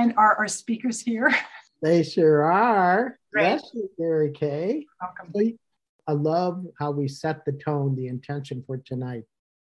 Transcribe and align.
And 0.00 0.14
are 0.16 0.34
our 0.36 0.48
speakers 0.48 1.00
here? 1.00 1.34
They 1.82 2.02
sure 2.02 2.42
are. 2.44 3.18
Great. 3.32 3.52
Yes, 3.52 3.70
Mary 3.98 4.32
Kay. 4.32 4.84
Welcome. 5.00 5.58
I 6.06 6.12
love 6.12 6.66
how 6.78 6.90
we 6.90 7.08
set 7.08 7.46
the 7.46 7.52
tone, 7.52 7.96
the 7.96 8.06
intention 8.08 8.62
for 8.66 8.76
tonight. 8.76 9.24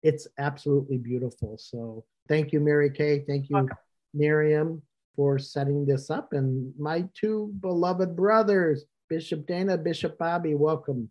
It's 0.03 0.25
absolutely 0.39 0.99
beautiful. 0.99 1.57
So 1.57 2.05
thank 2.29 2.53
you, 2.53 2.61
Mary 2.61 2.91
Kay. 2.91 3.25
Thank 3.27 3.49
you, 3.49 3.55
Welcome. 3.57 3.77
Miriam, 4.13 4.81
for 5.17 5.37
setting 5.37 5.85
this 5.85 6.09
up. 6.09 6.31
And 6.31 6.71
my 6.79 7.03
two 7.13 7.51
beloved 7.59 8.15
brothers, 8.15 8.85
Bishop 9.09 9.45
Dana, 9.45 9.77
Bishop 9.77 10.17
Bobby, 10.17 10.55
welcome. 10.55 11.09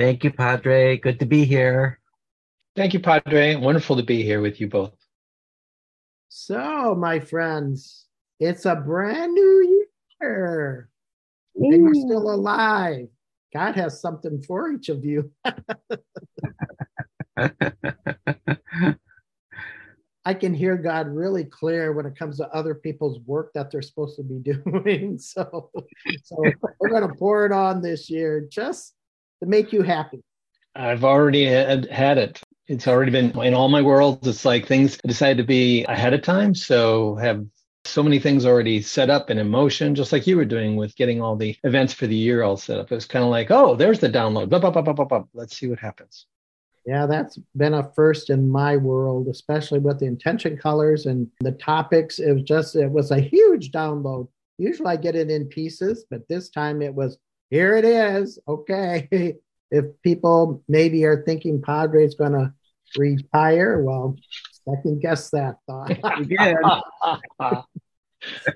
Thank 0.00 0.24
you, 0.24 0.32
Padre. 0.32 0.96
Good 0.96 1.20
to 1.20 1.26
be 1.26 1.44
here. 1.44 2.00
Thank 2.74 2.92
you, 2.92 2.98
Padre. 2.98 3.54
Wonderful 3.54 3.98
to 3.98 4.02
be 4.02 4.24
here 4.24 4.40
with 4.40 4.60
you 4.60 4.66
both. 4.66 4.94
So, 6.28 6.96
my 6.96 7.20
friends, 7.20 8.06
it's 8.42 8.66
a 8.66 8.74
brand 8.74 9.32
new 9.32 9.86
year. 10.20 10.88
And 11.54 11.82
you're 11.82 11.94
still 11.94 12.34
alive. 12.34 13.08
God 13.54 13.76
has 13.76 14.00
something 14.00 14.42
for 14.42 14.72
each 14.72 14.88
of 14.88 15.04
you. 15.04 15.30
I 20.24 20.34
can 20.34 20.54
hear 20.54 20.76
God 20.76 21.08
really 21.08 21.44
clear 21.44 21.92
when 21.92 22.06
it 22.06 22.16
comes 22.16 22.36
to 22.38 22.48
other 22.50 22.74
people's 22.74 23.18
work 23.20 23.52
that 23.54 23.70
they're 23.70 23.82
supposed 23.82 24.16
to 24.16 24.22
be 24.22 24.38
doing. 24.52 25.18
So, 25.18 25.70
so 26.24 26.36
we're 26.80 26.90
going 26.90 27.08
to 27.08 27.14
pour 27.14 27.46
it 27.46 27.52
on 27.52 27.82
this 27.82 28.08
year 28.08 28.46
just 28.50 28.94
to 29.40 29.48
make 29.48 29.72
you 29.72 29.82
happy. 29.82 30.22
I've 30.74 31.04
already 31.04 31.44
had, 31.46 31.90
had 31.90 32.18
it. 32.18 32.40
It's 32.68 32.88
already 32.88 33.10
been 33.10 33.38
in 33.40 33.54
all 33.54 33.68
my 33.68 33.82
worlds. 33.82 34.26
It's 34.26 34.44
like 34.44 34.66
things 34.66 34.96
decide 34.98 35.36
to 35.36 35.44
be 35.44 35.84
ahead 35.84 36.14
of 36.14 36.22
time. 36.22 36.54
So 36.54 37.16
have 37.16 37.44
so 37.84 38.02
many 38.02 38.18
things 38.18 38.46
already 38.46 38.80
set 38.80 39.10
up 39.10 39.30
and 39.30 39.40
in 39.40 39.48
motion, 39.48 39.94
just 39.94 40.12
like 40.12 40.26
you 40.26 40.36
were 40.36 40.44
doing 40.44 40.76
with 40.76 40.94
getting 40.96 41.20
all 41.20 41.36
the 41.36 41.56
events 41.64 41.92
for 41.92 42.06
the 42.06 42.14
year 42.14 42.42
all 42.42 42.56
set 42.56 42.78
up. 42.78 42.90
It 42.90 42.94
was 42.94 43.06
kind 43.06 43.24
of 43.24 43.30
like, 43.30 43.50
oh, 43.50 43.74
there's 43.74 43.98
the 43.98 44.08
download. 44.08 44.48
Blah, 44.48 44.60
blah, 44.60 44.70
blah, 44.70 44.82
blah, 44.82 44.92
blah, 44.92 45.04
blah. 45.04 45.24
Let's 45.34 45.56
see 45.56 45.66
what 45.66 45.78
happens. 45.78 46.26
Yeah, 46.86 47.06
that's 47.06 47.38
been 47.56 47.74
a 47.74 47.92
first 47.94 48.30
in 48.30 48.48
my 48.48 48.76
world, 48.76 49.28
especially 49.28 49.78
with 49.78 50.00
the 50.00 50.06
intention 50.06 50.56
colors 50.56 51.06
and 51.06 51.28
the 51.40 51.52
topics. 51.52 52.18
It 52.18 52.32
was 52.32 52.42
just, 52.42 52.74
it 52.76 52.90
was 52.90 53.10
a 53.10 53.20
huge 53.20 53.70
download. 53.70 54.28
Usually 54.58 54.88
I 54.88 54.96
get 54.96 55.16
it 55.16 55.30
in 55.30 55.46
pieces, 55.46 56.04
but 56.10 56.26
this 56.28 56.50
time 56.50 56.82
it 56.82 56.94
was, 56.94 57.18
here 57.50 57.76
it 57.76 57.84
is. 57.84 58.38
Okay. 58.48 59.36
If 59.74 59.86
people 60.02 60.62
maybe 60.68 61.06
are 61.06 61.24
thinking 61.24 61.62
Padre's 61.62 62.14
going 62.14 62.32
to 62.32 62.52
retire, 62.94 63.82
well, 63.82 64.16
second 64.68 65.00
guess 65.00 65.30
that 65.30 65.56
thought. 65.66 65.92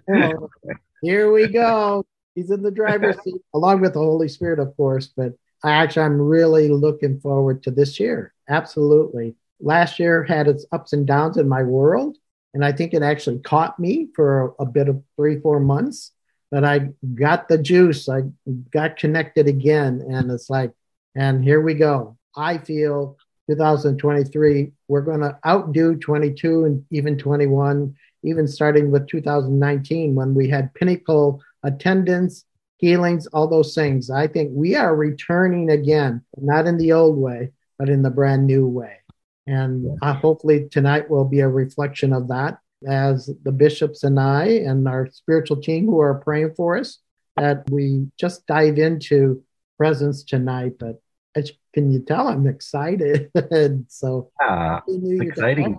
Here 1.03 1.33
we 1.33 1.49
go. 1.49 2.05
He's 2.35 2.51
in 2.51 2.63
the 2.63 2.71
driver's 2.71 3.23
seat, 3.23 3.41
along 3.55 3.81
with 3.81 3.95
the 3.95 3.99
Holy 3.99 4.29
Spirit, 4.29 4.59
of 4.59 4.77
course. 4.77 5.13
But 5.17 5.33
I 5.63 5.73
actually, 5.73 6.03
I'm 6.03 6.21
really 6.21 6.69
looking 6.69 7.19
forward 7.21 7.63
to 7.65 7.71
this 7.71 7.99
year. 7.99 8.35
Absolutely. 8.49 9.37
Last 9.61 9.99
year 9.99 10.23
had 10.23 10.49
its 10.49 10.67
ups 10.71 10.93
and 10.93 11.07
downs 11.07 11.39
in 11.39 11.49
my 11.49 11.63
world. 11.63 12.17
And 12.55 12.65
I 12.65 12.73
think 12.73 12.95
it 12.95 13.03
actually 13.03 13.39
caught 13.41 13.79
me 13.79 14.09
for 14.15 14.55
a, 14.59 14.63
a 14.63 14.67
bit 14.67 14.89
of 14.89 15.03
three, 15.17 15.41
four 15.41 15.61
months. 15.61 16.13
But 16.51 16.65
I 16.65 16.91
got 17.15 17.49
the 17.49 17.59
juice. 17.59 18.09
I 18.09 18.23
got 18.71 18.97
connected 18.97 19.49
again. 19.49 20.05
And 20.09 20.31
it's 20.31 20.49
like, 20.49 20.73
and 21.15 21.43
here 21.43 21.61
we 21.61 21.75
go. 21.75 22.17
I 22.37 22.59
feel 22.59 23.17
2023, 23.49 24.73
we're 24.89 25.03
going 25.03 25.21
to 25.21 25.39
outdo 25.47 25.97
22 25.97 26.65
and 26.65 26.85
even 26.91 27.19
21, 27.19 27.95
even 28.23 28.47
starting 28.49 28.91
with 28.91 29.09
2019 29.09 30.15
when 30.15 30.35
we 30.35 30.49
had 30.49 30.75
pinnacle 30.75 31.43
attendance, 31.63 32.45
healings, 32.79 33.27
all 33.29 33.49
those 33.49 33.75
things. 33.75 34.11
I 34.11 34.27
think 34.27 34.51
we 34.53 34.77
are 34.77 34.95
returning 34.95 35.71
again, 35.71 36.23
not 36.37 36.67
in 36.67 36.77
the 36.77 36.93
old 36.93 37.17
way, 37.17 37.53
but 37.79 37.89
in 37.89 38.03
the 38.03 38.11
brand 38.11 38.47
new 38.47 38.67
way. 38.67 38.99
And 39.47 39.99
uh, 40.03 40.13
hopefully 40.13 40.69
tonight 40.71 41.09
will 41.09 41.25
be 41.25 41.41
a 41.41 41.49
reflection 41.49 42.13
of 42.13 42.29
that 42.29 42.59
as 42.87 43.31
the 43.43 43.53
bishops 43.53 44.03
and 44.05 44.19
I 44.21 44.47
and 44.47 44.87
our 44.87 45.09
spiritual 45.11 45.61
team 45.61 45.87
who 45.87 46.01
are 46.01 46.15
praying 46.15 46.55
for 46.57 46.77
us, 46.77 46.99
that 47.37 47.69
we 47.71 48.09
just 48.19 48.47
dive 48.47 48.79
into 48.79 49.43
presence 49.79 50.25
tonight. 50.25 50.75
But 50.79 51.01
as 51.35 51.53
can 51.77 51.93
you 51.93 52.01
tell, 52.01 52.27
I'm 52.27 52.47
excited. 52.47 53.31
so 53.89 54.31
Yeah, 54.41 54.77
Happy 54.77 54.97
New 54.97 55.17
Year 55.17 55.29
exciting. 55.31 55.79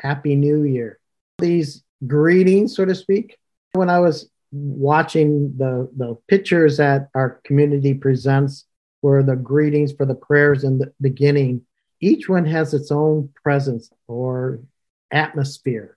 Happy 0.00 0.36
New 0.36 0.64
Year. 0.64 0.98
These 1.38 1.82
greetings, 2.06 2.76
so 2.76 2.84
to 2.84 2.94
speak. 2.94 3.38
When 3.72 3.88
I 3.88 4.00
was 4.00 4.28
watching 4.52 5.56
the, 5.56 5.88
the 5.96 6.18
pictures 6.28 6.76
that 6.76 7.08
our 7.14 7.40
community 7.44 7.94
presents 7.94 8.66
for 9.00 9.22
the 9.22 9.34
greetings 9.34 9.92
for 9.92 10.04
the 10.04 10.14
prayers 10.14 10.62
in 10.62 10.76
the 10.76 10.92
beginning, 11.00 11.62
each 12.02 12.28
one 12.28 12.44
has 12.44 12.74
its 12.74 12.92
own 12.92 13.30
presence 13.42 13.90
or 14.08 14.60
atmosphere. 15.10 15.96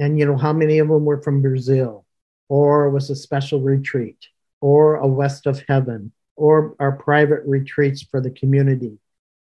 And 0.00 0.18
you 0.18 0.26
know, 0.26 0.36
how 0.36 0.52
many 0.52 0.80
of 0.80 0.88
them 0.88 1.04
were 1.04 1.22
from 1.22 1.42
Brazil, 1.42 2.04
or 2.48 2.90
was 2.90 3.08
a 3.08 3.14
special 3.14 3.60
retreat, 3.60 4.18
or 4.60 4.96
a 4.96 5.06
west 5.06 5.46
of 5.46 5.62
heaven, 5.68 6.10
or 6.36 6.74
our 6.78 6.92
private 6.92 7.42
retreats 7.44 8.02
for 8.02 8.20
the 8.20 8.30
community 8.30 8.98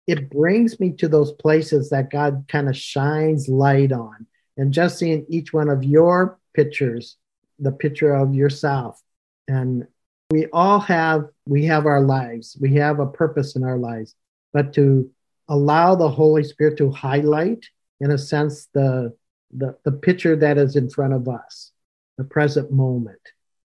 it 0.07 0.31
brings 0.31 0.79
me 0.81 0.93
to 0.93 1.09
those 1.09 1.33
places 1.33 1.91
that 1.91 2.11
God 2.11 2.45
kind 2.49 2.69
of 2.69 2.77
shines 2.77 3.49
light 3.49 3.93
on. 3.93 4.27
And 4.57 4.73
just 4.73 4.99
seeing 4.99 5.27
each 5.29 5.53
one 5.53 5.69
of 5.69 5.83
your 5.83 6.39
pictures, 6.53 7.17
the 7.59 7.73
picture 7.73 8.15
of 8.15 8.35
yourself. 8.35 9.01
And 9.49 9.87
we 10.31 10.47
all 10.53 10.79
have, 10.81 11.27
we 11.47 11.65
have 11.67 11.87
our 11.87 12.01
lives, 12.01 12.57
we 12.61 12.75
have 12.75 13.01
a 13.01 13.07
purpose 13.07 13.57
in 13.57 13.65
our 13.65 13.79
lives, 13.79 14.15
but 14.53 14.73
to 14.75 15.11
allow 15.49 15.95
the 15.95 16.09
Holy 16.09 16.45
Spirit 16.45 16.79
to 16.79 16.91
highlight, 16.91 17.67
in 18.01 18.11
a 18.11 18.19
sense, 18.19 18.69
the, 18.75 19.15
the, 19.51 19.77
the 19.85 19.93
picture 19.93 20.37
that 20.37 20.57
is 20.59 20.77
in 20.77 20.89
front 20.89 21.15
of 21.15 21.29
us, 21.29 21.73
the 22.17 22.25
present 22.25 22.71
moment. 22.71 23.21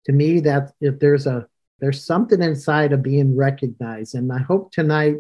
To 0.06 0.12
me, 0.12 0.40
that 0.42 0.72
if 0.80 1.00
there's 1.00 1.28
a, 1.28 1.48
there's 1.80 2.04
something 2.04 2.42
inside 2.42 2.94
of 2.94 3.04
being 3.04 3.36
recognized. 3.36 4.16
And 4.16 4.32
I 4.32 4.40
hope 4.40 4.72
tonight 4.72 5.18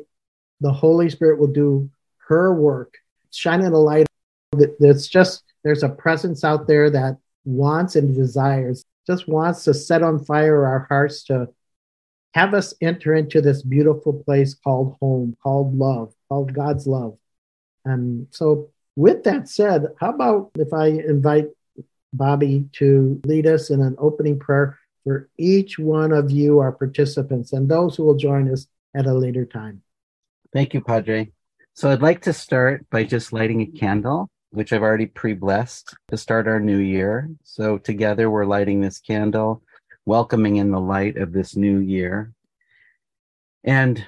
the 0.62 0.72
Holy 0.72 1.09
Spirit 1.09 1.40
will 1.40 1.47
do 1.47 1.90
her 2.28 2.53
work, 2.53 2.96
shining 3.31 3.68
a 3.68 3.78
light. 3.78 4.08
It's 4.53 5.08
just, 5.08 5.44
there's 5.64 5.84
a 5.84 5.90
presence 5.90 6.44
out 6.44 6.68
there 6.68 6.90
that 6.90 7.18
wants 7.46 7.96
and 7.96 8.16
desires, 8.16 8.84
just 9.08 9.28
wants 9.28 9.64
to 9.64 9.74
set 9.74 10.03
on 10.03 10.24
fire 10.24 10.66
our 10.66 10.86
hearts 10.90 11.24
to 11.25 11.50
have 12.34 12.53
us 12.53 12.74
enter 12.81 13.16
into 13.16 13.41
this 13.41 13.64
beautiful 13.64 14.14
place 14.14 14.53
called 14.53 14.97
home, 15.00 15.36
called 15.41 15.76
love, 15.76 16.14
called 16.28 16.53
God's 16.53 16.86
love. 16.86 17.18
And 17.86 18.28
so, 18.31 18.70
with 18.96 19.24
that 19.24 19.47
said, 19.47 19.88
how 20.00 20.09
about 20.09 20.52
if 20.56 20.74
I 20.74 20.88
invite 20.88 21.47
Bobby 22.14 22.68
to 22.74 23.20
lead 23.26 23.47
us 23.47 23.70
in 23.70 23.81
an 23.81 23.96
opening 23.97 24.38
prayer 24.38 24.78
for 25.03 25.29
each 25.37 25.79
one 25.79 26.11
of 26.11 26.31
you, 26.31 26.59
our 26.59 26.71
participants, 26.71 27.53
and 27.53 27.69
those 27.69 27.95
who 27.95 28.03
will 28.03 28.15
join 28.15 28.51
us 28.51 28.67
at 28.95 29.05
a 29.05 29.13
later 29.13 29.45
time? 29.45 29.81
Thank 30.53 30.73
you, 30.73 30.81
Padre. 30.81 31.31
So 31.73 31.89
I'd 31.89 32.01
like 32.01 32.21
to 32.23 32.33
start 32.33 32.85
by 32.89 33.03
just 33.03 33.31
lighting 33.31 33.61
a 33.61 33.65
candle, 33.65 34.29
which 34.51 34.73
I've 34.73 34.81
already 34.81 35.05
pre 35.05 35.33
blessed 35.33 35.95
to 36.09 36.17
start 36.17 36.47
our 36.47 36.59
new 36.59 36.79
year. 36.79 37.29
So 37.43 37.77
together 37.77 38.29
we're 38.29 38.45
lighting 38.45 38.81
this 38.81 38.99
candle, 38.99 39.63
welcoming 40.05 40.57
in 40.57 40.71
the 40.71 40.79
light 40.81 41.17
of 41.17 41.31
this 41.31 41.55
new 41.55 41.79
year. 41.79 42.33
And 43.63 44.03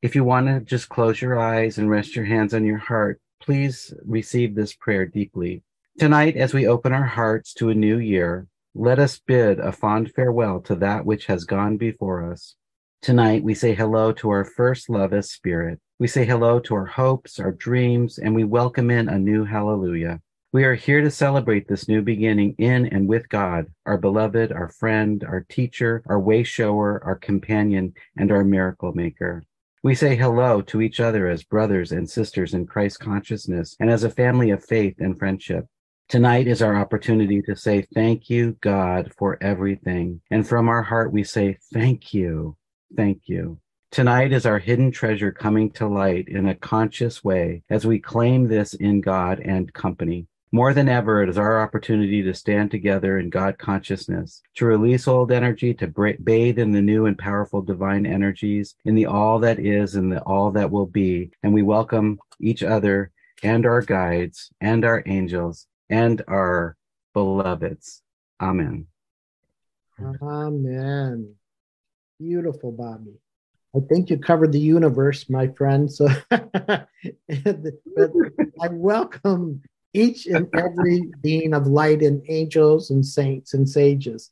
if 0.00 0.14
you 0.14 0.24
want 0.24 0.46
to 0.46 0.60
just 0.60 0.88
close 0.88 1.20
your 1.20 1.38
eyes 1.38 1.78
and 1.78 1.90
rest 1.90 2.14
your 2.14 2.24
hands 2.24 2.54
on 2.54 2.64
your 2.64 2.78
heart, 2.78 3.20
please 3.40 3.92
receive 4.04 4.54
this 4.54 4.74
prayer 4.74 5.06
deeply. 5.06 5.62
Tonight, 5.98 6.36
as 6.36 6.54
we 6.54 6.66
open 6.66 6.92
our 6.92 7.06
hearts 7.06 7.54
to 7.54 7.70
a 7.70 7.74
new 7.74 7.98
year, 7.98 8.46
let 8.76 8.98
us 8.98 9.20
bid 9.24 9.60
a 9.60 9.70
fond 9.70 10.10
farewell 10.12 10.60
to 10.60 10.74
that 10.74 11.06
which 11.06 11.26
has 11.26 11.44
gone 11.44 11.76
before 11.76 12.28
us. 12.28 12.56
Tonight, 13.02 13.44
we 13.44 13.54
say 13.54 13.72
hello 13.72 14.10
to 14.12 14.30
our 14.30 14.44
first 14.44 14.90
love 14.90 15.12
as 15.12 15.30
spirit. 15.30 15.78
We 16.00 16.08
say 16.08 16.24
hello 16.24 16.58
to 16.58 16.74
our 16.74 16.86
hopes, 16.86 17.38
our 17.38 17.52
dreams, 17.52 18.18
and 18.18 18.34
we 18.34 18.42
welcome 18.42 18.90
in 18.90 19.08
a 19.08 19.16
new 19.16 19.44
hallelujah. 19.44 20.20
We 20.52 20.64
are 20.64 20.74
here 20.74 21.02
to 21.02 21.10
celebrate 21.10 21.68
this 21.68 21.86
new 21.86 22.02
beginning 22.02 22.56
in 22.58 22.86
and 22.86 23.06
with 23.06 23.28
God, 23.28 23.66
our 23.86 23.96
beloved, 23.96 24.50
our 24.50 24.68
friend, 24.68 25.22
our 25.22 25.46
teacher, 25.48 26.02
our 26.06 26.18
way 26.18 26.42
shower, 26.42 27.00
our 27.04 27.16
companion, 27.16 27.94
and 28.16 28.32
our 28.32 28.42
miracle 28.42 28.92
maker. 28.92 29.44
We 29.84 29.94
say 29.94 30.16
hello 30.16 30.62
to 30.62 30.80
each 30.80 30.98
other 30.98 31.28
as 31.28 31.44
brothers 31.44 31.92
and 31.92 32.10
sisters 32.10 32.54
in 32.54 32.66
Christ 32.66 32.98
consciousness 32.98 33.76
and 33.78 33.88
as 33.88 34.02
a 34.02 34.10
family 34.10 34.50
of 34.50 34.64
faith 34.64 34.96
and 34.98 35.16
friendship. 35.16 35.66
Tonight 36.14 36.46
is 36.46 36.62
our 36.62 36.76
opportunity 36.76 37.42
to 37.42 37.56
say 37.56 37.88
thank 37.92 38.30
you, 38.30 38.56
God, 38.60 39.12
for 39.18 39.36
everything. 39.40 40.20
And 40.30 40.46
from 40.46 40.68
our 40.68 40.80
heart, 40.80 41.12
we 41.12 41.24
say 41.24 41.58
thank 41.72 42.14
you. 42.14 42.56
Thank 42.96 43.22
you. 43.24 43.58
Tonight 43.90 44.32
is 44.32 44.46
our 44.46 44.60
hidden 44.60 44.92
treasure 44.92 45.32
coming 45.32 45.72
to 45.72 45.88
light 45.88 46.28
in 46.28 46.46
a 46.46 46.54
conscious 46.54 47.24
way 47.24 47.64
as 47.68 47.84
we 47.84 47.98
claim 47.98 48.46
this 48.46 48.74
in 48.74 49.00
God 49.00 49.40
and 49.40 49.72
company. 49.72 50.28
More 50.52 50.72
than 50.72 50.88
ever, 50.88 51.20
it 51.20 51.28
is 51.28 51.36
our 51.36 51.60
opportunity 51.60 52.22
to 52.22 52.32
stand 52.32 52.70
together 52.70 53.18
in 53.18 53.28
God 53.28 53.58
consciousness, 53.58 54.40
to 54.54 54.66
release 54.66 55.08
old 55.08 55.32
energy, 55.32 55.74
to 55.74 55.88
bathe 56.22 56.60
in 56.60 56.70
the 56.70 56.80
new 56.80 57.06
and 57.06 57.18
powerful 57.18 57.60
divine 57.60 58.06
energies, 58.06 58.76
in 58.84 58.94
the 58.94 59.06
all 59.06 59.40
that 59.40 59.58
is 59.58 59.96
and 59.96 60.12
the 60.12 60.20
all 60.20 60.52
that 60.52 60.70
will 60.70 60.86
be. 60.86 61.32
And 61.42 61.52
we 61.52 61.62
welcome 61.62 62.20
each 62.38 62.62
other 62.62 63.10
and 63.42 63.66
our 63.66 63.82
guides 63.82 64.52
and 64.60 64.84
our 64.84 65.02
angels 65.06 65.66
and 65.90 66.22
our 66.28 66.76
beloveds. 67.12 68.02
Amen. 68.40 68.86
Amen. 70.22 71.34
Beautiful, 72.18 72.72
Bobby. 72.72 73.14
I 73.76 73.80
think 73.88 74.10
you 74.10 74.18
covered 74.18 74.52
the 74.52 74.60
universe, 74.60 75.28
my 75.28 75.48
friend. 75.48 75.90
So 75.90 76.08
I 76.30 76.86
welcome 78.70 79.62
each 79.92 80.26
and 80.26 80.48
every 80.54 81.12
being 81.22 81.54
of 81.54 81.66
light 81.66 82.02
and 82.02 82.22
angels 82.28 82.90
and 82.90 83.04
saints 83.04 83.54
and 83.54 83.68
sages. 83.68 84.30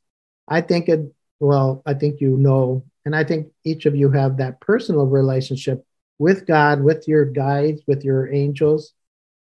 I 0.48 0.60
think 0.60 0.88
it, 0.88 1.12
well, 1.40 1.82
I 1.87 1.94
think 1.94 2.20
you 2.20 2.37
know, 2.37 2.84
and 3.05 3.16
I 3.16 3.25
think 3.25 3.48
each 3.64 3.87
of 3.87 3.96
you 3.96 4.10
have 4.10 4.37
that 4.37 4.60
personal 4.60 5.06
relationship 5.06 5.84
with 6.19 6.46
God, 6.46 6.82
with 6.82 7.08
your 7.08 7.25
guides, 7.25 7.82
with 7.87 8.05
your 8.05 8.32
angels. 8.32 8.93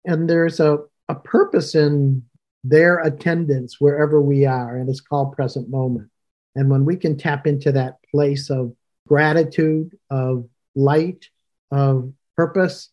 And 0.05 0.29
there's 0.29 0.61
a, 0.61 0.79
a 1.09 1.15
purpose 1.15 1.75
in 1.75 2.23
their 2.65 2.99
attendance 2.99 3.81
wherever 3.81 4.21
we 4.21 4.45
are, 4.45 4.77
and 4.77 4.89
it's 4.89 5.01
called 5.01 5.33
present 5.33 5.71
moment. 5.71 6.11
And 6.55 6.69
when 6.71 6.85
we 6.85 6.97
can 6.97 7.17
tap 7.17 7.47
into 7.47 7.73
that 7.73 7.97
place 8.11 8.51
of 8.51 8.75
gratitude, 9.07 9.97
of 10.11 10.49
light, 10.75 11.27
of 11.71 12.13
purpose, 12.37 12.91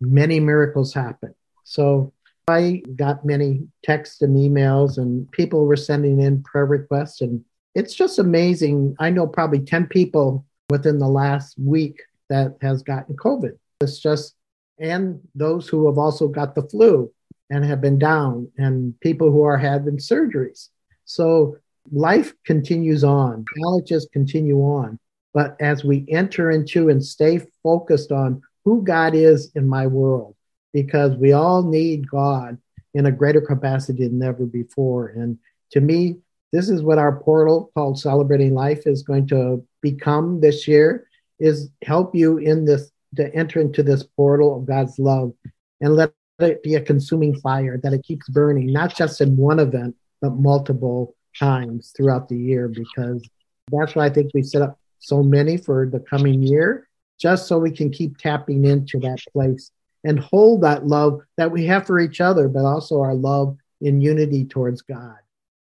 many 0.00 0.40
miracles 0.40 0.94
happen. 0.94 1.34
So 1.64 2.12
I 2.48 2.82
got 2.96 3.24
many 3.24 3.68
texts 3.84 4.22
and 4.22 4.36
emails, 4.36 4.98
and 4.98 5.30
people 5.32 5.66
were 5.66 5.76
sending 5.76 6.20
in 6.20 6.42
prayer 6.42 6.66
requests. 6.66 7.20
And 7.20 7.44
it's 7.74 7.94
just 7.94 8.18
amazing. 8.18 8.96
I 8.98 9.10
know 9.10 9.26
probably 9.26 9.60
10 9.60 9.86
people 9.86 10.46
within 10.70 10.98
the 10.98 11.08
last 11.08 11.58
week 11.58 12.02
that 12.28 12.56
has 12.62 12.82
gotten 12.82 13.16
COVID. 13.16 13.58
It's 13.80 13.98
just, 13.98 14.34
and 14.78 15.20
those 15.34 15.68
who 15.68 15.86
have 15.86 15.98
also 15.98 16.28
got 16.28 16.54
the 16.54 16.62
flu 16.62 17.12
and 17.50 17.64
have 17.64 17.80
been 17.80 17.98
down, 17.98 18.50
and 18.56 18.98
people 19.00 19.30
who 19.30 19.42
are 19.42 19.58
having 19.58 19.98
surgeries. 19.98 20.68
So 21.04 21.56
life 21.92 22.32
continues 22.46 23.02
on, 23.04 23.44
challenges 23.56 24.08
continue 24.12 24.58
on. 24.58 24.98
But 25.34 25.56
as 25.60 25.84
we 25.84 26.06
enter 26.08 26.50
into 26.50 26.88
and 26.88 27.04
stay 27.04 27.40
focused 27.62 28.12
on 28.12 28.42
who 28.64 28.82
God 28.82 29.14
is 29.14 29.50
in 29.54 29.66
my 29.66 29.86
world, 29.86 30.36
because 30.72 31.16
we 31.16 31.32
all 31.32 31.62
need 31.62 32.08
God 32.08 32.58
in 32.94 33.06
a 33.06 33.12
greater 33.12 33.40
capacity 33.40 34.06
than 34.06 34.22
ever 34.22 34.46
before. 34.46 35.08
And 35.08 35.38
to 35.72 35.80
me, 35.80 36.18
this 36.52 36.68
is 36.68 36.82
what 36.82 36.98
our 36.98 37.20
portal 37.20 37.70
called 37.74 37.98
Celebrating 37.98 38.54
Life 38.54 38.86
is 38.86 39.02
going 39.02 39.28
to 39.28 39.64
become 39.82 40.40
this 40.40 40.66
year 40.66 41.06
is 41.38 41.70
help 41.84 42.14
you 42.14 42.38
in 42.38 42.64
this 42.64 42.90
to 43.16 43.34
enter 43.34 43.60
into 43.60 43.82
this 43.82 44.02
portal 44.02 44.56
of 44.56 44.66
God's 44.66 44.98
love 44.98 45.32
and 45.80 45.96
let 45.96 46.12
it 46.42 46.62
be 46.62 46.74
a 46.74 46.80
consuming 46.80 47.38
fire 47.40 47.78
that 47.82 47.92
it 47.92 48.02
keeps 48.02 48.28
burning, 48.28 48.72
not 48.72 48.94
just 48.94 49.20
in 49.20 49.36
one 49.36 49.58
event, 49.58 49.96
but 50.20 50.34
multiple 50.34 51.14
times 51.38 51.92
throughout 51.96 52.28
the 52.28 52.36
year, 52.36 52.68
because 52.68 53.28
that's 53.70 53.94
why 53.94 54.06
I 54.06 54.10
think 54.10 54.32
we 54.34 54.42
set 54.42 54.62
up 54.62 54.78
so 54.98 55.22
many 55.22 55.56
for 55.56 55.86
the 55.86 56.00
coming 56.00 56.42
year, 56.42 56.88
just 57.18 57.46
so 57.46 57.58
we 57.58 57.70
can 57.70 57.90
keep 57.90 58.18
tapping 58.18 58.64
into 58.64 58.98
that 59.00 59.18
place 59.32 59.70
and 60.04 60.18
hold 60.18 60.62
that 60.62 60.86
love 60.86 61.20
that 61.36 61.50
we 61.50 61.66
have 61.66 61.86
for 61.86 62.00
each 62.00 62.20
other, 62.20 62.48
but 62.48 62.64
also 62.64 63.00
our 63.00 63.14
love 63.14 63.56
in 63.80 64.00
unity 64.00 64.44
towards 64.44 64.82
God. 64.82 65.16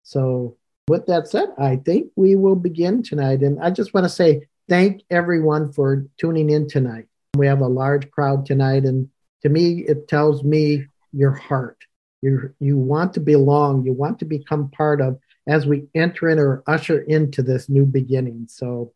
So, 0.02 0.56
with 0.88 1.06
that 1.06 1.28
said, 1.28 1.48
I 1.58 1.76
think 1.76 2.10
we 2.16 2.34
will 2.34 2.56
begin 2.56 3.02
tonight. 3.02 3.42
And 3.42 3.62
I 3.62 3.70
just 3.70 3.94
want 3.94 4.04
to 4.04 4.08
say 4.08 4.48
thank 4.68 5.02
everyone 5.10 5.72
for 5.72 6.06
tuning 6.18 6.50
in 6.50 6.68
tonight. 6.68 7.06
We 7.36 7.46
have 7.46 7.60
a 7.60 7.68
large 7.68 8.10
crowd 8.10 8.44
tonight, 8.44 8.84
and 8.84 9.08
to 9.42 9.48
me, 9.48 9.84
it 9.86 10.08
tells 10.08 10.44
me 10.44 10.86
your 11.12 11.32
heart. 11.32 11.78
You, 12.22 12.54
you 12.60 12.78
want 12.78 13.14
to 13.14 13.20
belong, 13.20 13.84
you 13.84 13.92
want 13.92 14.20
to 14.20 14.24
become 14.24 14.70
part 14.70 15.00
of 15.00 15.18
as 15.48 15.66
we 15.66 15.88
enter 15.94 16.28
in 16.28 16.38
or 16.38 16.62
usher 16.66 17.00
into 17.00 17.42
this 17.42 17.68
new 17.68 17.84
beginning. 17.84 18.46
So, 18.48 18.92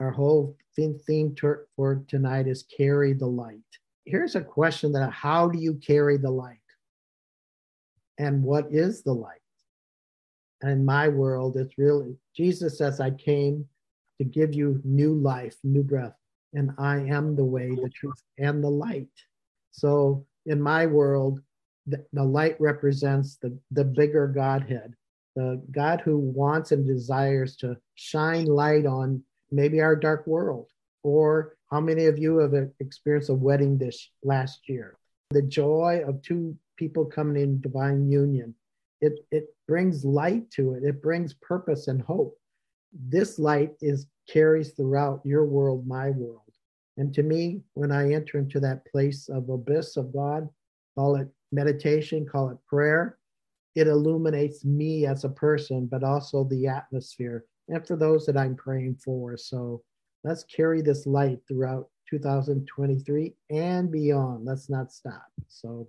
our 0.00 0.10
whole 0.10 0.56
theme, 0.74 0.98
theme 1.06 1.36
for 1.76 2.02
tonight 2.08 2.48
is 2.48 2.64
carry 2.76 3.12
the 3.12 3.26
light 3.28 3.60
here's 4.04 4.34
a 4.34 4.40
question 4.40 4.92
that 4.92 5.10
how 5.10 5.48
do 5.48 5.58
you 5.58 5.74
carry 5.74 6.16
the 6.16 6.30
light? 6.30 6.58
And 8.18 8.42
what 8.42 8.66
is 8.70 9.02
the 9.02 9.12
light? 9.12 9.40
And 10.62 10.70
in 10.70 10.84
my 10.84 11.08
world, 11.08 11.56
it's 11.56 11.76
really 11.78 12.16
Jesus 12.36 12.78
says, 12.78 13.00
I 13.00 13.10
came 13.10 13.66
to 14.18 14.24
give 14.24 14.54
you 14.54 14.80
new 14.84 15.14
life, 15.14 15.56
new 15.64 15.82
breath, 15.82 16.14
and 16.52 16.70
I 16.78 16.98
am 16.98 17.36
the 17.36 17.44
way, 17.44 17.70
the 17.70 17.90
truth, 17.90 18.22
and 18.38 18.62
the 18.62 18.70
light. 18.70 19.08
So 19.74 20.24
in 20.46 20.62
my 20.62 20.86
world, 20.86 21.40
the, 21.86 22.04
the 22.12 22.22
light 22.22 22.56
represents 22.60 23.36
the, 23.36 23.58
the 23.72 23.84
bigger 23.84 24.28
Godhead, 24.28 24.94
the 25.34 25.60
God 25.72 26.00
who 26.00 26.18
wants 26.18 26.70
and 26.70 26.86
desires 26.86 27.56
to 27.56 27.76
shine 27.96 28.46
light 28.46 28.86
on 28.86 29.22
maybe 29.50 29.80
our 29.80 29.96
dark 29.96 30.28
world 30.28 30.68
or 31.02 31.56
how 31.70 31.80
many 31.80 32.06
of 32.06 32.18
you 32.18 32.38
have 32.38 32.54
experienced 32.78 33.30
a 33.30 33.34
wedding 33.34 33.76
this 33.76 34.10
last 34.22 34.68
year? 34.68 34.96
The 35.30 35.42
joy 35.42 36.04
of 36.06 36.22
two 36.22 36.56
people 36.76 37.04
coming 37.04 37.42
in 37.42 37.60
divine 37.60 38.08
union. 38.08 38.54
It, 39.00 39.26
it 39.32 39.46
brings 39.66 40.04
light 40.04 40.50
to 40.52 40.74
it. 40.74 40.84
It 40.84 41.02
brings 41.02 41.34
purpose 41.34 41.88
and 41.88 42.00
hope. 42.00 42.38
This 42.92 43.40
light 43.40 43.72
is 43.80 44.06
carries 44.28 44.70
throughout 44.70 45.20
your 45.24 45.44
world, 45.44 45.84
my 45.86 46.10
world. 46.10 46.43
And 46.96 47.12
to 47.14 47.22
me, 47.22 47.62
when 47.74 47.90
I 47.90 48.12
enter 48.12 48.38
into 48.38 48.60
that 48.60 48.86
place 48.86 49.28
of 49.28 49.48
abyss 49.48 49.96
of 49.96 50.12
God, 50.12 50.48
call 50.96 51.16
it 51.16 51.28
meditation, 51.52 52.26
call 52.26 52.50
it 52.50 52.58
prayer, 52.68 53.18
it 53.74 53.88
illuminates 53.88 54.64
me 54.64 55.06
as 55.06 55.24
a 55.24 55.28
person, 55.28 55.86
but 55.86 56.04
also 56.04 56.44
the 56.44 56.68
atmosphere 56.68 57.44
and 57.68 57.84
for 57.86 57.96
those 57.96 58.26
that 58.26 58.36
I'm 58.36 58.54
praying 58.54 58.96
for. 59.02 59.36
So 59.36 59.82
Let's 60.24 60.44
carry 60.44 60.80
this 60.80 61.04
light 61.04 61.40
throughout 61.46 61.90
2023 62.08 63.34
and 63.50 63.92
beyond. 63.92 64.46
Let's 64.46 64.70
not 64.70 64.90
stop. 64.90 65.26
So 65.48 65.86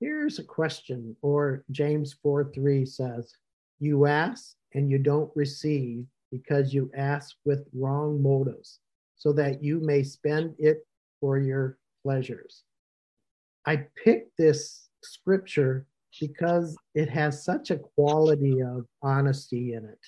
here's 0.00 0.40
a 0.40 0.44
question, 0.44 1.16
or 1.22 1.64
James 1.70 2.16
4 2.20 2.50
3 2.52 2.84
says, 2.84 3.32
You 3.78 4.06
ask 4.06 4.56
and 4.74 4.90
you 4.90 4.98
don't 4.98 5.30
receive 5.36 6.04
because 6.32 6.74
you 6.74 6.90
ask 6.96 7.36
with 7.44 7.68
wrong 7.72 8.20
motives, 8.20 8.80
so 9.24 9.32
that 9.32 9.62
you 9.62 9.80
may 9.80 10.02
spend 10.02 10.54
it 10.58 10.86
for 11.20 11.38
your 11.38 11.78
pleasures. 12.02 12.62
I 13.66 13.86
picked 14.04 14.36
this 14.36 14.88
scripture 15.02 15.86
because 16.20 16.76
it 16.94 17.08
has 17.08 17.44
such 17.44 17.70
a 17.70 17.78
quality 17.78 18.60
of 18.60 18.86
honesty 19.02 19.72
in 19.72 19.84
it 19.84 19.98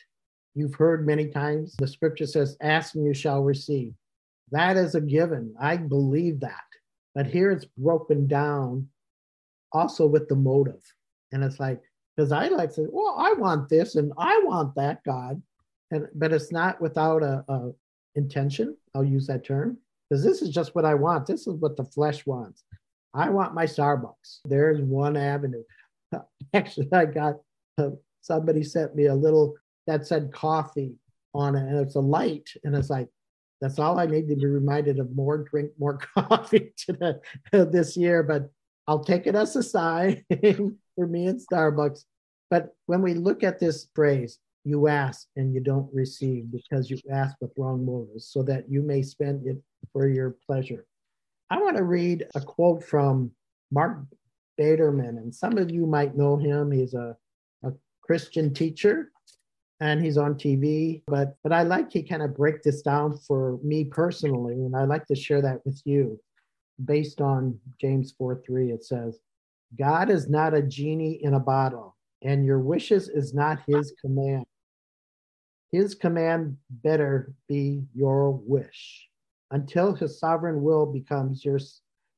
you've 0.57 0.75
heard 0.75 1.07
many 1.07 1.29
times. 1.29 1.77
The 1.77 1.87
scripture 1.87 2.27
says, 2.27 2.57
Ask 2.61 2.95
and 2.95 3.05
you 3.05 3.15
shall 3.15 3.45
receive. 3.45 3.93
That 4.51 4.77
is 4.77 4.95
a 4.95 5.01
given. 5.01 5.55
I 5.61 5.77
believe 5.77 6.41
that. 6.41 6.65
But 7.15 7.27
here 7.27 7.53
it's 7.53 7.67
broken 7.77 8.27
down 8.27 8.89
also 9.73 10.07
with 10.07 10.29
the 10.29 10.35
motive. 10.35 10.83
And 11.33 11.45
it's 11.45 11.61
like, 11.61 11.81
because 12.17 12.33
I 12.33 12.49
like 12.49 12.71
to 12.71 12.75
say, 12.75 12.87
well, 12.91 13.17
I 13.19 13.35
want 13.35 13.69
this 13.69 13.97
and 13.97 14.13
I 14.17 14.41
want 14.45 14.75
that, 14.77 15.05
God. 15.05 15.43
And 15.91 16.09
but 16.15 16.33
it's 16.33 16.51
not 16.51 16.81
without 16.81 17.23
a, 17.23 17.45
a 17.49 17.73
intention. 18.15 18.77
I'll 18.97 19.05
use 19.05 19.27
that 19.27 19.45
term. 19.45 19.77
Because 20.09 20.25
this 20.25 20.41
is 20.41 20.51
just 20.51 20.75
what 20.75 20.85
I 20.85 20.95
want. 20.95 21.27
This 21.27 21.47
is 21.47 21.55
what 21.55 21.77
the 21.77 21.85
flesh 21.85 22.25
wants. 22.27 22.63
I 23.13 23.29
want 23.31 23.55
my 23.55 23.65
Starbucks. 23.65 24.41
There's 24.45 24.81
one 24.81 25.17
avenue. 25.17 25.63
Actually, 26.55 26.89
I 26.93 27.07
got 27.07 27.37
uh, 27.79 27.91
somebody 28.23 28.63
sent 28.63 28.95
me 28.95 29.07
a 29.07 29.15
little 29.15 29.55
that 29.87 30.07
said 30.07 30.33
coffee 30.33 30.95
on 31.35 31.57
it, 31.57 31.63
and 31.63 31.79
it's 31.79 31.97
a 31.97 32.01
light, 32.01 32.49
and 32.65 32.75
it's 32.75 32.91
like 32.91 33.09
that's 33.61 33.79
all 33.79 33.99
I 33.99 34.07
need 34.07 34.29
to 34.29 34.37
be 34.37 34.47
reminded 34.47 34.99
of 34.99 35.15
more 35.15 35.39
drink 35.39 35.73
more 35.79 35.99
coffee 36.15 36.73
to 36.87 36.93
the, 36.93 37.21
uh, 37.53 37.65
this 37.65 37.97
year. 37.97 38.23
But 38.23 38.51
I'll 38.87 39.05
take 39.05 39.27
it 39.27 39.35
as 39.35 39.57
a 39.57 39.63
sign 39.63 40.25
for 40.95 41.07
me 41.07 41.27
and 41.27 41.41
Starbucks. 41.41 42.05
But 42.49 42.75
when 42.87 43.03
we 43.03 43.15
look 43.15 43.43
at 43.43 43.59
this 43.59 43.89
phrase, 43.95 44.39
you 44.67 44.89
ask 44.89 45.29
and 45.37 45.55
you 45.55 45.61
don't 45.61 45.89
receive 45.95 46.51
because 46.51 46.91
you 46.91 46.99
ask 47.13 47.37
with 47.41 47.53
wrong 47.57 47.87
motives, 47.87 48.27
so 48.27 48.43
that 48.43 48.69
you 48.69 48.83
may 48.83 49.01
spend 49.01 49.47
it 49.47 49.63
for 49.93 50.09
your 50.09 50.37
pleasure. 50.45 50.85
I 51.51 51.59
want 51.59 51.77
to 51.77 51.85
read 51.85 52.27
a 52.35 52.41
quote 52.41 52.83
from 52.83 53.31
Mark 53.71 53.99
Baderman, 54.61 55.19
and 55.19 55.33
some 55.33 55.57
of 55.57 55.71
you 55.71 55.87
might 55.87 56.17
know 56.17 56.37
him. 56.37 56.73
He's 56.73 56.95
a, 56.95 57.17
a 57.63 57.73
Christian 58.03 58.53
teacher, 58.53 59.13
and 59.81 60.05
he's 60.05 60.19
on 60.19 60.35
TV. 60.35 61.03
But 61.07 61.37
but 61.45 61.53
I 61.53 61.63
like 61.63 61.93
he 61.93 62.03
kind 62.03 62.23
of 62.23 62.37
break 62.37 62.63
this 62.63 62.83
down 62.83 63.17
for 63.17 63.61
me 63.63 63.85
personally, 63.85 64.55
and 64.55 64.75
I 64.75 64.85
like 64.85 65.07
to 65.07 65.15
share 65.15 65.43
that 65.43 65.65
with 65.65 65.81
you. 65.85 66.19
Based 66.85 67.21
on 67.21 67.59
James 67.81 68.15
4 68.19 68.43
3, 68.45 68.73
it 68.73 68.85
says, 68.85 69.21
God 69.79 70.11
is 70.11 70.29
not 70.29 70.55
a 70.55 70.63
genie 70.63 71.21
in 71.23 71.35
a 71.35 71.41
bottle, 71.41 71.97
and 72.23 72.45
your 72.45 72.59
wishes 72.59 73.09
is 73.09 73.33
not 73.33 73.61
his 73.67 73.95
command. 74.01 74.45
His 75.77 75.95
command 75.95 76.57
better 76.71 77.35
be 77.49 77.85
your 77.93 78.33
wish. 78.33 79.11
Until 79.51 79.93
his 79.93 80.19
sovereign 80.19 80.63
will 80.63 80.87
becomes 80.87 81.45
your 81.45 81.59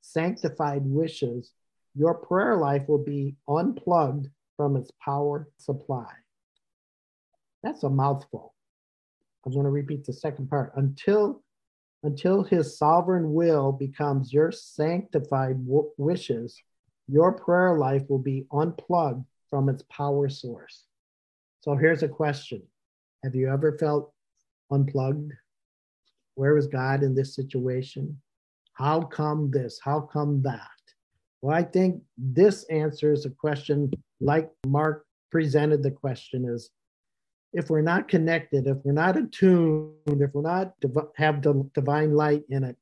sanctified 0.00 0.82
wishes, 0.84 1.50
your 1.96 2.14
prayer 2.14 2.56
life 2.56 2.88
will 2.88 3.02
be 3.02 3.34
unplugged 3.48 4.28
from 4.56 4.76
its 4.76 4.92
power 5.04 5.48
supply. 5.56 6.06
That's 7.64 7.82
a 7.82 7.90
mouthful. 7.90 8.54
I'm 9.44 9.50
going 9.50 9.64
to 9.64 9.70
repeat 9.70 10.04
the 10.04 10.12
second 10.12 10.48
part. 10.48 10.70
Until 10.76 11.42
until 12.04 12.44
his 12.44 12.78
sovereign 12.78 13.32
will 13.32 13.72
becomes 13.72 14.32
your 14.32 14.52
sanctified 14.52 15.66
w- 15.66 15.90
wishes, 15.96 16.62
your 17.08 17.32
prayer 17.32 17.76
life 17.76 18.08
will 18.08 18.20
be 18.20 18.46
unplugged 18.52 19.26
from 19.50 19.68
its 19.68 19.82
power 19.90 20.28
source. 20.28 20.84
So 21.58 21.74
here's 21.74 22.04
a 22.04 22.08
question 22.08 22.62
Have 23.24 23.34
you 23.34 23.48
ever 23.48 23.76
felt 23.78 24.12
unplugged? 24.70 25.32
Where 26.34 26.56
is 26.56 26.68
God 26.68 27.02
in 27.02 27.14
this 27.14 27.34
situation? 27.34 28.20
How 28.74 29.02
come 29.02 29.50
this? 29.50 29.80
How 29.82 30.00
come 30.00 30.40
that? 30.42 30.68
Well, 31.42 31.56
I 31.56 31.62
think 31.62 32.02
this 32.16 32.64
answers 32.64 33.26
a 33.26 33.30
question 33.30 33.90
like 34.20 34.50
Mark 34.66 35.04
presented 35.30 35.82
the 35.82 35.90
question 35.90 36.44
is 36.48 36.70
if 37.52 37.70
we're 37.70 37.80
not 37.80 38.08
connected, 38.08 38.66
if 38.66 38.76
we're 38.84 38.92
not 38.92 39.16
attuned, 39.16 39.94
if 40.06 40.32
we're 40.32 40.42
not 40.42 40.74
have 41.16 41.42
the 41.42 41.68
divine 41.74 42.14
light 42.14 42.44
in 42.50 42.62
it, 42.62 42.76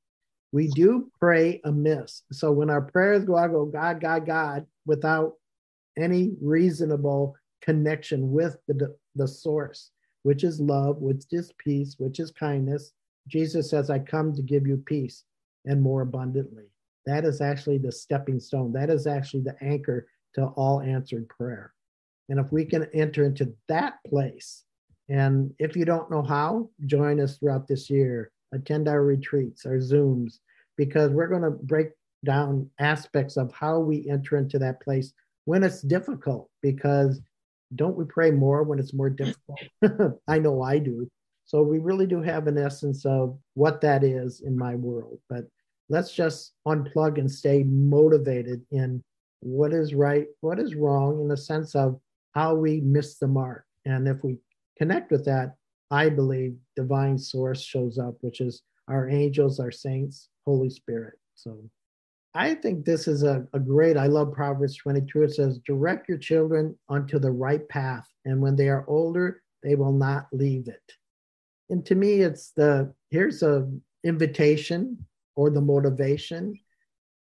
we 0.52 0.69
do 0.69 1.11
pray 1.19 1.61
amiss. 1.64 2.23
So 2.33 2.52
when 2.52 2.71
our 2.71 2.83
prayers 2.83 3.25
go 3.25 3.37
out, 3.37 3.52
go 3.52 3.64
God, 3.64 4.00
God, 4.00 4.26
God, 4.26 4.66
without 4.85 5.35
any 5.99 6.33
reasonable 6.43 7.37
connection 7.62 8.33
with 8.33 8.57
the, 8.69 8.95
the 9.14 9.28
source, 9.28 9.90
which 10.26 10.42
is 10.42 10.59
love, 10.59 10.99
which 10.99 11.23
is 11.30 11.52
peace, 11.56 11.95
which 11.99 12.18
is 12.18 12.33
kindness. 12.33 12.90
Jesus 13.28 13.71
says, 13.71 13.90
I 13.90 14.00
come 14.00 14.35
to 14.35 14.42
give 14.42 14.66
you 14.66 14.76
peace 14.76 15.23
and 15.66 15.80
more 15.80 16.00
abundantly. 16.00 16.64
That 17.06 17.25
is 17.25 17.40
actually 17.40 17.78
the 17.78 17.92
stepping 17.92 18.40
stone. 18.40 18.73
That 18.73 18.90
is 18.90 19.06
actually 19.06 19.45
the 19.45 19.54
anchor 19.61 20.09
to 20.35 20.47
all 20.56 20.80
answered 20.80 21.28
prayer. 21.28 21.73
And 22.28 22.40
if 22.40 22.50
we 22.50 22.64
can 22.64 22.88
enter 22.92 23.25
into 23.25 23.54
that 23.68 23.99
place, 24.04 24.64
and 25.09 25.54
if 25.61 25.76
you 25.76 25.85
don't 25.85 26.11
know 26.11 26.23
how, 26.23 26.71
join 26.87 27.21
us 27.21 27.38
throughout 27.38 27.68
this 27.68 27.88
year, 27.88 28.33
attend 28.52 28.88
our 28.88 29.04
retreats, 29.04 29.64
our 29.64 29.78
Zooms, 29.78 30.40
because 30.76 31.12
we're 31.12 31.28
going 31.28 31.42
to 31.42 31.52
break 31.52 31.90
down 32.25 32.68
aspects 32.80 33.37
of 33.37 33.52
how 33.52 33.78
we 33.78 34.09
enter 34.11 34.38
into 34.38 34.59
that 34.59 34.83
place 34.83 35.12
when 35.45 35.62
it's 35.62 35.83
difficult. 35.83 36.50
Because 36.62 37.21
don't 37.75 37.96
we 37.96 38.04
pray 38.04 38.30
more 38.30 38.62
when 38.62 38.78
it's 38.78 38.94
more 38.94 39.11
difficult? 39.11 39.58
I 40.28 40.38
know 40.38 40.62
I 40.62 40.78
do. 40.78 41.08
So 41.44 41.62
we 41.62 41.78
really 41.78 42.06
do 42.06 42.23
have 42.23 42.46
an 42.46 42.58
essence 42.58 43.04
of 43.04 43.38
what 43.54 43.80
that 43.80 44.02
is 44.02 44.40
in 44.40 44.56
my 44.58 44.75
world. 44.75 45.18
But 45.28 45.44
let's 45.88 46.12
just 46.12 46.54
unplug 46.66 47.18
and 47.18 47.30
stay 47.30 47.62
motivated 47.64 48.64
in 48.70 49.02
what 49.40 49.73
is 49.73 49.94
right, 49.94 50.26
what 50.40 50.58
is 50.58 50.75
wrong, 50.75 51.20
in 51.20 51.28
the 51.28 51.37
sense 51.37 51.75
of 51.75 52.00
how 52.35 52.54
we 52.54 52.80
miss 52.80 53.18
the 53.18 53.28
mark. 53.28 53.64
And 53.85 54.08
if 54.08 54.23
we 54.25 54.38
connect 54.76 55.11
with 55.11 55.25
that, 55.26 55.54
I 55.90 56.08
believe 56.08 56.56
divine 56.75 57.16
source 57.16 57.62
shows 57.62 57.99
up, 57.99 58.16
which 58.20 58.40
is 58.40 58.62
our 58.88 59.08
angels, 59.08 59.61
our 59.61 59.70
saints, 59.70 60.28
Holy 60.44 60.70
Spirit. 60.70 61.14
So 61.35 61.62
I 62.37 62.55
think 62.55 62.85
this 62.85 63.09
is 63.09 63.23
a, 63.23 63.47
a 63.55 63.59
great, 63.59 63.97
I 63.97 64.09
love 64.09 64.35
Proverbs 64.35 64.76
22. 64.76 65.23
It 65.23 65.35
says, 65.35 65.59
direct 65.66 66.07
your 66.07 66.19
children 66.19 66.76
onto 66.87 67.19
the 67.19 67.31
right 67.31 67.66
path. 67.71 68.07
And 68.26 68.43
when 68.43 68.57
they 68.57 68.69
are 68.69 68.85
older, 68.88 69.43
they 69.62 69.75
will 69.75 69.93
not 69.93 70.26
leave 70.33 70.69
it. 70.69 70.93
And 71.71 71.85
to 71.87 71.95
me, 71.95 72.21
it's 72.21 72.50
the, 72.50 72.93
here's 73.11 73.43
a 73.43 73.66
invitation 74.05 75.07
or 75.35 75.49
the 75.49 75.62
motivation. 75.62 76.61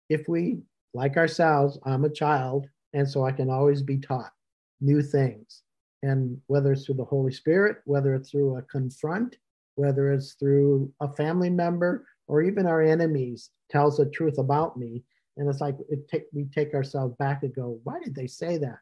If 0.09 0.27
we, 0.27 0.59
like 0.93 1.15
ourselves, 1.15 1.79
I'm 1.85 2.03
a 2.03 2.09
child, 2.09 2.67
and 2.91 3.09
so 3.09 3.25
I 3.25 3.31
can 3.31 3.49
always 3.49 3.81
be 3.81 3.99
taught 3.99 4.33
new 4.81 5.01
things. 5.01 5.63
And 6.03 6.37
whether 6.47 6.73
it's 6.73 6.85
through 6.85 6.95
the 6.95 7.05
Holy 7.05 7.31
Spirit, 7.31 7.77
whether 7.85 8.13
it's 8.13 8.31
through 8.31 8.57
a 8.57 8.61
confront, 8.63 9.37
whether 9.75 10.11
it's 10.11 10.33
through 10.33 10.91
a 10.99 11.07
family 11.13 11.49
member, 11.49 12.05
or 12.27 12.41
even 12.41 12.65
our 12.65 12.81
enemies 12.81 13.51
tells 13.69 13.97
the 13.97 14.05
truth 14.05 14.37
about 14.37 14.77
me. 14.77 15.03
And 15.37 15.49
it's 15.49 15.61
like 15.61 15.75
it 15.89 16.07
take, 16.07 16.25
we 16.33 16.45
take 16.45 16.73
ourselves 16.73 17.15
back 17.17 17.43
and 17.43 17.53
go, 17.53 17.79
why 17.83 17.99
did 18.03 18.15
they 18.15 18.27
say 18.27 18.57
that? 18.57 18.79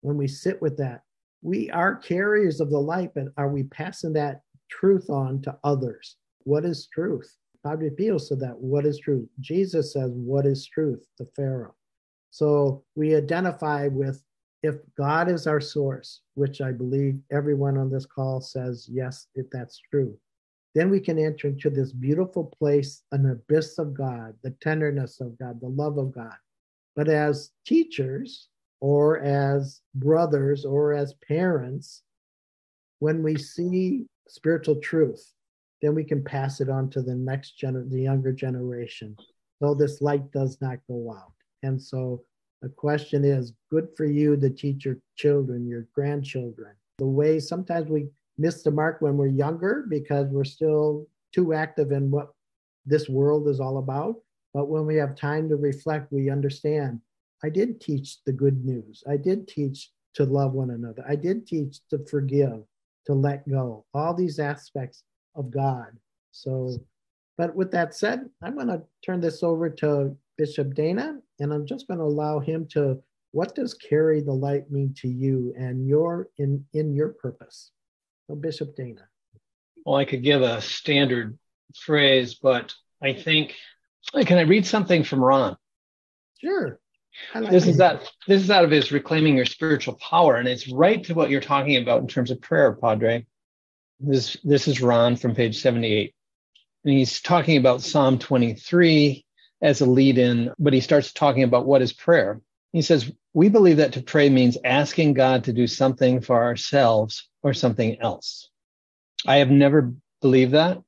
When 0.00 0.16
we 0.16 0.28
sit 0.28 0.60
with 0.62 0.76
that, 0.78 1.02
we 1.42 1.70
are 1.70 1.96
carriers 1.96 2.60
of 2.60 2.70
the 2.70 2.78
light, 2.78 3.12
but 3.14 3.26
are 3.36 3.48
we 3.48 3.64
passing 3.64 4.12
that 4.14 4.42
truth 4.70 5.10
on 5.10 5.42
to 5.42 5.56
others? 5.64 6.16
What 6.44 6.64
is 6.64 6.88
truth? 6.92 7.36
God 7.64 7.80
reveals 7.80 8.28
to 8.28 8.36
that 8.36 8.58
what 8.58 8.86
is 8.86 8.98
truth. 8.98 9.28
Jesus 9.40 9.92
says, 9.92 10.10
What 10.14 10.46
is 10.46 10.66
truth? 10.66 11.06
The 11.18 11.26
Pharaoh. 11.36 11.74
So 12.30 12.84
we 12.94 13.14
identify 13.14 13.88
with 13.88 14.22
if 14.62 14.76
God 14.96 15.30
is 15.30 15.46
our 15.46 15.60
source, 15.60 16.20
which 16.34 16.60
I 16.60 16.72
believe 16.72 17.18
everyone 17.32 17.78
on 17.78 17.90
this 17.90 18.06
call 18.06 18.40
says, 18.40 18.88
yes, 18.90 19.26
if 19.34 19.46
that's 19.50 19.80
true, 19.90 20.18
then 20.74 20.90
we 20.90 21.00
can 21.00 21.18
enter 21.18 21.48
into 21.48 21.70
this 21.70 21.92
beautiful 21.92 22.44
place, 22.58 23.02
an 23.12 23.30
abyss 23.30 23.78
of 23.78 23.94
God, 23.94 24.34
the 24.42 24.54
tenderness 24.62 25.20
of 25.20 25.38
God, 25.38 25.60
the 25.60 25.68
love 25.68 25.98
of 25.98 26.12
God. 26.12 26.36
But 26.94 27.08
as 27.08 27.50
teachers, 27.66 28.48
or 28.80 29.20
as 29.20 29.82
brothers, 29.94 30.64
or 30.64 30.92
as 30.92 31.14
parents, 31.26 32.02
when 32.98 33.22
we 33.22 33.36
see 33.36 34.06
spiritual 34.28 34.76
truth, 34.76 35.32
then 35.82 35.94
we 35.94 36.04
can 36.04 36.22
pass 36.22 36.60
it 36.60 36.68
on 36.68 36.88
to 36.90 37.02
the 37.02 37.14
next 37.14 37.58
gener- 37.62 37.88
the 37.90 38.00
younger 38.00 38.32
generation. 38.32 39.16
So 39.60 39.74
this 39.74 40.00
light 40.00 40.30
does 40.32 40.58
not 40.60 40.78
go 40.88 41.12
out. 41.12 41.32
And 41.62 41.80
so 41.80 42.22
the 42.62 42.68
question 42.68 43.24
is 43.24 43.54
good 43.70 43.88
for 43.96 44.04
you 44.04 44.36
to 44.36 44.50
teach 44.50 44.84
your 44.84 44.98
children, 45.16 45.66
your 45.66 45.86
grandchildren. 45.94 46.74
The 46.98 47.06
way 47.06 47.40
sometimes 47.40 47.88
we 47.90 48.08
miss 48.40 48.62
the 48.62 48.70
mark 48.70 49.00
when 49.00 49.16
we're 49.16 49.26
younger 49.26 49.84
because 49.88 50.26
we're 50.30 50.44
still 50.44 51.06
too 51.32 51.52
active 51.52 51.92
in 51.92 52.10
what 52.10 52.30
this 52.86 53.08
world 53.08 53.46
is 53.48 53.60
all 53.60 53.78
about. 53.78 54.16
But 54.54 54.68
when 54.68 54.86
we 54.86 54.96
have 54.96 55.14
time 55.14 55.48
to 55.50 55.56
reflect, 55.56 56.10
we 56.10 56.30
understand 56.30 57.00
I 57.44 57.50
did 57.50 57.80
teach 57.80 58.18
the 58.24 58.32
good 58.32 58.64
news. 58.64 59.04
I 59.08 59.16
did 59.16 59.46
teach 59.46 59.90
to 60.14 60.24
love 60.24 60.52
one 60.52 60.70
another. 60.70 61.04
I 61.08 61.16
did 61.16 61.46
teach 61.46 61.80
to 61.90 62.04
forgive, 62.06 62.62
to 63.06 63.14
let 63.14 63.48
go, 63.48 63.84
all 63.94 64.14
these 64.14 64.38
aspects 64.38 65.04
of 65.34 65.50
God. 65.50 65.96
So, 66.32 66.78
but 67.38 67.54
with 67.54 67.70
that 67.72 67.94
said, 67.94 68.28
I'm 68.42 68.54
going 68.54 68.66
to 68.68 68.82
turn 69.04 69.20
this 69.20 69.42
over 69.42 69.70
to 69.70 70.16
Bishop 70.36 70.74
Dana, 70.74 71.18
and 71.38 71.52
I'm 71.52 71.66
just 71.66 71.86
going 71.86 71.98
to 71.98 72.04
allow 72.04 72.40
him 72.40 72.66
to. 72.72 72.98
What 73.32 73.54
does 73.54 73.74
carry 73.74 74.20
the 74.20 74.32
light 74.32 74.72
mean 74.72 74.92
to 74.98 75.08
you 75.08 75.54
and 75.56 75.86
your 75.86 76.30
in 76.38 76.64
in 76.72 76.92
your 76.92 77.10
purpose? 77.10 77.70
So, 78.30 78.36
Bishop 78.36 78.76
Dana. 78.76 79.08
Well, 79.84 79.96
I 79.96 80.04
could 80.04 80.22
give 80.22 80.40
a 80.40 80.60
standard 80.60 81.36
phrase, 81.74 82.34
but 82.34 82.72
I 83.02 83.12
think 83.12 83.56
can 84.24 84.38
I 84.38 84.42
read 84.42 84.64
something 84.64 85.02
from 85.02 85.18
Ron? 85.18 85.56
Sure. 86.40 86.78
Like 87.34 87.50
this 87.50 87.66
is 87.66 87.78
that 87.78 88.08
this 88.28 88.40
is 88.40 88.48
out 88.48 88.64
of 88.64 88.70
his 88.70 88.92
reclaiming 88.92 89.36
your 89.36 89.46
spiritual 89.46 89.94
power, 89.94 90.36
and 90.36 90.46
it's 90.46 90.70
right 90.70 91.02
to 91.04 91.14
what 91.14 91.28
you're 91.28 91.40
talking 91.40 91.76
about 91.82 92.02
in 92.02 92.06
terms 92.06 92.30
of 92.30 92.40
prayer, 92.40 92.72
Padre. 92.72 93.26
This 93.98 94.36
this 94.44 94.68
is 94.68 94.80
Ron 94.80 95.16
from 95.16 95.34
page 95.34 95.60
78. 95.60 96.14
And 96.84 96.94
he's 96.94 97.20
talking 97.20 97.56
about 97.56 97.82
Psalm 97.82 98.20
23 98.20 99.24
as 99.60 99.80
a 99.80 99.86
lead 99.86 100.18
in, 100.18 100.52
but 100.56 100.72
he 100.72 100.80
starts 100.80 101.12
talking 101.12 101.42
about 101.42 101.66
what 101.66 101.82
is 101.82 101.92
prayer. 101.92 102.40
He 102.72 102.82
says, 102.82 103.10
We 103.34 103.48
believe 103.48 103.78
that 103.78 103.94
to 103.94 104.02
pray 104.02 104.30
means 104.30 104.56
asking 104.64 105.14
God 105.14 105.42
to 105.44 105.52
do 105.52 105.66
something 105.66 106.20
for 106.20 106.40
ourselves 106.40 107.28
or 107.42 107.54
something 107.54 108.00
else. 108.00 108.50
I 109.26 109.36
have 109.36 109.50
never 109.50 109.94
believed 110.20 110.52
that. 110.52 110.78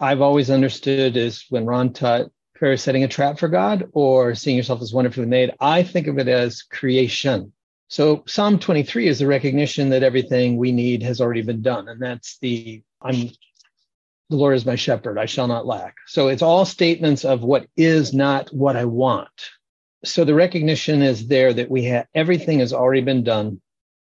I've 0.00 0.20
always 0.20 0.50
understood 0.50 1.16
as 1.16 1.44
when 1.48 1.66
Ron 1.66 1.92
taught 1.92 2.30
prayer 2.54 2.76
setting 2.76 3.04
a 3.04 3.08
trap 3.08 3.38
for 3.38 3.48
God 3.48 3.88
or 3.92 4.34
seeing 4.34 4.56
yourself 4.56 4.82
as 4.82 4.92
wonderfully 4.92 5.26
made. 5.26 5.52
I 5.60 5.82
think 5.82 6.06
of 6.06 6.18
it 6.18 6.28
as 6.28 6.62
creation. 6.62 7.52
So 7.88 8.22
Psalm 8.26 8.58
23 8.58 9.08
is 9.08 9.18
the 9.18 9.26
recognition 9.26 9.90
that 9.90 10.02
everything 10.02 10.56
we 10.56 10.72
need 10.72 11.02
has 11.02 11.20
already 11.20 11.42
been 11.42 11.62
done. 11.62 11.88
And 11.88 12.00
that's 12.00 12.38
the 12.38 12.82
I'm 13.00 13.30
the 14.30 14.36
Lord 14.36 14.56
is 14.56 14.64
my 14.64 14.76
shepherd, 14.76 15.18
I 15.18 15.26
shall 15.26 15.46
not 15.46 15.66
lack. 15.66 15.96
So 16.06 16.28
it's 16.28 16.40
all 16.40 16.64
statements 16.64 17.24
of 17.24 17.42
what 17.42 17.66
is 17.76 18.14
not 18.14 18.48
what 18.52 18.76
I 18.76 18.86
want. 18.86 19.28
So 20.04 20.24
the 20.24 20.34
recognition 20.34 21.02
is 21.02 21.28
there 21.28 21.52
that 21.52 21.70
we 21.70 21.84
have 21.84 22.06
everything 22.14 22.60
has 22.60 22.72
already 22.72 23.02
been 23.02 23.24
done. 23.24 23.60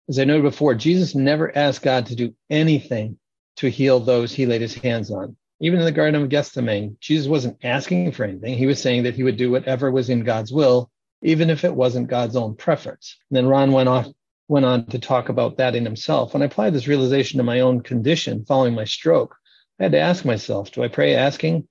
As 0.08 0.18
I 0.18 0.24
noted 0.24 0.42
before, 0.42 0.74
Jesus 0.74 1.14
never 1.14 1.56
asked 1.56 1.82
God 1.82 2.06
to 2.06 2.16
do 2.16 2.34
anything 2.50 3.18
to 3.56 3.68
heal 3.68 4.00
those 4.00 4.32
he 4.32 4.46
laid 4.46 4.60
his 4.60 4.74
hands 4.74 5.10
on. 5.10 5.36
Even 5.60 5.78
in 5.78 5.84
the 5.84 5.92
Garden 5.92 6.20
of 6.20 6.28
Gethsemane, 6.28 6.96
Jesus 7.00 7.28
wasn't 7.28 7.58
asking 7.62 8.12
for 8.12 8.24
anything. 8.24 8.58
He 8.58 8.66
was 8.66 8.80
saying 8.80 9.04
that 9.04 9.14
he 9.14 9.22
would 9.22 9.36
do 9.36 9.50
whatever 9.50 9.90
was 9.90 10.10
in 10.10 10.24
God's 10.24 10.52
will 10.52 10.90
even 11.22 11.50
if 11.50 11.64
it 11.64 11.74
wasn't 11.74 12.08
God's 12.08 12.36
own 12.36 12.56
preference. 12.56 13.16
And 13.30 13.36
then 13.36 13.46
Ron 13.46 13.72
went 13.72 13.88
off 13.88 14.08
went 14.48 14.66
on 14.66 14.84
to 14.86 14.98
talk 14.98 15.30
about 15.30 15.56
that 15.56 15.74
in 15.74 15.84
himself. 15.84 16.34
When 16.34 16.42
I 16.42 16.46
applied 16.46 16.74
this 16.74 16.88
realization 16.88 17.38
to 17.38 17.44
my 17.44 17.60
own 17.60 17.80
condition 17.80 18.44
following 18.44 18.74
my 18.74 18.84
stroke, 18.84 19.34
I 19.80 19.84
had 19.84 19.92
to 19.92 20.00
ask 20.00 20.26
myself, 20.26 20.70
do 20.72 20.82
I 20.82 20.88
pray 20.88 21.14
asking 21.14 21.68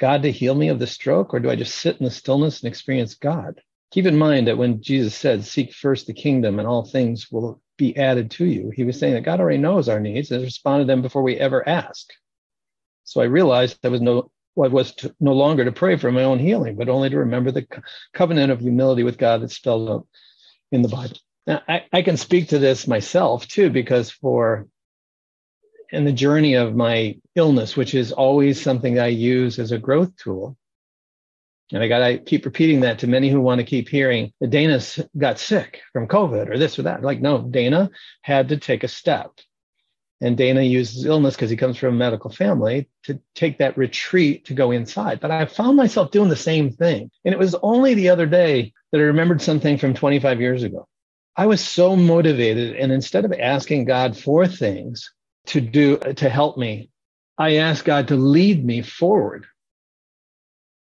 God 0.00 0.22
to 0.22 0.32
heal 0.32 0.54
me 0.54 0.68
of 0.68 0.78
the 0.78 0.86
stroke, 0.86 1.34
or 1.34 1.40
do 1.40 1.50
I 1.50 1.56
just 1.56 1.74
sit 1.74 1.98
in 1.98 2.04
the 2.04 2.10
stillness 2.10 2.62
and 2.62 2.68
experience 2.68 3.16
God? 3.16 3.60
Keep 3.90 4.06
in 4.06 4.16
mind 4.16 4.46
that 4.46 4.56
when 4.56 4.80
Jesus 4.80 5.14
said, 5.14 5.44
Seek 5.44 5.74
first 5.74 6.06
the 6.06 6.14
kingdom 6.14 6.58
and 6.58 6.66
all 6.66 6.86
things 6.86 7.30
will 7.30 7.60
be 7.82 7.96
added 7.96 8.30
to 8.30 8.44
you, 8.44 8.70
he 8.70 8.84
was 8.84 8.96
saying 8.96 9.14
that 9.14 9.24
God 9.24 9.40
already 9.40 9.58
knows 9.58 9.88
our 9.88 9.98
needs 9.98 10.30
and 10.30 10.40
has 10.40 10.46
responded 10.46 10.84
to 10.84 10.86
them 10.86 11.02
before 11.02 11.22
we 11.22 11.36
ever 11.36 11.68
ask. 11.68 12.12
So 13.02 13.20
I 13.20 13.24
realized 13.24 13.78
I 13.84 13.88
was 13.88 14.00
no 14.00 14.30
I 14.56 14.68
was 14.68 14.94
to, 14.96 15.12
no 15.18 15.32
longer 15.32 15.64
to 15.64 15.72
pray 15.72 15.96
for 15.96 16.12
my 16.12 16.22
own 16.22 16.38
healing, 16.38 16.76
but 16.76 16.88
only 16.88 17.10
to 17.10 17.18
remember 17.18 17.50
the 17.50 17.66
covenant 18.12 18.52
of 18.52 18.60
humility 18.60 19.02
with 19.02 19.18
God 19.18 19.42
that's 19.42 19.56
spelled 19.56 19.90
out 19.90 20.06
in 20.70 20.82
the 20.82 20.88
Bible. 20.88 21.16
Now, 21.46 21.62
I, 21.66 21.86
I 21.92 22.02
can 22.02 22.16
speak 22.16 22.48
to 22.48 22.58
this 22.58 22.86
myself 22.86 23.48
too, 23.48 23.70
because 23.70 24.10
for 24.10 24.68
in 25.90 26.04
the 26.04 26.12
journey 26.12 26.54
of 26.54 26.76
my 26.76 27.16
illness, 27.34 27.76
which 27.76 27.94
is 27.94 28.12
always 28.12 28.60
something 28.60 28.98
I 28.98 29.08
use 29.08 29.58
as 29.58 29.72
a 29.72 29.78
growth 29.78 30.14
tool, 30.16 30.56
and 31.72 31.82
I 31.82 31.88
got 31.88 32.06
to 32.06 32.18
keep 32.18 32.44
repeating 32.44 32.80
that 32.80 32.98
to 32.98 33.06
many 33.06 33.30
who 33.30 33.40
want 33.40 33.58
to 33.60 33.64
keep 33.64 33.88
hearing 33.88 34.32
that 34.40 34.50
Dana 34.50 34.80
got 35.16 35.38
sick 35.38 35.80
from 35.92 36.06
COVID 36.06 36.50
or 36.50 36.58
this 36.58 36.78
or 36.78 36.82
that. 36.82 37.02
Like, 37.02 37.20
no, 37.20 37.42
Dana 37.42 37.90
had 38.20 38.50
to 38.50 38.58
take 38.58 38.84
a 38.84 38.88
step. 38.88 39.32
And 40.20 40.36
Dana 40.36 40.62
uses 40.62 41.04
illness 41.04 41.34
because 41.34 41.50
he 41.50 41.56
comes 41.56 41.76
from 41.76 41.94
a 41.94 41.98
medical 41.98 42.30
family 42.30 42.88
to 43.04 43.18
take 43.34 43.58
that 43.58 43.76
retreat 43.76 44.44
to 44.44 44.54
go 44.54 44.70
inside. 44.70 45.18
But 45.18 45.32
I 45.32 45.46
found 45.46 45.76
myself 45.76 46.12
doing 46.12 46.28
the 46.28 46.36
same 46.36 46.70
thing. 46.70 47.10
And 47.24 47.32
it 47.32 47.38
was 47.38 47.56
only 47.62 47.94
the 47.94 48.10
other 48.10 48.26
day 48.26 48.72
that 48.92 48.98
I 48.98 49.02
remembered 49.02 49.42
something 49.42 49.78
from 49.78 49.94
25 49.94 50.40
years 50.40 50.62
ago. 50.62 50.86
I 51.36 51.46
was 51.46 51.60
so 51.60 51.96
motivated. 51.96 52.76
And 52.76 52.92
instead 52.92 53.24
of 53.24 53.32
asking 53.32 53.86
God 53.86 54.16
for 54.16 54.46
things 54.46 55.10
to 55.46 55.60
do, 55.60 55.96
to 55.96 56.28
help 56.28 56.56
me, 56.56 56.90
I 57.38 57.56
asked 57.56 57.84
God 57.84 58.08
to 58.08 58.16
lead 58.16 58.64
me 58.64 58.82
forward. 58.82 59.46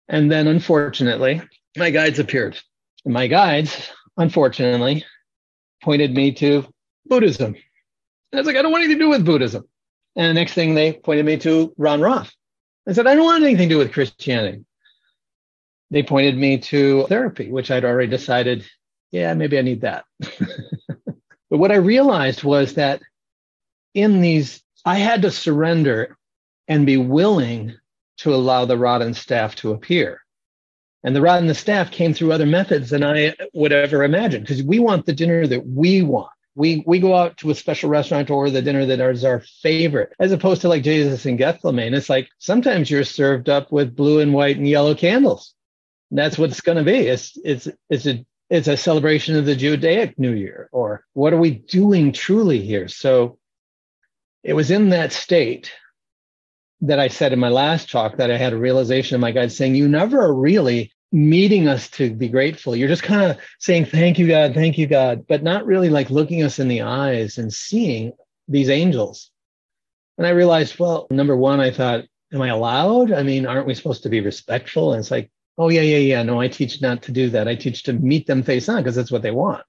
And 0.09 0.31
then 0.31 0.47
unfortunately, 0.47 1.43
my 1.77 1.91
guides 1.91 2.19
appeared. 2.19 2.59
And 3.05 3.15
my 3.15 3.27
guides, 3.27 3.91
unfortunately, 4.17 5.05
pointed 5.83 6.15
me 6.15 6.33
to 6.33 6.67
Buddhism. 7.07 7.55
And 7.55 7.55
I 8.33 8.39
was 8.39 8.47
like, 8.47 8.57
I 8.57 8.63
don't 8.63 8.73
want 8.73 8.85
anything 8.85 8.99
to 8.99 9.05
do 9.05 9.11
with 9.11 9.25
Buddhism. 9.25 9.65
And 10.17 10.31
the 10.31 10.41
next 10.41 10.55
thing 10.55 10.75
they 10.75 10.93
pointed 10.93 11.27
me 11.27 11.37
to 11.39 11.75
Ron 11.77 12.01
Roth. 12.01 12.33
I 12.89 12.93
said, 12.93 13.07
I 13.07 13.15
don't 13.15 13.25
want 13.25 13.43
anything 13.43 13.69
to 13.69 13.75
do 13.75 13.79
with 13.79 13.93
Christianity. 13.93 14.65
They 15.91 16.03
pointed 16.03 16.37
me 16.37 16.59
to 16.59 17.07
therapy, 17.07 17.51
which 17.51 17.71
I'd 17.71 17.85
already 17.85 18.11
decided, 18.11 18.65
yeah, 19.11 19.33
maybe 19.35 19.59
I 19.59 19.63
need 19.63 19.83
that. 19.83 20.05
but 20.21 21.59
what 21.59 21.73
I 21.73 21.77
realized 21.77 22.43
was 22.43 22.75
that 22.75 23.01
in 23.95 24.21
these, 24.21 24.63
I 24.85 24.97
had 24.97 25.23
to 25.23 25.31
surrender 25.31 26.17
and 26.69 26.87
be 26.87 26.97
willing 26.97 27.77
to 28.19 28.35
allow 28.35 28.65
the 28.65 28.79
rod 28.79 29.03
and 29.03 29.17
staff 29.17 29.55
to 29.57 29.73
appear. 29.73 30.21
And 31.03 31.15
the 31.15 31.21
rod 31.21 31.41
and 31.41 31.51
the 31.51 31.55
staff 31.55 31.91
came 31.91 32.15
through 32.15 32.33
other 32.33 32.47
methods 32.47 32.91
than 32.91 33.05
I 33.05 33.35
would 33.53 33.73
ever 33.73 34.05
imagine 34.05 34.41
because 34.41 34.63
we 34.63 34.79
want 34.79 35.05
the 35.05 35.13
dinner 35.13 35.47
that 35.47 35.67
we 35.67 36.03
want. 36.03 36.31
We 36.57 36.85
we 36.87 37.01
go 37.01 37.15
out 37.15 37.37
to 37.39 37.51
a 37.51 37.55
special 37.55 37.91
restaurant 37.91 38.29
to 38.29 38.35
order 38.35 38.53
the 38.53 38.63
dinner 38.63 38.87
that 38.87 39.01
is 39.01 39.25
our 39.25 39.41
favorite, 39.61 40.13
as 40.21 40.33
opposed 40.33 40.63
to 40.63 40.69
like 40.69 40.85
Jesus 40.85 41.27
in 41.27 41.37
Gethsemane. 41.37 41.95
It's 41.95 42.09
like 42.09 42.29
sometimes 42.39 42.91
you're 42.91 43.05
served 43.05 43.49
up 43.49 43.73
with 43.73 43.97
blue 43.97 44.21
and 44.21 44.33
white 44.33 44.57
and 44.57 44.69
yellow 44.69 44.95
candles. 44.95 45.53
And 46.11 46.19
that's 46.19 46.39
what 46.39 46.51
it's 46.51 46.61
going 46.61 46.79
to 46.79 46.85
be. 46.85 47.09
It's 47.09 47.37
it's 47.45 47.69
it's 47.91 48.07
a 48.07 48.25
it's 48.49 48.69
a 48.69 48.77
celebration 48.77 49.37
of 49.37 49.47
the 49.47 49.57
Judaic 49.57 50.19
New 50.19 50.33
Year, 50.33 50.69
or 50.71 51.05
what 51.13 51.33
are 51.33 51.39
we 51.39 51.51
doing 51.51 52.13
truly 52.13 52.61
here? 52.61 52.89
So 52.89 53.39
it 54.45 54.53
was 54.53 54.71
in 54.71 54.91
that 54.91 55.13
state 55.13 55.73
that 56.87 57.01
I 57.01 57.09
said 57.09 57.33
in 57.33 57.39
my 57.39 57.49
last 57.49 57.91
talk 57.91 58.17
that 58.17 58.31
I 58.31 58.37
had 58.37 58.53
a 58.53 58.59
realization 58.59 59.15
of 59.15 59.21
my 59.21 59.33
God 59.33 59.51
saying, 59.51 59.75
You 59.75 59.89
never 59.89 60.21
are 60.21 60.35
really 60.35 60.93
meeting 61.13 61.69
us 61.69 61.89
to 61.91 62.13
be 62.13 62.29
grateful. 62.29 62.77
You're 62.77 62.89
just 62.89 63.03
kind 63.03 63.31
of 63.31 63.39
saying, 63.59 63.87
Thank 63.87 64.19
you, 64.19 64.29
God, 64.29 64.55
thank 64.55 64.77
you, 64.77 64.87
God, 64.87 65.27
but 65.27 65.43
not 65.43 65.67
really 65.67 65.89
like 65.89 66.11
looking 66.11 66.43
us 66.43 66.59
in 66.59 66.69
the 66.69 66.83
eyes 66.83 67.39
and 67.39 67.53
seeing 67.53 68.13
these 68.49 68.69
angels. 68.69 69.31
And 70.19 70.27
I 70.27 70.31
realized, 70.31 70.79
well, 70.79 71.07
number 71.11 71.37
one, 71.37 71.61
I 71.61 71.71
thought, 71.71 72.05
Am 72.33 72.43
I 72.43 72.49
allowed? 72.49 73.13
I 73.13 73.23
mean, 73.23 73.47
aren't 73.47 73.67
we 73.67 73.75
supposed 73.75 74.03
to 74.03 74.09
be 74.09 74.21
respectful? 74.21 74.93
And 74.93 75.01
it's 75.01 75.11
like, 75.11 75.31
Oh, 75.57 75.69
yeah, 75.69 75.83
yeah, 75.83 75.99
yeah. 75.99 76.23
No, 76.23 76.41
I 76.41 76.49
teach 76.49 76.83
not 76.83 77.03
to 77.05 77.13
do 77.13 77.31
that. 77.31 77.49
I 77.49 77.55
teach 77.55 77.85
to 77.85 77.93
meet 77.93 78.27
them 78.27 78.43
face 78.43 78.69
on 78.69 78.79
because 78.79 78.97
that's 78.97 79.13
what 79.13 79.23
they 79.23 79.31
want. 79.31 79.63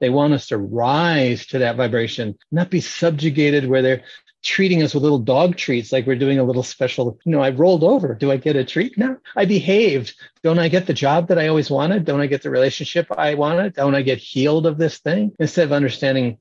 They 0.00 0.10
want 0.10 0.32
us 0.32 0.46
to 0.48 0.58
rise 0.58 1.46
to 1.46 1.58
that 1.58 1.76
vibration, 1.76 2.36
not 2.50 2.70
be 2.70 2.80
subjugated 2.80 3.68
where 3.68 3.82
they're 3.82 4.02
treating 4.42 4.82
us 4.82 4.92
with 4.92 5.02
little 5.02 5.18
dog 5.18 5.56
treats 5.56 5.92
like 5.92 6.06
we're 6.06 6.16
doing 6.16 6.38
a 6.38 6.44
little 6.44 6.62
special 6.62 7.18
you 7.24 7.32
know 7.32 7.40
i 7.40 7.50
rolled 7.50 7.84
over. 7.84 8.14
Do 8.14 8.30
i 8.32 8.36
get 8.36 8.56
a 8.56 8.64
treat 8.64 8.98
no 8.98 9.16
i 9.36 9.44
behaved. 9.44 10.14
Don't 10.42 10.58
i 10.58 10.68
get 10.68 10.86
the 10.86 10.92
job 10.92 11.28
that 11.28 11.38
i 11.38 11.48
always 11.48 11.70
wanted? 11.70 12.04
Don't 12.04 12.20
i 12.20 12.26
get 12.26 12.42
the 12.42 12.50
relationship 12.50 13.06
i 13.16 13.34
wanted? 13.34 13.74
Don't 13.74 13.94
i 13.94 14.02
get 14.02 14.18
healed 14.18 14.66
of 14.66 14.78
this 14.78 14.98
thing? 14.98 15.32
Instead 15.38 15.64
of 15.64 15.72
understanding 15.72 16.38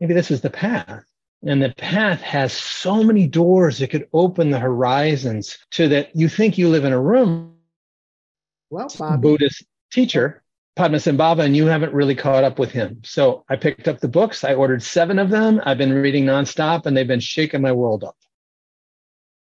maybe 0.00 0.14
this 0.14 0.30
is 0.30 0.40
the 0.40 0.50
path. 0.50 1.04
And 1.44 1.62
the 1.62 1.72
path 1.76 2.20
has 2.22 2.52
so 2.52 3.04
many 3.04 3.28
doors 3.28 3.80
it 3.80 3.90
could 3.90 4.08
open 4.12 4.50
the 4.50 4.58
horizons 4.58 5.58
to 5.72 5.88
that 5.88 6.16
you 6.16 6.28
think 6.28 6.58
you 6.58 6.68
live 6.68 6.84
in 6.84 6.92
a 6.92 7.00
room. 7.00 7.54
Well 8.70 8.92
Bobby. 8.98 9.22
buddhist 9.22 9.64
teacher 9.92 10.42
Padmasambhava, 10.78 11.44
and 11.44 11.56
you 11.56 11.66
haven't 11.66 11.92
really 11.92 12.14
caught 12.14 12.44
up 12.44 12.58
with 12.58 12.70
him. 12.70 13.00
So 13.02 13.44
I 13.48 13.56
picked 13.56 13.88
up 13.88 13.98
the 13.98 14.08
books. 14.08 14.44
I 14.44 14.54
ordered 14.54 14.82
seven 14.82 15.18
of 15.18 15.28
them. 15.28 15.60
I've 15.64 15.76
been 15.76 15.92
reading 15.92 16.24
nonstop, 16.24 16.86
and 16.86 16.96
they've 16.96 17.06
been 17.06 17.18
shaking 17.20 17.60
my 17.60 17.72
world 17.72 18.04
up. 18.04 18.16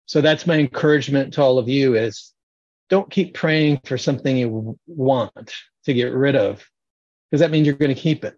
So 0.06 0.20
that's 0.20 0.46
my 0.46 0.58
encouragement 0.58 1.34
to 1.34 1.42
all 1.42 1.58
of 1.58 1.68
you: 1.68 1.96
is 1.96 2.32
don't 2.88 3.10
keep 3.10 3.34
praying 3.34 3.80
for 3.84 3.98
something 3.98 4.36
you 4.36 4.78
want 4.86 5.54
to 5.84 5.92
get 5.92 6.12
rid 6.12 6.36
of, 6.36 6.64
because 7.30 7.40
that 7.40 7.50
means 7.50 7.66
you're 7.66 7.76
going 7.76 7.94
to 7.94 8.00
keep 8.00 8.24
it. 8.24 8.36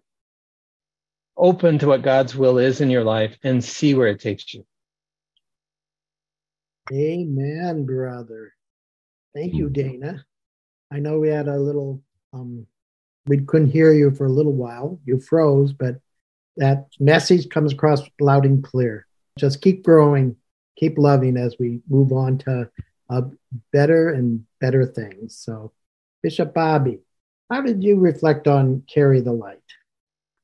Open 1.37 1.77
to 1.79 1.87
what 1.87 2.01
God's 2.01 2.35
will 2.35 2.57
is 2.57 2.81
in 2.81 2.89
your 2.89 3.03
life 3.03 3.37
and 3.43 3.63
see 3.63 3.93
where 3.93 4.07
it 4.07 4.19
takes 4.19 4.53
you. 4.53 4.65
Amen, 6.91 7.85
brother. 7.85 8.53
Thank 9.33 9.53
you, 9.53 9.69
Dana. 9.69 10.25
I 10.91 10.99
know 10.99 11.19
we 11.19 11.29
had 11.29 11.47
a 11.47 11.57
little 11.57 12.01
um, 12.33 12.67
we 13.27 13.39
couldn't 13.39 13.71
hear 13.71 13.93
you 13.93 14.11
for 14.11 14.25
a 14.25 14.31
little 14.31 14.53
while. 14.53 14.99
You 15.05 15.19
froze, 15.19 15.73
but 15.73 15.95
that 16.57 16.87
message 16.99 17.49
comes 17.49 17.73
across 17.73 18.01
loud 18.19 18.45
and 18.45 18.63
clear. 18.63 19.07
Just 19.37 19.61
keep 19.61 19.83
growing, 19.83 20.35
keep 20.77 20.97
loving 20.97 21.37
as 21.37 21.55
we 21.59 21.81
move 21.89 22.11
on 22.11 22.37
to 22.39 22.69
uh, 23.09 23.21
better 23.71 24.09
and 24.09 24.45
better 24.59 24.85
things. 24.85 25.37
So, 25.37 25.71
Bishop 26.23 26.53
Bobby, 26.53 26.99
how 27.49 27.61
did 27.61 27.83
you 27.83 27.99
reflect 27.99 28.47
on 28.47 28.83
Carry 28.91 29.21
the 29.21 29.33
Light? 29.33 29.57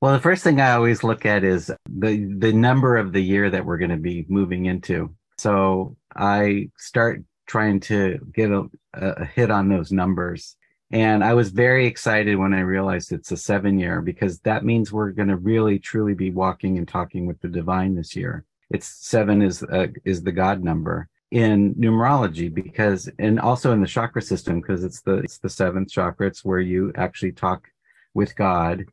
Well, 0.01 0.13
the 0.13 0.19
first 0.19 0.43
thing 0.43 0.61
I 0.61 0.73
always 0.73 1.03
look 1.03 1.25
at 1.25 1.43
is 1.43 1.71
the 1.89 2.35
the 2.37 2.53
number 2.53 2.97
of 2.97 3.13
the 3.13 3.21
year 3.21 3.49
that 3.49 3.65
we're 3.65 3.79
going 3.79 3.91
to 3.91 3.97
be 3.97 4.25
moving 4.29 4.65
into. 4.65 5.15
So 5.37 5.97
I 6.15 6.69
start 6.77 7.23
trying 7.47 7.79
to 7.79 8.19
get 8.33 8.51
a, 8.51 8.65
a 8.93 9.25
hit 9.25 9.49
on 9.49 9.69
those 9.69 9.91
numbers 9.91 10.55
and 10.91 11.23
I 11.23 11.34
was 11.34 11.50
very 11.50 11.86
excited 11.86 12.38
when 12.38 12.54
I 12.54 12.62
realized 12.62 13.12
it's 13.12 13.32
a 13.32 13.38
seven 13.38 13.78
year 13.78 14.02
because 14.02 14.39
that 14.41 14.63
means 14.63 14.91
we're 14.91 15.12
going 15.12 15.28
to 15.28 15.36
really 15.36 15.80
truly 15.80 16.13
be 16.13 16.32
walking 16.32 16.78
and 16.78 16.88
talking 16.88 17.26
with 17.26 17.41
the 17.41 17.50
divine 17.50 17.95
this 17.95 18.15
year. 18.15 18.45
It's 18.69 18.88
seven 18.88 19.41
is 19.41 19.63
uh, 19.63 19.88
is 20.06 20.23
the 20.23 20.32
God 20.32 20.63
number 20.63 21.10
in 21.32 21.76
numerology 21.76 22.54
because 22.54 23.10
and 23.19 23.38
also 23.38 23.73
in 23.73 23.82
the 23.82 23.88
chakra 23.88 24.21
system 24.21 24.62
because 24.62 24.86
it's 24.86 25.02
the 25.02 25.17
it's 25.17 25.39
the 25.39 25.50
seventh 25.50 25.91
chakra. 25.91 26.28
It's 26.28 26.45
where 26.45 26.62
you 26.62 26.93
actually 26.95 27.34
talk 27.34 27.67
with 28.13 28.36
God 28.36 28.86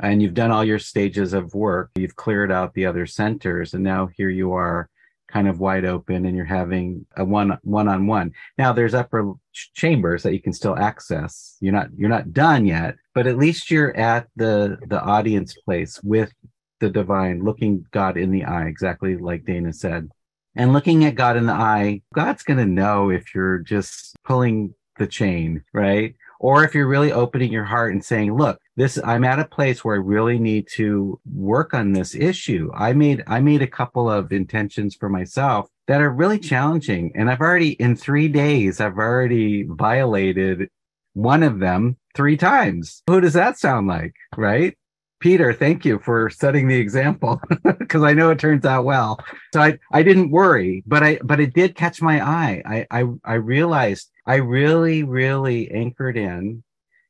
and 0.00 0.20
you've 0.20 0.34
done 0.34 0.50
all 0.50 0.64
your 0.64 0.80
stages 0.80 1.34
of 1.34 1.54
work. 1.54 1.90
You've 1.94 2.16
cleared 2.16 2.50
out 2.50 2.74
the 2.74 2.86
other 2.86 3.06
centers 3.06 3.74
and 3.74 3.84
now 3.84 4.08
here 4.16 4.30
you 4.30 4.54
are 4.54 4.90
kind 5.28 5.46
of 5.46 5.60
wide 5.60 5.84
open 5.84 6.26
and 6.26 6.36
you're 6.36 6.44
having 6.44 7.06
a 7.16 7.24
one 7.24 7.58
one 7.62 7.88
on 7.88 8.06
one. 8.06 8.32
Now 8.56 8.72
there's 8.72 8.94
upper 8.94 9.34
chambers 9.74 10.22
that 10.22 10.32
you 10.32 10.40
can 10.40 10.52
still 10.52 10.76
access. 10.76 11.56
You're 11.60 11.72
not 11.72 11.88
you're 11.96 12.08
not 12.08 12.32
done 12.32 12.66
yet, 12.66 12.96
but 13.14 13.26
at 13.26 13.38
least 13.38 13.70
you're 13.70 13.96
at 13.96 14.28
the 14.36 14.78
the 14.88 15.00
audience 15.00 15.54
place 15.54 16.02
with 16.02 16.32
the 16.80 16.90
divine, 16.90 17.44
looking 17.44 17.84
God 17.90 18.16
in 18.16 18.30
the 18.30 18.44
eye, 18.44 18.66
exactly 18.66 19.16
like 19.16 19.44
Dana 19.44 19.72
said. 19.72 20.08
And 20.56 20.72
looking 20.72 21.04
at 21.04 21.14
God 21.14 21.36
in 21.36 21.46
the 21.46 21.52
eye, 21.52 22.02
God's 22.14 22.42
going 22.42 22.58
to 22.58 22.66
know 22.66 23.10
if 23.10 23.34
you're 23.34 23.58
just 23.58 24.16
pulling 24.24 24.74
the 24.98 25.06
chain, 25.06 25.62
right? 25.72 26.14
Or 26.40 26.64
if 26.64 26.74
you're 26.74 26.86
really 26.86 27.12
opening 27.12 27.52
your 27.52 27.64
heart 27.64 27.92
and 27.92 28.04
saying, 28.04 28.36
look, 28.36 28.60
this, 28.76 28.98
I'm 29.04 29.24
at 29.24 29.40
a 29.40 29.44
place 29.44 29.84
where 29.84 29.96
I 29.96 29.98
really 29.98 30.38
need 30.38 30.68
to 30.74 31.20
work 31.32 31.74
on 31.74 31.92
this 31.92 32.14
issue. 32.14 32.70
I 32.74 32.92
made, 32.92 33.24
I 33.26 33.40
made 33.40 33.62
a 33.62 33.66
couple 33.66 34.08
of 34.08 34.32
intentions 34.32 34.94
for 34.94 35.08
myself 35.08 35.68
that 35.88 36.00
are 36.00 36.10
really 36.10 36.38
challenging. 36.38 37.12
And 37.14 37.30
I've 37.30 37.40
already, 37.40 37.70
in 37.72 37.96
three 37.96 38.28
days, 38.28 38.80
I've 38.80 38.98
already 38.98 39.64
violated 39.64 40.70
one 41.14 41.42
of 41.42 41.58
them 41.58 41.96
three 42.14 42.36
times. 42.36 43.02
Who 43.08 43.20
does 43.20 43.32
that 43.32 43.58
sound 43.58 43.88
like? 43.88 44.14
Right? 44.36 44.76
Peter, 45.20 45.52
thank 45.52 45.84
you 45.84 45.98
for 45.98 46.30
setting 46.30 46.68
the 46.68 46.76
example 46.76 47.40
because 47.78 48.02
I 48.02 48.12
know 48.12 48.30
it 48.30 48.38
turns 48.38 48.64
out 48.64 48.84
well. 48.84 49.18
So 49.52 49.60
I, 49.60 49.78
I 49.92 50.02
didn't 50.02 50.30
worry, 50.30 50.84
but 50.86 51.02
I 51.02 51.18
but 51.24 51.40
it 51.40 51.54
did 51.54 51.74
catch 51.74 52.00
my 52.00 52.24
eye. 52.24 52.62
I, 52.64 52.86
I 52.90 53.04
I 53.24 53.34
realized 53.34 54.10
I 54.28 54.36
really, 54.36 55.04
really 55.04 55.70
anchored 55.70 56.18
in 56.18 56.62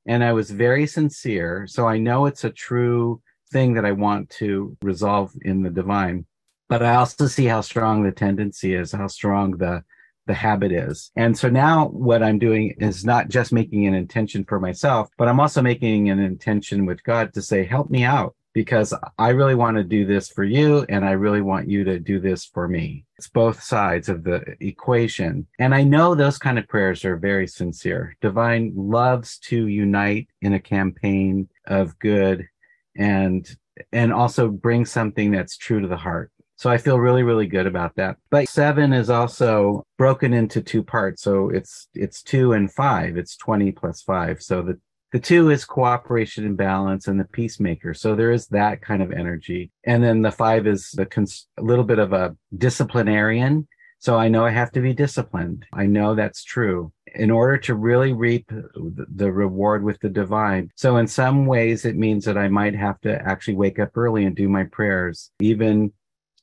and 0.06 0.22
I 0.22 0.32
was 0.32 0.52
very 0.52 0.86
sincere. 0.86 1.66
So 1.68 1.88
I 1.88 1.98
know 1.98 2.26
it's 2.26 2.44
a 2.44 2.50
true 2.50 3.20
thing 3.50 3.74
that 3.74 3.84
I 3.84 3.90
want 3.90 4.30
to 4.30 4.76
resolve 4.82 5.32
in 5.42 5.62
the 5.62 5.70
divine. 5.70 6.26
But 6.68 6.82
I 6.84 6.94
also 6.94 7.26
see 7.26 7.46
how 7.46 7.62
strong 7.62 8.04
the 8.04 8.12
tendency 8.12 8.72
is, 8.72 8.92
how 8.92 9.08
strong 9.08 9.58
the 9.58 9.82
the 10.26 10.34
habit 10.34 10.70
is. 10.70 11.10
And 11.16 11.36
so 11.36 11.48
now 11.48 11.88
what 11.88 12.22
I'm 12.22 12.38
doing 12.38 12.74
is 12.78 13.02
not 13.02 13.30
just 13.30 13.50
making 13.50 13.86
an 13.86 13.94
intention 13.94 14.44
for 14.44 14.60
myself, 14.60 15.08
but 15.16 15.26
I'm 15.26 15.40
also 15.40 15.62
making 15.62 16.10
an 16.10 16.18
intention 16.18 16.84
with 16.84 17.02
God 17.02 17.32
to 17.32 17.40
say, 17.40 17.64
help 17.64 17.88
me 17.88 18.04
out 18.04 18.36
because 18.58 18.92
I 19.18 19.28
really 19.28 19.54
want 19.54 19.76
to 19.76 19.84
do 19.84 20.04
this 20.04 20.30
for 20.30 20.42
you 20.42 20.84
and 20.88 21.04
I 21.04 21.12
really 21.12 21.42
want 21.42 21.70
you 21.70 21.84
to 21.84 22.00
do 22.00 22.18
this 22.18 22.44
for 22.44 22.66
me. 22.66 23.04
It's 23.16 23.28
both 23.28 23.62
sides 23.62 24.08
of 24.08 24.24
the 24.24 24.56
equation. 24.58 25.46
And 25.60 25.72
I 25.72 25.84
know 25.84 26.16
those 26.16 26.38
kind 26.38 26.58
of 26.58 26.66
prayers 26.66 27.04
are 27.04 27.16
very 27.16 27.46
sincere. 27.46 28.16
Divine 28.20 28.72
loves 28.74 29.38
to 29.50 29.68
unite 29.68 30.26
in 30.42 30.54
a 30.54 30.58
campaign 30.58 31.48
of 31.68 31.96
good 32.00 32.48
and 32.96 33.48
and 33.92 34.12
also 34.12 34.48
bring 34.48 34.84
something 34.84 35.30
that's 35.30 35.56
true 35.56 35.80
to 35.80 35.86
the 35.86 35.96
heart. 35.96 36.32
So 36.56 36.68
I 36.68 36.78
feel 36.78 36.98
really, 36.98 37.22
really 37.22 37.46
good 37.46 37.68
about 37.68 37.94
that. 37.94 38.16
But 38.28 38.48
seven 38.48 38.92
is 38.92 39.08
also 39.08 39.84
broken 39.98 40.32
into 40.32 40.60
two 40.60 40.82
parts. 40.82 41.22
So 41.22 41.48
it's 41.50 41.86
it's 41.94 42.24
two 42.24 42.54
and 42.54 42.72
five. 42.72 43.16
It's 43.16 43.36
20 43.36 43.70
plus 43.70 44.02
five. 44.02 44.42
So 44.42 44.62
the 44.62 44.80
the 45.12 45.18
two 45.18 45.50
is 45.50 45.64
cooperation 45.64 46.44
and 46.44 46.56
balance 46.56 47.08
and 47.08 47.18
the 47.18 47.24
peacemaker. 47.24 47.94
So 47.94 48.14
there 48.14 48.30
is 48.30 48.46
that 48.48 48.82
kind 48.82 49.02
of 49.02 49.12
energy. 49.12 49.70
And 49.84 50.02
then 50.02 50.22
the 50.22 50.30
five 50.30 50.66
is 50.66 50.90
the 50.90 51.06
cons- 51.06 51.48
a 51.56 51.62
little 51.62 51.84
bit 51.84 51.98
of 51.98 52.12
a 52.12 52.36
disciplinarian. 52.56 53.68
So 54.00 54.16
I 54.16 54.28
know 54.28 54.44
I 54.44 54.50
have 54.50 54.70
to 54.72 54.80
be 54.80 54.92
disciplined. 54.92 55.66
I 55.72 55.86
know 55.86 56.14
that's 56.14 56.44
true 56.44 56.92
in 57.14 57.30
order 57.30 57.56
to 57.58 57.74
really 57.74 58.12
reap 58.12 58.48
the 58.50 59.32
reward 59.32 59.82
with 59.82 59.98
the 60.00 60.08
divine. 60.08 60.70
So 60.76 60.98
in 60.98 61.08
some 61.08 61.46
ways, 61.46 61.84
it 61.84 61.96
means 61.96 62.24
that 62.26 62.38
I 62.38 62.48
might 62.48 62.76
have 62.76 63.00
to 63.00 63.20
actually 63.22 63.54
wake 63.54 63.78
up 63.78 63.96
early 63.96 64.24
and 64.24 64.36
do 64.36 64.48
my 64.48 64.64
prayers, 64.64 65.30
even 65.40 65.92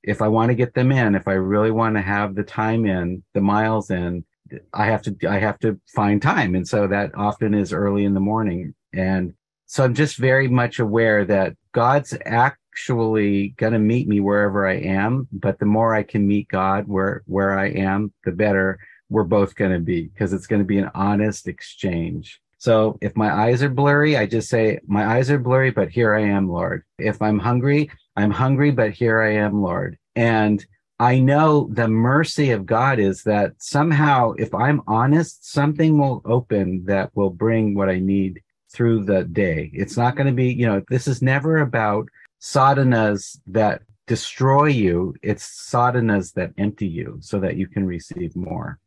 if 0.04 0.22
I 0.22 0.28
want 0.28 0.50
to 0.50 0.56
get 0.56 0.74
them 0.74 0.92
in, 0.92 1.16
if 1.16 1.28
I 1.28 1.34
really 1.34 1.72
want 1.72 1.96
to 1.96 2.02
have 2.02 2.36
the 2.36 2.44
time 2.44 2.86
in, 2.86 3.24
the 3.34 3.42
miles 3.42 3.90
in, 3.90 4.26
I 4.74 4.86
have 4.86 5.02
to 5.04 5.16
I 5.28 5.40
have 5.40 5.60
to 5.60 5.80
find 5.96 6.22
time. 6.22 6.56
And 6.56 6.68
so 6.68 6.88
that 6.88 7.12
often 7.16 7.54
is 7.54 7.74
early 7.74 8.06
in 8.06 8.14
the 8.14 8.20
morning. 8.20 8.74
And 8.94 9.34
so 9.66 9.84
I'm 9.84 9.96
just 9.96 10.18
very 10.18 10.48
much 10.48 10.80
aware 10.80 11.26
that 11.26 11.56
God's 11.72 12.16
actually 12.26 13.50
going 13.58 13.74
to 13.74 13.80
meet 13.80 14.08
me 14.08 14.20
wherever 14.20 14.68
I 14.68 14.76
am, 14.76 15.28
but 15.32 15.60
the 15.60 15.66
more 15.66 15.96
I 15.96 16.04
can 16.04 16.28
meet 16.28 16.48
God 16.48 16.88
where 16.88 17.24
where 17.26 17.58
I 17.58 17.70
am, 17.70 18.14
the 18.24 18.32
better 18.32 18.80
we're 19.10 19.24
both 19.24 19.56
going 19.56 19.72
to 19.72 19.80
be 19.80 20.04
because 20.04 20.34
it's 20.34 20.48
going 20.48 20.62
to 20.62 20.68
be 20.68 20.78
an 20.78 20.92
honest 20.96 21.48
exchange. 21.48 22.40
So 22.58 22.98
if 23.02 23.16
my 23.16 23.32
eyes 23.32 23.62
are 23.62 23.70
blurry, 23.70 24.18
I 24.18 24.26
just 24.26 24.50
say, 24.50 24.80
my 24.88 25.06
eyes 25.06 25.30
are 25.30 25.38
blurry, 25.38 25.70
but 25.70 25.90
here 25.90 26.16
I 26.16 26.24
am, 26.24 26.50
Lord. 26.50 26.84
If 26.98 27.22
I'm 27.22 27.38
hungry, 27.38 27.92
I'm 28.16 28.32
hungry, 28.32 28.72
but 28.72 28.92
here 28.92 29.22
I 29.22 29.36
am, 29.36 29.62
Lord. 29.62 29.98
And 30.16 30.66
I 31.00 31.20
know 31.20 31.70
the 31.74 31.90
mercy 31.90 32.52
of 32.52 32.66
God 32.66 33.00
is 33.00 33.24
that 33.24 33.54
somehow, 33.58 34.32
if 34.38 34.54
I'm 34.54 34.82
honest, 34.88 35.52
something 35.52 35.98
will 35.98 36.22
open 36.24 36.86
that 36.86 37.12
will 37.16 37.32
bring 37.32 37.76
what 37.76 37.90
I 37.90 38.00
need 38.00 38.42
through 38.72 39.04
the 39.04 39.26
day. 39.26 39.72
It's 39.74 39.98
not 39.98 40.16
going 40.16 40.28
to 40.28 40.34
be, 40.34 40.54
you 40.54 40.66
know, 40.66 40.82
this 40.90 41.08
is 41.08 41.22
never 41.22 41.58
about 41.58 42.08
sadhanas 42.42 43.38
that 43.48 43.82
destroy 44.08 44.68
you. 44.68 45.16
It's 45.22 45.70
sadhanas 45.70 46.34
that 46.34 46.54
empty 46.58 46.88
you 46.88 47.18
so 47.20 47.40
that 47.40 47.58
you 47.58 47.68
can 47.68 47.86
receive 47.86 48.36
more. 48.36 48.80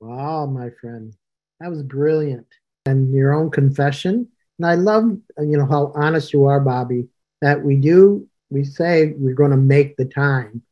Wow, 0.00 0.46
my 0.46 0.70
friend. 0.80 1.14
That 1.60 1.70
was 1.70 1.82
brilliant. 1.82 2.46
And 2.86 3.12
your 3.12 3.34
own 3.34 3.50
confession. 3.50 4.28
And 4.58 4.66
I 4.66 4.76
love, 4.76 5.04
you 5.38 5.56
know, 5.58 5.66
how 5.66 5.92
honest 5.94 6.32
you 6.32 6.44
are, 6.44 6.60
Bobby, 6.60 7.08
that 7.42 7.62
we 7.62 7.76
do, 7.76 8.26
we 8.50 8.64
say 8.64 9.12
we're 9.18 9.34
going 9.34 9.50
to 9.50 9.56
make 9.56 9.96
the 9.96 10.04
time. 10.06 10.62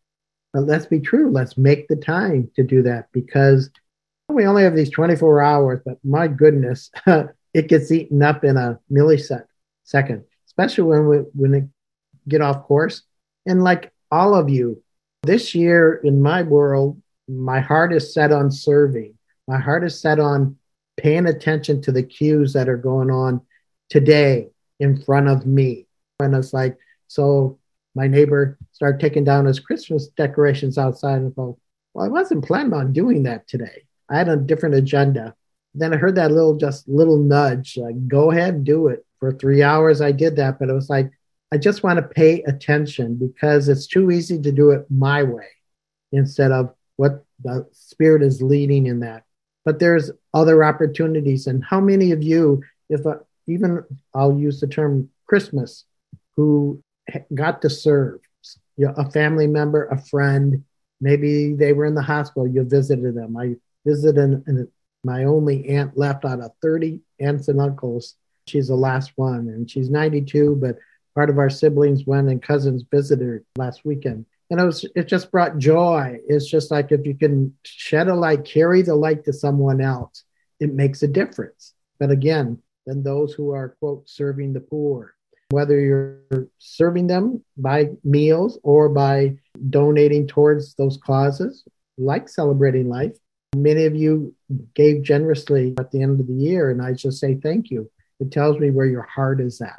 But 0.53 0.67
let's 0.67 0.87
be 0.87 1.01
true. 1.01 1.31
Let's 1.31 1.57
make 1.57 1.89
the 1.89 1.97
time 1.97 2.51
to 2.57 2.63
do 2.63 2.83
that 2.83 3.09
because 3.13 3.71
we 4.29 4.47
only 4.47 4.63
have 4.63 4.77
these 4.77 4.91
24 4.91 5.43
hours, 5.43 5.81
but 5.85 5.99
my 6.05 6.29
goodness, 6.29 6.91
it 7.07 7.69
gets 7.69 7.91
eaten 7.91 8.23
up 8.23 8.45
in 8.45 8.57
a 8.57 8.79
millisecond, 8.91 10.25
especially 10.47 10.85
when 10.85 11.09
we 11.09 11.17
when 11.35 11.55
it 11.55 11.65
get 12.29 12.41
off 12.41 12.65
course. 12.65 13.03
And 13.47 13.65
like 13.65 13.93
all 14.11 14.35
of 14.35 14.49
you, 14.49 14.83
this 15.23 15.55
year 15.55 15.95
in 16.05 16.23
my 16.23 16.43
world, 16.43 17.01
my 17.29 17.61
heart 17.61 17.93
is 17.93 18.13
set 18.13 18.33
on 18.33 18.51
serving. 18.51 19.15
My 19.49 19.59
heart 19.59 19.85
is 19.85 20.01
set 20.01 20.19
on 20.19 20.57
paying 20.97 21.27
attention 21.27 21.81
to 21.83 21.93
the 21.93 22.03
cues 22.03 22.53
that 22.53 22.69
are 22.69 22.77
going 22.77 23.11
on 23.11 23.41
today 23.89 24.49
in 24.79 25.03
front 25.03 25.29
of 25.29 25.47
me. 25.47 25.87
And 26.21 26.35
it's 26.35 26.53
like, 26.53 26.77
so 27.09 27.59
my 27.95 28.07
neighbor 28.07 28.59
started 28.73 29.01
taking 29.01 29.25
down 29.25 29.47
his 29.47 29.61
Christmas 29.61 30.09
decorations 30.09 30.79
outside 30.79 31.19
and 31.19 31.35
go, 31.35 31.59
well, 31.95 32.07
I 32.07 32.09
wasn't 32.09 32.45
planning 32.45 32.73
on 32.73 32.93
doing 32.93 33.23
that 33.25 33.47
today. 33.49 33.85
I 34.09 34.19
had 34.19 34.29
a 34.29 34.37
different 34.37 34.75
agenda. 34.75 35.35
Then 35.75 35.93
I 35.93 35.97
heard 35.97 36.17
that 36.17 36.33
little, 36.33 36.57
just 36.57 36.89
little 36.89 37.19
nudge, 37.19 37.77
like, 37.77 38.09
go 38.09 38.31
ahead, 38.31 38.65
do 38.65 38.89
it. 38.89 39.05
For 39.21 39.33
three 39.33 39.63
hours, 39.63 40.01
I 40.01 40.13
did 40.13 40.37
that, 40.37 40.59
but 40.59 40.69
it 40.69 40.73
was 40.73 40.91
like, 40.91 41.11
I 41.53 41.59
just 41.59 41.83
want 41.83 41.99
to 41.99 42.03
pay 42.03 42.43
attention 42.43 43.17
because 43.17 43.69
it's 43.69 43.87
too 43.87 44.11
easy 44.11 44.41
to 44.41 44.53
do 44.53 44.71
it 44.71 44.87
my 44.91 45.23
way 45.23 45.49
instead 46.11 46.51
of 46.51 46.75
what 46.97 47.25
the 47.45 47.67
spirit 47.73 48.23
is 48.23 48.43
leading 48.43 48.87
in 48.87 49.01
that 49.01 49.25
but 49.65 49.79
there's 49.79 50.11
other 50.35 50.65
opportunities. 50.65 51.47
And 51.47 51.65
how 51.65 51.81
many 51.81 52.13
of 52.13 52.23
you, 52.23 52.63
if 52.89 53.07
uh, 53.07 53.17
even 53.47 53.85
I'll 54.15 54.39
use 54.39 54.61
the 54.61 54.67
term 54.67 55.09
Christmas, 55.27 55.85
who 56.37 56.83
got 57.35 57.63
to 57.63 57.71
serve 57.71 58.21
you 58.77 58.87
know, 58.87 58.95
a 58.97 59.11
family 59.11 59.47
member, 59.47 59.87
a 59.87 59.99
friend, 59.99 60.65
maybe 61.01 61.55
they 61.55 61.73
were 61.73 61.87
in 61.87 61.95
the 61.95 62.03
hospital, 62.03 62.49
you 62.49 62.63
visited 62.63 63.15
them. 63.15 63.37
I 63.37 63.57
visited 63.85 64.43
and 64.47 64.69
my 65.05 65.25
only 65.25 65.69
aunt 65.69 65.97
left 65.97 66.25
out 66.25 66.41
of 66.41 66.53
30 66.63 67.01
aunts 67.21 67.49
and 67.49 67.61
uncles. 67.61 68.15
She's 68.47 68.69
the 68.69 68.77
last 68.77 69.13
one, 69.17 69.49
and 69.49 69.71
she's 69.71 69.91
92, 69.91 70.57
but 70.61 70.77
part 71.15 71.31
of 71.31 71.39
our 71.39 71.51
siblings 71.51 72.07
went 72.07 72.29
and 72.29 72.43
cousins 72.43 72.85
visited 72.91 73.45
last 73.57 73.85
weekend 73.85 74.25
and 74.53 74.61
it 74.61 74.65
was 74.65 74.85
it 74.95 75.09
just 75.09 75.31
brought 75.31 75.59
joy 75.59 76.19
it's 76.29 76.49
just 76.49 76.71
like 76.71 76.93
if 76.93 77.05
you 77.07 77.15
can 77.15 77.55
shed 77.65 78.09
a 78.09 78.15
light 78.15 78.45
carry 78.45 78.83
the 78.83 78.95
light 78.95 79.25
to 79.25 79.33
someone 79.33 79.81
else 79.81 80.25
it 80.61 80.73
makes 80.73 81.03
a 81.03 81.09
difference 81.09 81.75
but 81.99 82.11
again 82.11 82.61
then 82.87 83.03
those 83.03 83.33
who 83.33 83.51
are 83.51 83.77
quote 83.81 84.09
serving 84.09 84.53
the 84.53 84.61
poor 84.61 85.15
whether 85.53 85.79
you're 85.81 86.49
serving 86.59 87.07
them 87.07 87.43
by 87.57 87.89
meals 88.05 88.59
or 88.63 88.89
by 88.89 89.37
donating 89.71 90.27
towards 90.27 90.75
those 90.75 90.99
causes 91.05 91.65
like 91.99 92.29
celebrating 92.29 92.89
life 92.89 93.13
many 93.55 93.85
of 93.85 93.95
you 93.95 94.35
gave 94.75 95.03
generously 95.03 95.75
at 95.79 95.91
the 95.91 96.03
end 96.03 96.19
of 96.21 96.27
the 96.27 96.33
year 96.33 96.71
and 96.71 96.83
i 96.83 96.93
just 96.93 97.21
say 97.21 97.35
thank 97.35 97.71
you 97.71 97.91
it 98.19 98.33
tells 98.33 98.59
me 98.59 98.71
where 98.71 98.87
your 98.87 99.03
heart 99.03 99.41
is 99.41 99.61
at 99.61 99.79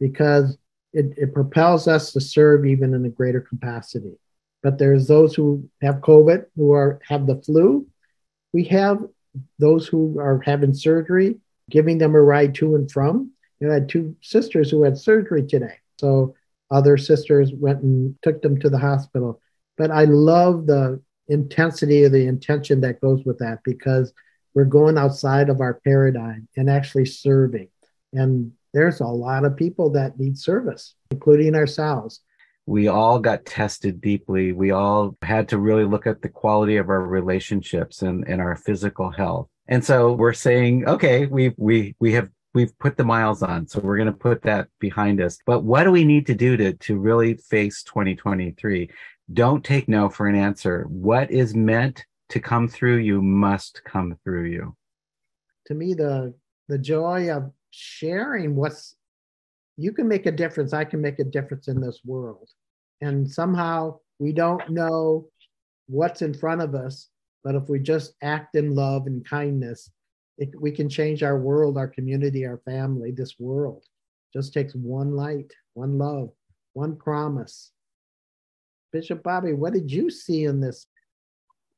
because 0.00 0.56
it, 0.94 1.12
it 1.16 1.34
propels 1.34 1.88
us 1.88 2.12
to 2.12 2.20
serve 2.20 2.64
even 2.64 2.94
in 2.94 3.04
a 3.04 3.10
greater 3.10 3.40
capacity. 3.40 4.14
But 4.62 4.78
there's 4.78 5.06
those 5.06 5.34
who 5.34 5.68
have 5.82 5.96
COVID, 5.96 6.46
who 6.56 6.72
are 6.72 7.00
have 7.08 7.26
the 7.26 7.42
flu. 7.42 7.86
We 8.52 8.64
have 8.64 9.04
those 9.58 9.86
who 9.86 10.18
are 10.20 10.40
having 10.40 10.72
surgery, 10.72 11.36
giving 11.68 11.98
them 11.98 12.14
a 12.14 12.22
ride 12.22 12.54
to 12.56 12.76
and 12.76 12.90
from. 12.90 13.32
Know, 13.66 13.72
I 13.72 13.74
had 13.74 13.88
two 13.88 14.16
sisters 14.20 14.70
who 14.70 14.82
had 14.82 14.98
surgery 14.98 15.46
today. 15.46 15.78
So 15.98 16.34
other 16.70 16.96
sisters 16.96 17.52
went 17.52 17.82
and 17.82 18.16
took 18.22 18.42
them 18.42 18.58
to 18.60 18.68
the 18.68 18.78
hospital. 18.78 19.40
But 19.76 19.90
I 19.90 20.04
love 20.04 20.66
the 20.66 21.00
intensity 21.28 22.04
of 22.04 22.12
the 22.12 22.26
intention 22.26 22.80
that 22.82 23.00
goes 23.00 23.24
with 23.24 23.38
that 23.38 23.60
because 23.64 24.12
we're 24.54 24.64
going 24.64 24.98
outside 24.98 25.48
of 25.48 25.60
our 25.60 25.74
paradigm 25.84 26.48
and 26.56 26.70
actually 26.70 27.06
serving. 27.06 27.68
And 28.12 28.52
there's 28.72 29.00
a 29.00 29.06
lot 29.06 29.44
of 29.44 29.56
people 29.56 29.90
that 29.90 30.18
need 30.18 30.38
service, 30.38 30.94
including 31.10 31.54
ourselves. 31.54 32.20
We 32.66 32.88
all 32.88 33.18
got 33.18 33.44
tested 33.44 34.00
deeply. 34.00 34.52
We 34.52 34.70
all 34.70 35.16
had 35.22 35.48
to 35.50 35.58
really 35.58 35.84
look 35.84 36.06
at 36.06 36.22
the 36.22 36.28
quality 36.28 36.76
of 36.76 36.88
our 36.88 37.02
relationships 37.02 38.02
and, 38.02 38.26
and 38.26 38.40
our 38.40 38.56
physical 38.56 39.10
health. 39.10 39.48
And 39.68 39.84
so 39.84 40.12
we're 40.12 40.32
saying, 40.32 40.86
okay, 40.86 41.26
we 41.26 41.54
we 41.56 41.94
we 41.98 42.12
have 42.12 42.28
we've 42.54 42.76
put 42.78 42.96
the 42.96 43.04
miles 43.04 43.42
on, 43.42 43.66
so 43.66 43.80
we're 43.80 43.96
going 43.96 44.06
to 44.06 44.12
put 44.12 44.42
that 44.42 44.68
behind 44.78 45.20
us. 45.20 45.38
But 45.44 45.64
what 45.64 45.84
do 45.84 45.90
we 45.90 46.04
need 46.04 46.26
to 46.26 46.34
do 46.34 46.56
to 46.56 46.72
to 46.72 46.98
really 46.98 47.34
face 47.34 47.82
2023? 47.82 48.88
Don't 49.32 49.64
take 49.64 49.88
no 49.88 50.08
for 50.08 50.26
an 50.26 50.36
answer. 50.36 50.84
What 50.88 51.30
is 51.30 51.54
meant 51.54 52.04
to 52.30 52.40
come 52.40 52.68
through 52.68 52.96
you 52.96 53.20
must 53.22 53.82
come 53.84 54.16
through 54.24 54.46
you. 54.46 54.76
To 55.66 55.74
me, 55.74 55.94
the 55.94 56.34
the 56.68 56.78
joy 56.78 57.30
of 57.30 57.50
sharing 57.70 58.54
what's 58.54 58.96
you 59.76 59.92
can 59.92 60.06
make 60.06 60.26
a 60.26 60.32
difference 60.32 60.72
i 60.72 60.84
can 60.84 61.00
make 61.00 61.18
a 61.18 61.24
difference 61.24 61.68
in 61.68 61.80
this 61.80 62.00
world 62.04 62.48
and 63.00 63.28
somehow 63.28 63.98
we 64.18 64.32
don't 64.32 64.70
know 64.70 65.26
what's 65.86 66.22
in 66.22 66.32
front 66.32 66.60
of 66.60 66.74
us 66.74 67.08
but 67.42 67.54
if 67.54 67.68
we 67.68 67.78
just 67.78 68.14
act 68.22 68.54
in 68.54 68.74
love 68.74 69.06
and 69.06 69.28
kindness 69.28 69.90
it, 70.38 70.50
we 70.60 70.70
can 70.70 70.88
change 70.88 71.22
our 71.22 71.38
world 71.38 71.78
our 71.78 71.88
community 71.88 72.46
our 72.46 72.58
family 72.64 73.10
this 73.10 73.38
world. 73.38 73.84
Just 74.32 74.52
takes 74.52 74.74
one 74.74 75.14
light 75.14 75.52
one 75.74 75.98
love 75.98 76.30
one 76.72 76.96
promise. 76.96 77.70
Bishop 78.92 79.22
bobby 79.22 79.52
what 79.52 79.72
did 79.72 79.90
you 79.90 80.10
see 80.10 80.44
in 80.44 80.60
this? 80.60 80.86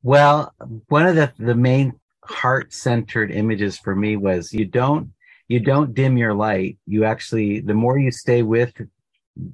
Well 0.03 0.55
one 0.89 1.07
of 1.07 1.17
the 1.17 1.33
the 1.39 1.55
main 1.55 1.93
heart 2.25 2.73
centered 2.73 3.31
images 3.31 3.79
for 3.79 3.95
me 3.95 4.17
was 4.17 4.53
you 4.53 4.65
don't 4.65 5.13
you 5.49 5.61
don't 5.61 5.95
dim 5.95 6.17
your 6.17 6.35
light. 6.35 6.79
You 6.87 7.05
actually 7.05 7.61
the 7.61 7.75
more 7.75 7.99
you 7.99 8.11
stay 8.11 8.43
with 8.43 8.73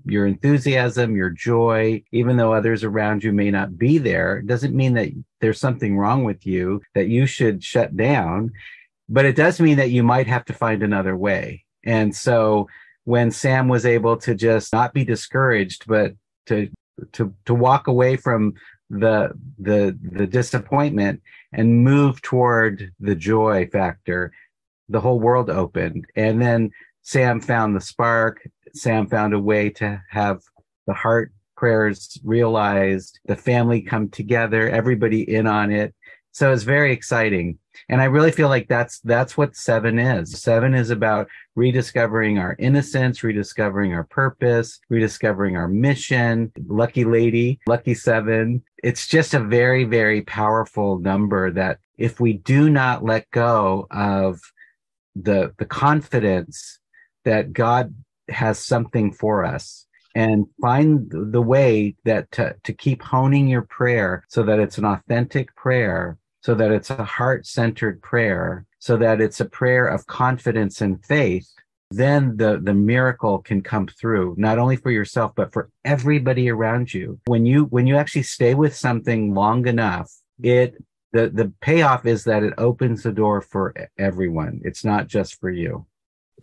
your 0.04 0.26
enthusiasm 0.26 1.16
your 1.16 1.30
joy 1.30 2.00
even 2.12 2.36
though 2.36 2.52
others 2.52 2.84
around 2.84 3.24
you 3.24 3.32
may 3.32 3.50
not 3.50 3.76
be 3.76 3.98
there 3.98 4.40
doesn't 4.42 4.76
mean 4.76 4.94
that 4.94 5.08
there's 5.40 5.58
something 5.58 5.98
wrong 5.98 6.22
with 6.22 6.46
you 6.46 6.80
that 6.94 7.08
you 7.08 7.26
should 7.26 7.64
shut 7.64 7.96
down 7.96 8.52
but 9.08 9.24
it 9.24 9.36
does 9.36 9.60
mean 9.60 9.76
that 9.76 9.90
you 9.90 10.02
might 10.02 10.26
have 10.26 10.44
to 10.46 10.52
find 10.52 10.82
another 10.82 11.16
way. 11.16 11.64
And 11.84 12.14
so 12.14 12.68
when 13.04 13.30
sam 13.30 13.66
was 13.66 13.84
able 13.84 14.16
to 14.16 14.34
just 14.34 14.72
not 14.72 14.94
be 14.94 15.04
discouraged 15.04 15.84
but 15.88 16.12
to 16.46 16.68
to 17.10 17.34
to 17.44 17.52
walk 17.52 17.88
away 17.88 18.16
from 18.16 18.54
the 18.90 19.32
the 19.58 19.98
the 20.12 20.26
disappointment 20.26 21.20
and 21.52 21.82
move 21.82 22.22
toward 22.22 22.92
the 23.00 23.14
joy 23.16 23.66
factor 23.72 24.32
the 24.88 25.00
whole 25.00 25.18
world 25.18 25.50
opened. 25.50 26.04
And 26.14 26.40
then 26.40 26.70
sam 27.02 27.40
found 27.40 27.74
the 27.74 27.80
spark. 27.80 28.46
Sam 28.74 29.08
found 29.08 29.34
a 29.34 29.38
way 29.38 29.70
to 29.70 30.02
have 30.10 30.40
the 30.86 30.94
heart 30.94 31.32
prayers 31.56 32.18
realized 32.24 33.20
the 33.26 33.36
family 33.36 33.82
come 33.82 34.08
together 34.08 34.68
everybody 34.68 35.22
in 35.22 35.46
on 35.46 35.70
it 35.70 35.94
so 36.32 36.52
it's 36.52 36.62
very 36.62 36.92
exciting. 36.92 37.58
And 37.88 38.00
i 38.00 38.04
really 38.04 38.32
feel 38.32 38.48
like 38.48 38.68
that's 38.68 39.00
that's 39.00 39.36
what 39.36 39.54
seven 39.54 39.98
is. 39.98 40.40
Seven 40.40 40.74
is 40.74 40.90
about 40.90 41.28
rediscovering 41.54 42.38
our 42.38 42.56
innocence 42.58 43.22
rediscovering 43.22 43.92
our 43.92 44.04
purpose 44.04 44.80
rediscovering 44.88 45.56
our 45.56 45.68
mission. 45.68 46.52
Lucky 46.66 47.04
lady 47.04 47.60
lucky 47.66 47.94
seven. 47.94 48.62
It's 48.82 49.06
just 49.06 49.34
a 49.34 49.40
very 49.40 49.84
very 49.84 50.22
powerful 50.22 50.98
number 50.98 51.50
that 51.52 51.78
if 51.98 52.18
we 52.18 52.34
do 52.34 52.70
not 52.70 53.04
let 53.04 53.30
go 53.30 53.86
of 53.90 54.40
the 55.14 55.52
the 55.58 55.66
confidence 55.66 56.78
that 57.24 57.52
god 57.52 57.94
has 58.28 58.58
something 58.58 59.12
for 59.12 59.44
us 59.44 59.86
and 60.14 60.46
find 60.60 61.10
the 61.10 61.42
way 61.42 61.94
that 62.04 62.30
to, 62.32 62.54
to 62.64 62.72
keep 62.72 63.02
honing 63.02 63.48
your 63.48 63.62
prayer 63.62 64.24
so 64.28 64.42
that 64.42 64.58
it's 64.58 64.78
an 64.78 64.84
authentic 64.84 65.54
prayer 65.56 66.18
so 66.42 66.54
that 66.54 66.70
it's 66.70 66.90
a 66.90 67.04
heart 67.04 67.46
centered 67.46 68.02
prayer, 68.02 68.66
so 68.78 68.96
that 68.96 69.20
it's 69.20 69.40
a 69.40 69.44
prayer 69.44 69.86
of 69.86 70.06
confidence 70.06 70.80
and 70.80 71.04
faith, 71.04 71.48
then 71.92 72.36
the, 72.36 72.58
the 72.62 72.74
miracle 72.74 73.38
can 73.38 73.62
come 73.62 73.86
through, 73.86 74.34
not 74.38 74.58
only 74.58 74.76
for 74.76 74.90
yourself, 74.90 75.32
but 75.36 75.52
for 75.52 75.70
everybody 75.84 76.50
around 76.50 76.92
you. 76.92 77.20
When 77.26 77.46
you, 77.46 77.64
when 77.66 77.86
you 77.86 77.96
actually 77.96 78.24
stay 78.24 78.54
with 78.54 78.74
something 78.74 79.34
long 79.34 79.66
enough, 79.68 80.10
it, 80.42 80.82
the, 81.12 81.28
the 81.28 81.52
payoff 81.60 82.06
is 82.06 82.24
that 82.24 82.42
it 82.42 82.54
opens 82.58 83.02
the 83.02 83.12
door 83.12 83.40
for 83.40 83.74
everyone. 83.98 84.60
It's 84.64 84.84
not 84.84 85.06
just 85.06 85.38
for 85.38 85.50
you. 85.50 85.86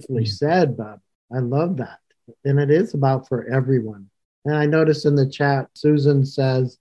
Well 0.07 0.25
said, 0.25 0.77
Bob. 0.77 1.01
I 1.33 1.39
love 1.39 1.77
that. 1.77 1.99
And 2.45 2.59
it 2.59 2.71
is 2.71 2.93
about 2.93 3.27
for 3.27 3.51
everyone. 3.51 4.09
And 4.45 4.55
I 4.55 4.65
noticed 4.65 5.05
in 5.05 5.15
the 5.15 5.29
chat, 5.29 5.67
Susan 5.73 6.25
says, 6.25 6.77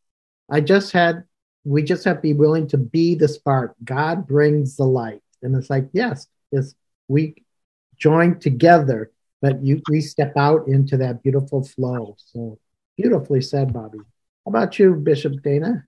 I 0.51 0.61
just 0.61 0.93
had 0.93 1.25
we 1.65 1.83
just 1.83 2.05
have 2.05 2.17
to 2.17 2.23
be 2.23 2.35
willing 2.35 2.67
to 2.69 2.79
be 2.79 3.15
the 3.15 3.29
spark. 3.29 3.75
God 3.85 4.27
brings 4.27 4.77
the 4.77 4.85
light. 4.85 5.23
And 5.43 5.55
it's 5.55 5.71
like, 5.71 5.89
yes, 5.93 6.27
it's 6.53 6.75
we 7.09 7.35
join 7.99 8.39
together, 8.39 9.11
but 9.43 9.63
you 9.63 9.83
we 9.89 10.01
step 10.01 10.37
out 10.37 10.69
into 10.69 10.97
that 10.99 11.23
beautiful 11.23 11.65
flow. 11.65 12.17
So 12.19 12.59
beautifully 12.97 13.41
said, 13.41 13.73
Bobby. 13.73 13.99
How 13.99 14.51
about 14.51 14.79
you, 14.79 14.95
Bishop 14.95 15.43
Dana? 15.43 15.85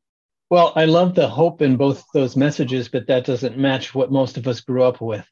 Well, 0.51 0.73
I 0.75 0.85
love 0.85 1.15
the 1.15 1.29
hope 1.29 1.63
in 1.63 1.77
both 1.77 2.05
those 2.13 2.37
messages, 2.37 2.89
but 2.89 3.07
that 3.07 3.25
doesn't 3.25 3.57
match 3.57 3.95
what 3.95 4.11
most 4.11 4.37
of 4.37 4.49
us 4.49 4.61
grew 4.61 4.83
up 4.83 5.01
with. 5.01 5.27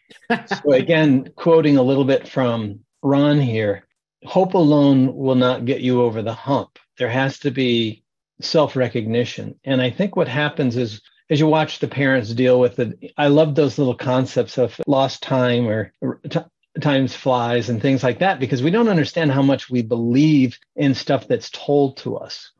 so 0.46 0.72
again, 0.72 1.30
quoting 1.36 1.76
a 1.76 1.82
little 1.82 2.04
bit 2.04 2.28
from 2.28 2.80
Ron 3.02 3.40
here, 3.40 3.86
hope 4.24 4.54
alone 4.54 5.14
will 5.14 5.34
not 5.34 5.64
get 5.64 5.80
you 5.80 6.02
over 6.02 6.22
the 6.22 6.32
hump. 6.32 6.78
There 6.98 7.08
has 7.08 7.38
to 7.40 7.50
be 7.50 8.04
self 8.40 8.76
recognition. 8.76 9.58
And 9.64 9.80
I 9.80 9.90
think 9.90 10.16
what 10.16 10.28
happens 10.28 10.76
is 10.76 11.00
as 11.30 11.38
you 11.38 11.46
watch 11.46 11.78
the 11.78 11.88
parents 11.88 12.34
deal 12.34 12.58
with 12.58 12.78
it, 12.80 13.12
I 13.16 13.28
love 13.28 13.54
those 13.54 13.78
little 13.78 13.94
concepts 13.94 14.58
of 14.58 14.80
lost 14.86 15.22
time 15.22 15.68
or 15.68 15.92
t- 16.28 16.40
times 16.80 17.14
flies 17.14 17.68
and 17.68 17.80
things 17.80 18.02
like 18.02 18.18
that 18.18 18.40
because 18.40 18.62
we 18.62 18.70
don't 18.70 18.88
understand 18.88 19.30
how 19.30 19.42
much 19.42 19.70
we 19.70 19.82
believe 19.82 20.58
in 20.74 20.94
stuff 20.94 21.28
that's 21.28 21.50
told 21.50 21.96
to 21.98 22.16
us. 22.16 22.50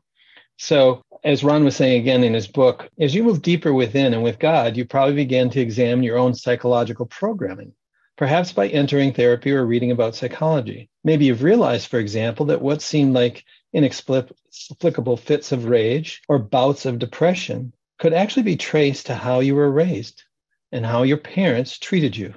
So, 0.57 1.03
as 1.23 1.43
Ron 1.43 1.63
was 1.63 1.75
saying 1.75 2.01
again 2.01 2.23
in 2.23 2.33
his 2.33 2.47
book, 2.47 2.89
as 2.99 3.13
you 3.13 3.23
move 3.23 3.41
deeper 3.41 3.73
within 3.73 4.13
and 4.13 4.23
with 4.23 4.39
God, 4.39 4.77
you 4.77 4.85
probably 4.85 5.15
begin 5.15 5.49
to 5.51 5.59
examine 5.59 6.03
your 6.03 6.17
own 6.17 6.33
psychological 6.33 7.05
programming, 7.05 7.73
perhaps 8.15 8.53
by 8.53 8.67
entering 8.67 9.13
therapy 9.13 9.51
or 9.51 9.65
reading 9.65 9.91
about 9.91 10.15
psychology. 10.15 10.89
Maybe 11.03 11.25
you've 11.25 11.43
realized, 11.43 11.87
for 11.87 11.99
example, 11.99 12.47
that 12.47 12.61
what 12.61 12.81
seemed 12.81 13.13
like 13.13 13.43
inexplicable 13.73 15.17
fits 15.17 15.51
of 15.51 15.65
rage 15.65 16.21
or 16.27 16.39
bouts 16.39 16.85
of 16.85 16.99
depression 16.99 17.73
could 17.99 18.13
actually 18.13 18.43
be 18.43 18.57
traced 18.57 19.05
to 19.05 19.15
how 19.15 19.39
you 19.39 19.55
were 19.55 19.71
raised 19.71 20.23
and 20.71 20.85
how 20.85 21.03
your 21.03 21.17
parents 21.17 21.77
treated 21.77 22.15
you, 22.15 22.33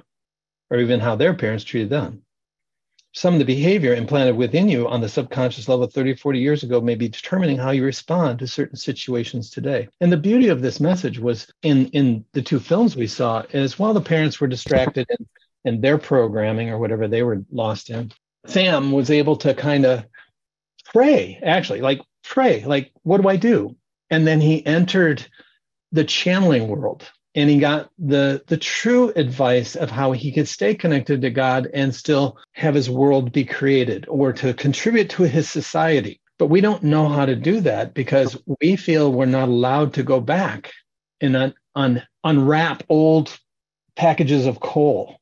or 0.69 0.77
even 0.77 0.99
how 0.99 1.15
their 1.15 1.33
parents 1.33 1.63
treated 1.63 1.89
them. 1.89 2.21
Some 3.13 3.33
of 3.33 3.39
the 3.39 3.45
behavior 3.45 3.95
implanted 3.95 4.35
within 4.35 4.67
you 4.67 4.89
on 4.89 4.99
the 4.99 5.07
subconscious 5.07 5.69
level 5.69 5.87
30, 5.87 6.15
40 6.15 6.37
years 6.37 6.63
ago 6.63 6.81
may 6.81 6.95
be 6.95 7.07
determining 7.07 7.57
how 7.57 7.71
you 7.71 7.85
respond 7.85 8.39
to 8.39 8.47
certain 8.47 8.75
situations 8.75 9.49
today. 9.49 9.87
And 10.01 10.11
the 10.11 10.17
beauty 10.17 10.49
of 10.49 10.61
this 10.61 10.81
message 10.81 11.17
was 11.17 11.47
in, 11.63 11.87
in 11.87 12.25
the 12.33 12.41
two 12.41 12.59
films 12.59 12.97
we 12.97 13.07
saw 13.07 13.43
is 13.51 13.79
while 13.79 13.93
the 13.93 14.01
parents 14.01 14.41
were 14.41 14.47
distracted 14.47 15.07
in, 15.09 15.27
in 15.63 15.81
their 15.81 15.97
programming 15.97 16.69
or 16.69 16.77
whatever 16.77 17.07
they 17.07 17.23
were 17.23 17.41
lost 17.49 17.89
in, 17.89 18.11
Sam 18.47 18.91
was 18.91 19.09
able 19.09 19.37
to 19.37 19.53
kind 19.53 19.85
of 19.85 20.05
pray, 20.95 21.37
actually, 21.43 21.81
like 21.81 22.01
pray, 22.23 22.63
like, 22.63 22.91
what 23.03 23.21
do 23.21 23.27
I 23.27 23.35
do? 23.35 23.75
And 24.09 24.25
then 24.25 24.39
he 24.39 24.65
entered 24.65 25.25
the 25.91 26.05
channeling 26.05 26.69
world 26.69 27.11
and 27.35 27.49
he 27.49 27.59
got 27.59 27.89
the 27.99 28.41
the 28.47 28.55
true 28.55 29.11
advice 29.15 29.75
of 29.75 29.91
how 29.91 30.13
he 30.13 30.31
could 30.31 30.47
stay 30.47 30.73
connected 30.73 31.21
to 31.21 31.29
God 31.29 31.67
and 31.73 31.93
still 31.93 32.37
have 32.53 32.75
his 32.75 32.89
world 32.89 33.33
be 33.33 33.43
created 33.43 34.05
or 34.07 34.31
to 34.33 34.53
contribute 34.53 35.09
to 35.11 35.23
his 35.23 35.49
society. 35.49 36.21
But 36.39 36.47
we 36.47 36.61
don't 36.61 36.83
know 36.83 37.09
how 37.09 37.25
to 37.25 37.35
do 37.35 37.59
that 37.61 37.93
because 37.93 38.37
we 38.61 38.77
feel 38.77 39.11
we're 39.11 39.25
not 39.25 39.49
allowed 39.49 39.93
to 39.95 40.03
go 40.03 40.21
back 40.21 40.71
and 41.19 41.35
un, 41.35 41.53
un, 41.75 42.03
unwrap 42.23 42.83
old 42.87 43.37
packages 43.97 44.45
of 44.45 44.61
coal 44.61 45.17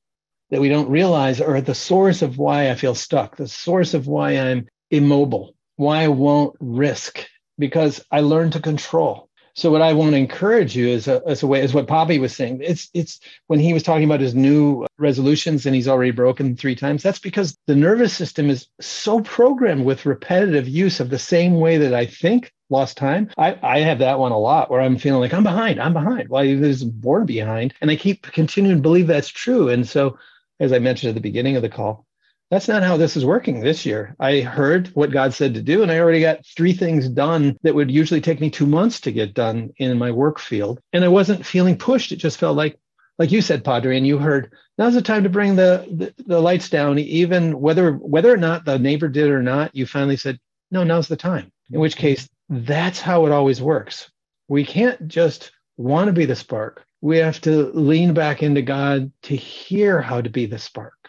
that 0.52 0.62
we 0.62 0.70
don't 0.70 0.90
realize 0.90 1.42
are 1.42 1.62
the 1.62 1.76
source 1.76 2.22
of 2.22 2.38
why 2.38 2.70
I 2.70 2.76
feel 2.76 2.94
stuck, 2.94 3.38
the 3.38 3.48
source 3.48 3.96
of 3.96 4.06
why 4.06 4.34
I'm 4.34 4.68
immobile, 4.92 5.53
why 5.76 6.04
I 6.04 6.08
won't 6.08 6.56
risk 6.60 7.26
because 7.58 8.04
I 8.12 8.22
learned 8.22 8.54
to 8.54 8.60
control. 8.60 9.30
So 9.56 9.70
what 9.70 9.84
I 9.84 9.94
want 9.94 10.12
to 10.12 10.18
encourage 10.18 10.76
you 10.76 10.88
is 10.88 11.08
a, 11.08 11.22
as 11.28 11.44
a 11.44 11.48
way 11.48 11.62
is 11.62 11.76
what 11.76 11.86
Bobby 11.86 12.18
was 12.18 12.36
saying. 12.36 12.62
It's 12.64 12.90
it's 12.94 13.20
when 13.48 13.60
he 13.60 13.72
was 13.72 13.84
talking 13.84 14.06
about 14.06 14.20
his 14.20 14.34
new 14.34 14.88
resolutions 14.98 15.66
and 15.68 15.76
he's 15.76 15.88
already 15.88 16.10
broken 16.10 16.56
three 16.56 16.76
times. 16.76 17.04
That's 17.04 17.20
because 17.20 17.56
the 17.68 17.76
nervous 17.76 18.16
system 18.16 18.50
is 18.50 18.68
so 18.82 19.22
programmed 19.22 19.86
with 19.86 20.08
repetitive 20.08 20.68
use 20.68 21.00
of 21.00 21.12
the 21.12 21.20
same 21.20 21.60
way 21.60 21.78
that 21.78 21.94
I 21.94 22.06
think. 22.06 22.52
Lost 22.70 22.98
time. 22.98 23.30
I, 23.38 23.60
I 23.62 23.80
have 23.82 24.00
that 24.00 24.18
one 24.18 24.32
a 24.32 24.40
lot 24.40 24.72
where 24.72 24.82
I'm 24.82 24.98
feeling 24.98 25.20
like 25.20 25.34
I'm 25.34 25.44
behind. 25.44 25.80
I'm 25.80 25.94
behind. 25.94 26.30
Well, 26.30 26.44
there's 26.44 26.84
born 26.84 27.28
behind, 27.28 27.76
and 27.82 27.92
I 27.92 27.96
keep 27.96 28.24
continuing 28.24 28.78
to 28.78 28.82
believe 28.82 29.06
that's 29.06 29.30
true. 29.30 29.70
And 29.70 29.88
so, 29.88 30.18
as 30.60 30.72
I 30.74 30.80
mentioned 30.80 31.10
at 31.10 31.16
the 31.16 31.22
beginning 31.22 31.56
of 31.56 31.62
the 31.62 31.70
call, 31.70 32.08
that's 32.54 32.68
not 32.68 32.84
how 32.84 32.98
this 32.98 33.18
is 33.18 33.26
working 33.26 33.60
this 33.60 33.84
year. 33.84 34.16
I 34.20 34.42
heard 34.42 34.90
what 34.90 35.12
God 35.12 35.34
said 35.34 35.56
to 35.56 35.62
do, 35.62 35.82
and 35.82 35.92
I 35.92 35.98
already 35.98 36.22
got 36.22 36.46
three 36.46 36.74
things 36.74 37.10
done 37.10 37.58
that 37.64 37.74
would 37.74 37.90
usually 37.90 38.22
take 38.22 38.40
me 38.40 38.52
two 38.52 38.68
months 38.68 39.00
to 39.02 39.12
get 39.12 39.34
done 39.34 39.72
in 39.78 39.98
my 39.98 40.12
work 40.12 40.40
field. 40.40 40.80
And 40.94 41.04
I 41.04 41.08
wasn't 41.08 41.46
feeling 41.46 41.78
pushed. 41.78 42.12
It 42.12 42.18
just 42.18 42.38
felt 42.38 42.56
like, 42.56 42.78
like 43.18 43.32
you 43.32 43.42
said, 43.42 43.64
Padre, 43.64 43.98
and 43.98 44.06
you 44.06 44.20
heard, 44.20 44.54
now's 44.78 44.94
the 44.94 45.02
time 45.02 45.24
to 45.24 45.30
bring 45.30 45.56
the, 45.56 45.88
the, 45.92 46.24
the 46.26 46.40
lights 46.40 46.70
down, 46.70 47.00
even 47.00 47.60
whether 47.60 47.94
whether 47.94 48.32
or 48.32 48.38
not 48.38 48.66
the 48.66 48.78
neighbor 48.78 49.08
did 49.08 49.32
or 49.32 49.42
not, 49.42 49.76
you 49.76 49.88
finally 49.88 50.18
said, 50.18 50.40
no, 50.70 50.84
now's 50.84 51.08
the 51.08 51.18
time. 51.18 51.52
In 51.72 51.80
which 51.80 51.96
case, 51.96 52.30
that's 52.50 53.00
how 53.00 53.26
it 53.26 53.32
always 53.32 53.64
works. 53.64 54.12
We 54.48 54.64
can't 54.64 55.08
just 55.08 55.52
want 55.78 56.08
to 56.08 56.14
be 56.14 56.26
the 56.26 56.36
spark. 56.36 56.86
We 57.02 57.18
have 57.18 57.42
to 57.42 57.72
lean 57.74 58.14
back 58.14 58.44
into 58.44 58.62
God 58.62 59.12
to 59.24 59.36
hear 59.36 60.02
how 60.02 60.22
to 60.22 60.30
be 60.30 60.46
the 60.46 60.60
spark. 60.60 61.03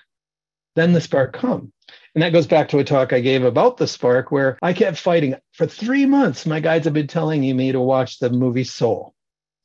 Then 0.74 0.92
the 0.92 1.00
spark 1.00 1.32
come. 1.32 1.72
And 2.14 2.22
that 2.22 2.32
goes 2.32 2.46
back 2.46 2.68
to 2.68 2.78
a 2.78 2.84
talk 2.84 3.12
I 3.12 3.20
gave 3.20 3.44
about 3.44 3.76
the 3.76 3.86
spark 3.86 4.30
where 4.30 4.58
I 4.62 4.72
kept 4.72 4.98
fighting. 4.98 5.34
For 5.52 5.66
three 5.66 6.06
months, 6.06 6.46
my 6.46 6.60
guides 6.60 6.84
have 6.84 6.94
been 6.94 7.06
telling 7.06 7.40
me 7.56 7.72
to 7.72 7.80
watch 7.80 8.18
the 8.18 8.30
movie 8.30 8.64
Soul. 8.64 9.14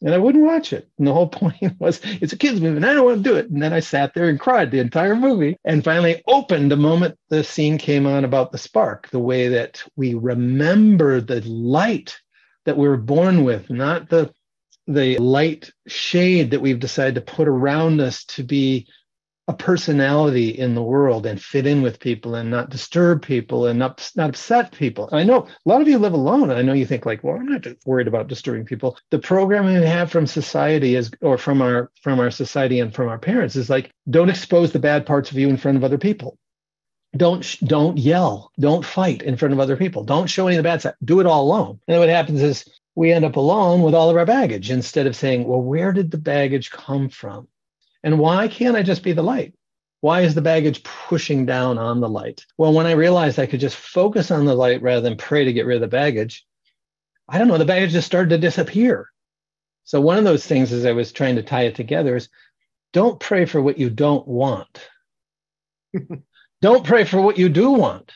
And 0.01 0.13
I 0.13 0.17
wouldn't 0.17 0.45
watch 0.45 0.71
it. 0.71 0.87
And 0.97 1.05
the 1.07 1.13
whole 1.13 1.27
point 1.29 1.73
was 1.79 2.01
it's 2.03 2.33
a 2.33 2.37
kids 2.37 2.61
movie 2.61 2.77
and 2.77 2.85
I 2.85 2.93
don't 2.93 3.05
want 3.05 3.23
to 3.23 3.29
do 3.29 3.35
it. 3.35 3.49
And 3.49 3.61
then 3.61 3.73
I 3.73 3.81
sat 3.81 4.13
there 4.13 4.29
and 4.29 4.39
cried 4.39 4.71
the 4.71 4.79
entire 4.79 5.15
movie 5.15 5.57
and 5.65 5.83
finally 5.83 6.23
opened 6.27 6.71
the 6.71 6.77
moment 6.77 7.17
the 7.29 7.43
scene 7.43 7.77
came 7.77 8.05
on 8.05 8.23
about 8.23 8.51
the 8.51 8.57
spark, 8.57 9.09
the 9.09 9.19
way 9.19 9.49
that 9.49 9.83
we 9.95 10.13
remember 10.13 11.21
the 11.21 11.41
light 11.41 12.17
that 12.65 12.77
we 12.77 12.87
were 12.87 12.97
born 12.97 13.43
with, 13.43 13.69
not 13.69 14.09
the 14.09 14.33
the 14.87 15.19
light 15.19 15.69
shade 15.87 16.49
that 16.49 16.61
we've 16.61 16.79
decided 16.79 17.13
to 17.13 17.21
put 17.21 17.47
around 17.47 18.01
us 18.01 18.25
to 18.25 18.43
be 18.43 18.87
a 19.49 19.53
personality 19.53 20.49
in 20.49 20.75
the 20.75 20.83
world 20.83 21.25
and 21.25 21.41
fit 21.41 21.65
in 21.65 21.81
with 21.81 21.99
people 21.99 22.35
and 22.35 22.51
not 22.51 22.69
disturb 22.69 23.23
people 23.23 23.65
and 23.65 23.79
not, 23.79 24.11
not 24.15 24.29
upset 24.29 24.71
people. 24.71 25.09
I 25.11 25.23
know 25.23 25.47
a 25.47 25.69
lot 25.69 25.81
of 25.81 25.87
you 25.87 25.97
live 25.97 26.13
alone. 26.13 26.51
I 26.51 26.61
know 26.61 26.73
you 26.73 26.85
think 26.85 27.07
like, 27.07 27.23
well, 27.23 27.35
I'm 27.35 27.47
not 27.47 27.65
worried 27.83 28.07
about 28.07 28.27
disturbing 28.27 28.63
people. 28.63 28.95
The 29.09 29.17
programming 29.17 29.79
we 29.79 29.87
have 29.87 30.11
from 30.11 30.27
society 30.27 30.95
is, 30.95 31.09
or 31.21 31.39
from 31.39 31.63
our, 31.63 31.89
from 32.03 32.19
our 32.19 32.29
society 32.29 32.79
and 32.79 32.93
from 32.93 33.09
our 33.09 33.17
parents 33.17 33.55
is 33.55 33.71
like, 33.71 33.89
don't 34.07 34.29
expose 34.29 34.71
the 34.71 34.77
bad 34.77 35.07
parts 35.07 35.31
of 35.31 35.37
you 35.39 35.49
in 35.49 35.57
front 35.57 35.77
of 35.77 35.83
other 35.83 35.97
people. 35.97 36.37
Don't, 37.17 37.57
don't 37.65 37.97
yell. 37.97 38.51
Don't 38.59 38.85
fight 38.85 39.23
in 39.23 39.35
front 39.35 39.55
of 39.55 39.59
other 39.59 39.77
people. 39.77 40.03
Don't 40.03 40.29
show 40.29 40.45
any 40.45 40.57
of 40.57 40.63
the 40.63 40.69
bad 40.69 40.83
side. 40.83 40.93
Do 41.03 41.21
it 41.21 41.25
all 41.25 41.45
alone. 41.45 41.79
And 41.87 41.95
then 41.95 41.99
what 41.99 42.09
happens 42.09 42.43
is 42.43 42.65
we 42.93 43.11
end 43.11 43.25
up 43.25 43.35
alone 43.35 43.81
with 43.81 43.95
all 43.95 44.11
of 44.11 44.15
our 44.15 44.27
baggage 44.27 44.69
instead 44.69 45.07
of 45.07 45.15
saying, 45.15 45.47
well, 45.47 45.59
where 45.59 45.91
did 45.91 46.11
the 46.11 46.19
baggage 46.19 46.69
come 46.69 47.09
from? 47.09 47.47
And 48.03 48.19
why 48.19 48.47
can't 48.47 48.77
I 48.77 48.83
just 48.83 49.03
be 49.03 49.11
the 49.11 49.23
light? 49.23 49.53
Why 50.01 50.21
is 50.21 50.33
the 50.33 50.41
baggage 50.41 50.83
pushing 50.83 51.45
down 51.45 51.77
on 51.77 51.99
the 51.99 52.07
light? 52.07 52.45
Well, 52.57 52.73
when 52.73 52.85
I 52.85 52.91
realized 52.91 53.37
I 53.37 53.45
could 53.45 53.59
just 53.59 53.75
focus 53.75 54.31
on 54.31 54.45
the 54.45 54.55
light 54.55 54.81
rather 54.81 55.01
than 55.01 55.17
pray 55.17 55.43
to 55.45 55.53
get 55.53 55.65
rid 55.65 55.75
of 55.75 55.81
the 55.81 55.87
baggage, 55.87 56.45
I 57.27 57.37
don't 57.37 57.49
know, 57.49 57.57
the 57.57 57.65
baggage 57.65 57.91
just 57.91 58.07
started 58.07 58.29
to 58.29 58.37
disappear. 58.37 59.09
So, 59.83 59.99
one 59.99 60.17
of 60.17 60.23
those 60.23 60.45
things 60.45 60.71
as 60.71 60.85
I 60.85 60.93
was 60.93 61.11
trying 61.11 61.35
to 61.35 61.43
tie 61.43 61.63
it 61.63 61.75
together 61.75 62.15
is 62.15 62.29
don't 62.93 63.19
pray 63.19 63.45
for 63.45 63.61
what 63.61 63.77
you 63.77 63.89
don't 63.89 64.27
want. 64.27 64.89
don't 66.61 66.85
pray 66.85 67.03
for 67.03 67.21
what 67.21 67.37
you 67.37 67.49
do 67.49 67.71
want. 67.71 68.11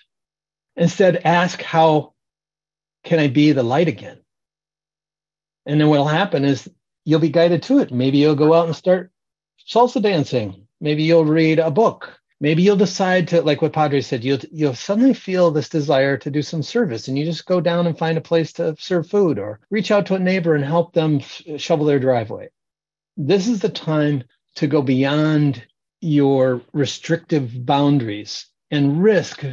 Instead, 0.75 1.21
ask, 1.25 1.61
how 1.61 2.13
can 3.03 3.19
I 3.19 3.27
be 3.27 3.51
the 3.51 3.63
light 3.63 3.87
again? 3.87 4.19
And 5.65 5.79
then 5.79 5.89
what'll 5.89 6.07
happen 6.07 6.45
is 6.45 6.69
you'll 7.05 7.19
be 7.19 7.29
guided 7.29 7.63
to 7.63 7.79
it. 7.79 7.91
Maybe 7.91 8.17
you'll 8.17 8.35
go 8.35 8.53
out 8.53 8.65
and 8.65 8.75
start 8.75 9.11
salsa 9.67 10.01
dancing. 10.01 10.67
Maybe 10.81 11.03
you'll 11.03 11.25
read 11.25 11.59
a 11.59 11.71
book. 11.71 12.19
Maybe 12.39 12.61
you'll 12.61 12.75
decide 12.75 13.29
to, 13.29 13.41
like 13.41 13.61
what 13.61 13.71
Padre 13.71 14.01
said, 14.01 14.23
you'll 14.23 14.39
you'll 14.51 14.75
suddenly 14.75 15.13
feel 15.13 15.49
this 15.49 15.69
desire 15.69 16.17
to 16.17 16.29
do 16.29 16.41
some 16.41 16.61
service, 16.61 17.07
and 17.07 17.17
you 17.17 17.23
just 17.23 17.45
go 17.45 17.61
down 17.61 17.87
and 17.87 17.97
find 17.97 18.17
a 18.17 18.21
place 18.21 18.51
to 18.53 18.75
serve 18.77 19.09
food, 19.09 19.39
or 19.39 19.61
reach 19.69 19.91
out 19.91 20.05
to 20.07 20.15
a 20.15 20.19
neighbor 20.19 20.55
and 20.55 20.65
help 20.65 20.93
them 20.93 21.21
shovel 21.57 21.85
their 21.85 21.99
driveway. 21.99 22.49
This 23.15 23.47
is 23.47 23.61
the 23.61 23.69
time 23.69 24.25
to 24.55 24.67
go 24.67 24.81
beyond 24.81 25.65
your 26.01 26.61
restrictive 26.73 27.65
boundaries 27.65 28.47
and 28.71 29.01
risk 29.01 29.45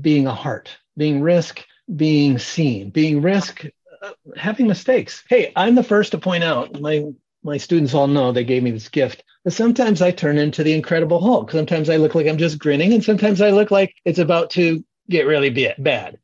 being 0.00 0.26
a 0.26 0.34
heart, 0.34 0.70
being 0.96 1.20
risk 1.20 1.62
being 1.94 2.38
seen, 2.38 2.90
being 2.90 3.20
risk 3.20 3.66
uh, 4.02 4.12
having 4.36 4.66
mistakes. 4.66 5.22
Hey, 5.28 5.52
I'm 5.54 5.74
the 5.74 5.82
first 5.82 6.12
to 6.12 6.18
point 6.18 6.44
out 6.44 6.80
my 6.80 7.04
my 7.44 7.58
students 7.58 7.94
all 7.94 8.06
know 8.06 8.32
they 8.32 8.44
gave 8.44 8.62
me 8.62 8.70
this 8.70 8.88
gift. 8.88 9.22
Sometimes 9.46 10.00
I 10.00 10.10
turn 10.10 10.38
into 10.38 10.64
the 10.64 10.72
Incredible 10.72 11.20
Hulk. 11.20 11.50
Sometimes 11.50 11.90
I 11.90 11.96
look 11.96 12.14
like 12.14 12.26
I'm 12.26 12.38
just 12.38 12.58
grinning, 12.58 12.94
and 12.94 13.04
sometimes 13.04 13.42
I 13.42 13.50
look 13.50 13.70
like 13.70 13.94
it's 14.04 14.18
about 14.18 14.50
to 14.50 14.82
get 15.10 15.26
really 15.26 15.50
bad. 15.78 16.18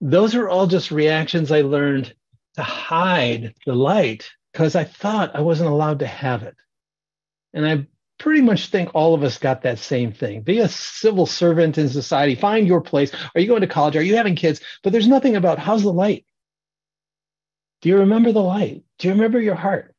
Those 0.00 0.34
are 0.34 0.48
all 0.48 0.66
just 0.66 0.90
reactions 0.90 1.52
I 1.52 1.60
learned 1.60 2.14
to 2.54 2.62
hide 2.62 3.54
the 3.66 3.74
light 3.74 4.30
because 4.52 4.74
I 4.74 4.84
thought 4.84 5.36
I 5.36 5.42
wasn't 5.42 5.70
allowed 5.70 5.98
to 5.98 6.06
have 6.06 6.42
it. 6.42 6.56
And 7.52 7.66
I 7.66 7.86
pretty 8.18 8.40
much 8.40 8.68
think 8.68 8.90
all 8.94 9.14
of 9.14 9.22
us 9.22 9.38
got 9.38 9.62
that 9.62 9.78
same 9.78 10.12
thing. 10.12 10.40
Be 10.40 10.60
a 10.60 10.68
civil 10.68 11.26
servant 11.26 11.76
in 11.76 11.88
society, 11.88 12.34
find 12.34 12.66
your 12.66 12.80
place. 12.80 13.12
Are 13.34 13.40
you 13.40 13.48
going 13.48 13.60
to 13.60 13.66
college? 13.66 13.96
Are 13.96 14.02
you 14.02 14.16
having 14.16 14.36
kids? 14.36 14.60
But 14.82 14.92
there's 14.92 15.08
nothing 15.08 15.36
about 15.36 15.58
how's 15.58 15.82
the 15.82 15.92
light? 15.92 16.24
Do 17.82 17.90
you 17.90 17.98
remember 17.98 18.32
the 18.32 18.40
light? 18.40 18.82
Do 18.98 19.08
you 19.08 19.14
remember 19.14 19.40
your 19.40 19.56
heart? 19.56 19.93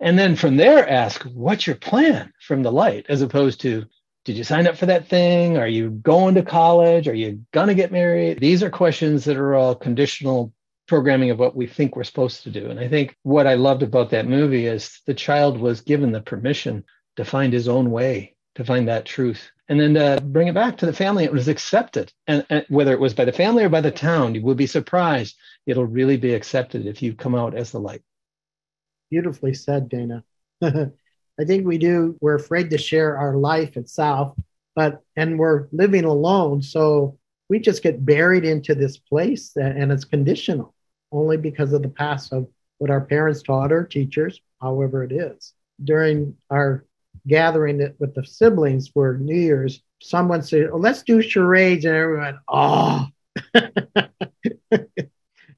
And 0.00 0.18
then 0.18 0.36
from 0.36 0.56
there, 0.56 0.88
ask, 0.88 1.22
what's 1.24 1.66
your 1.66 1.76
plan 1.76 2.32
from 2.40 2.62
the 2.62 2.72
light, 2.72 3.06
as 3.08 3.22
opposed 3.22 3.60
to, 3.62 3.84
did 4.24 4.36
you 4.36 4.44
sign 4.44 4.66
up 4.66 4.76
for 4.76 4.86
that 4.86 5.08
thing? 5.08 5.56
Are 5.56 5.66
you 5.66 5.90
going 5.90 6.34
to 6.36 6.42
college? 6.42 7.08
Are 7.08 7.14
you 7.14 7.44
going 7.52 7.68
to 7.68 7.74
get 7.74 7.90
married? 7.90 8.38
These 8.38 8.62
are 8.62 8.70
questions 8.70 9.24
that 9.24 9.36
are 9.36 9.54
all 9.54 9.74
conditional 9.74 10.52
programming 10.86 11.30
of 11.30 11.38
what 11.38 11.56
we 11.56 11.66
think 11.66 11.96
we're 11.96 12.04
supposed 12.04 12.42
to 12.44 12.50
do. 12.50 12.70
And 12.70 12.78
I 12.78 12.88
think 12.88 13.16
what 13.22 13.46
I 13.46 13.54
loved 13.54 13.82
about 13.82 14.10
that 14.10 14.26
movie 14.26 14.66
is 14.66 15.00
the 15.06 15.14
child 15.14 15.58
was 15.58 15.80
given 15.80 16.12
the 16.12 16.20
permission 16.20 16.84
to 17.16 17.24
find 17.24 17.52
his 17.52 17.68
own 17.68 17.90
way, 17.90 18.36
to 18.54 18.64
find 18.64 18.88
that 18.88 19.04
truth. 19.04 19.50
And 19.68 19.78
then 19.78 19.94
to 19.94 20.20
bring 20.22 20.48
it 20.48 20.54
back 20.54 20.78
to 20.78 20.86
the 20.86 20.92
family, 20.92 21.24
it 21.24 21.32
was 21.32 21.48
accepted. 21.48 22.12
And, 22.26 22.46
and 22.48 22.64
whether 22.68 22.92
it 22.92 23.00
was 23.00 23.12
by 23.14 23.26
the 23.26 23.32
family 23.32 23.64
or 23.64 23.68
by 23.68 23.82
the 23.82 23.90
town, 23.90 24.34
you 24.34 24.42
would 24.42 24.56
be 24.56 24.66
surprised. 24.66 25.36
It'll 25.66 25.84
really 25.84 26.16
be 26.16 26.34
accepted 26.34 26.86
if 26.86 27.02
you 27.02 27.14
come 27.14 27.34
out 27.34 27.54
as 27.54 27.70
the 27.72 27.80
light. 27.80 28.02
Beautifully 29.10 29.54
said, 29.54 29.88
Dana. 29.88 30.24
I 30.62 31.44
think 31.44 31.66
we 31.66 31.78
do. 31.78 32.16
We're 32.20 32.34
afraid 32.34 32.70
to 32.70 32.78
share 32.78 33.16
our 33.16 33.36
life 33.36 33.76
itself, 33.76 34.36
but 34.74 35.02
and 35.16 35.38
we're 35.38 35.68
living 35.72 36.04
alone, 36.04 36.62
so 36.62 37.18
we 37.48 37.60
just 37.60 37.82
get 37.82 38.04
buried 38.04 38.44
into 38.44 38.74
this 38.74 38.98
place, 38.98 39.56
and 39.56 39.90
it's 39.92 40.04
conditional 40.04 40.74
only 41.12 41.36
because 41.36 41.72
of 41.72 41.82
the 41.82 41.88
past 41.88 42.32
of 42.32 42.48
what 42.78 42.90
our 42.90 43.00
parents 43.00 43.42
taught 43.42 43.72
or 43.72 43.84
teachers, 43.84 44.40
however 44.60 45.02
it 45.04 45.12
is. 45.12 45.54
During 45.82 46.36
our 46.50 46.84
gathering 47.26 47.94
with 47.98 48.14
the 48.14 48.24
siblings 48.24 48.88
for 48.88 49.16
New 49.16 49.38
Year's, 49.38 49.82
someone 50.02 50.42
said, 50.42 50.70
oh, 50.72 50.76
"Let's 50.76 51.02
do 51.02 51.22
charades," 51.22 51.84
and 51.84 51.94
everyone, 51.94 52.40
oh. 52.48 53.06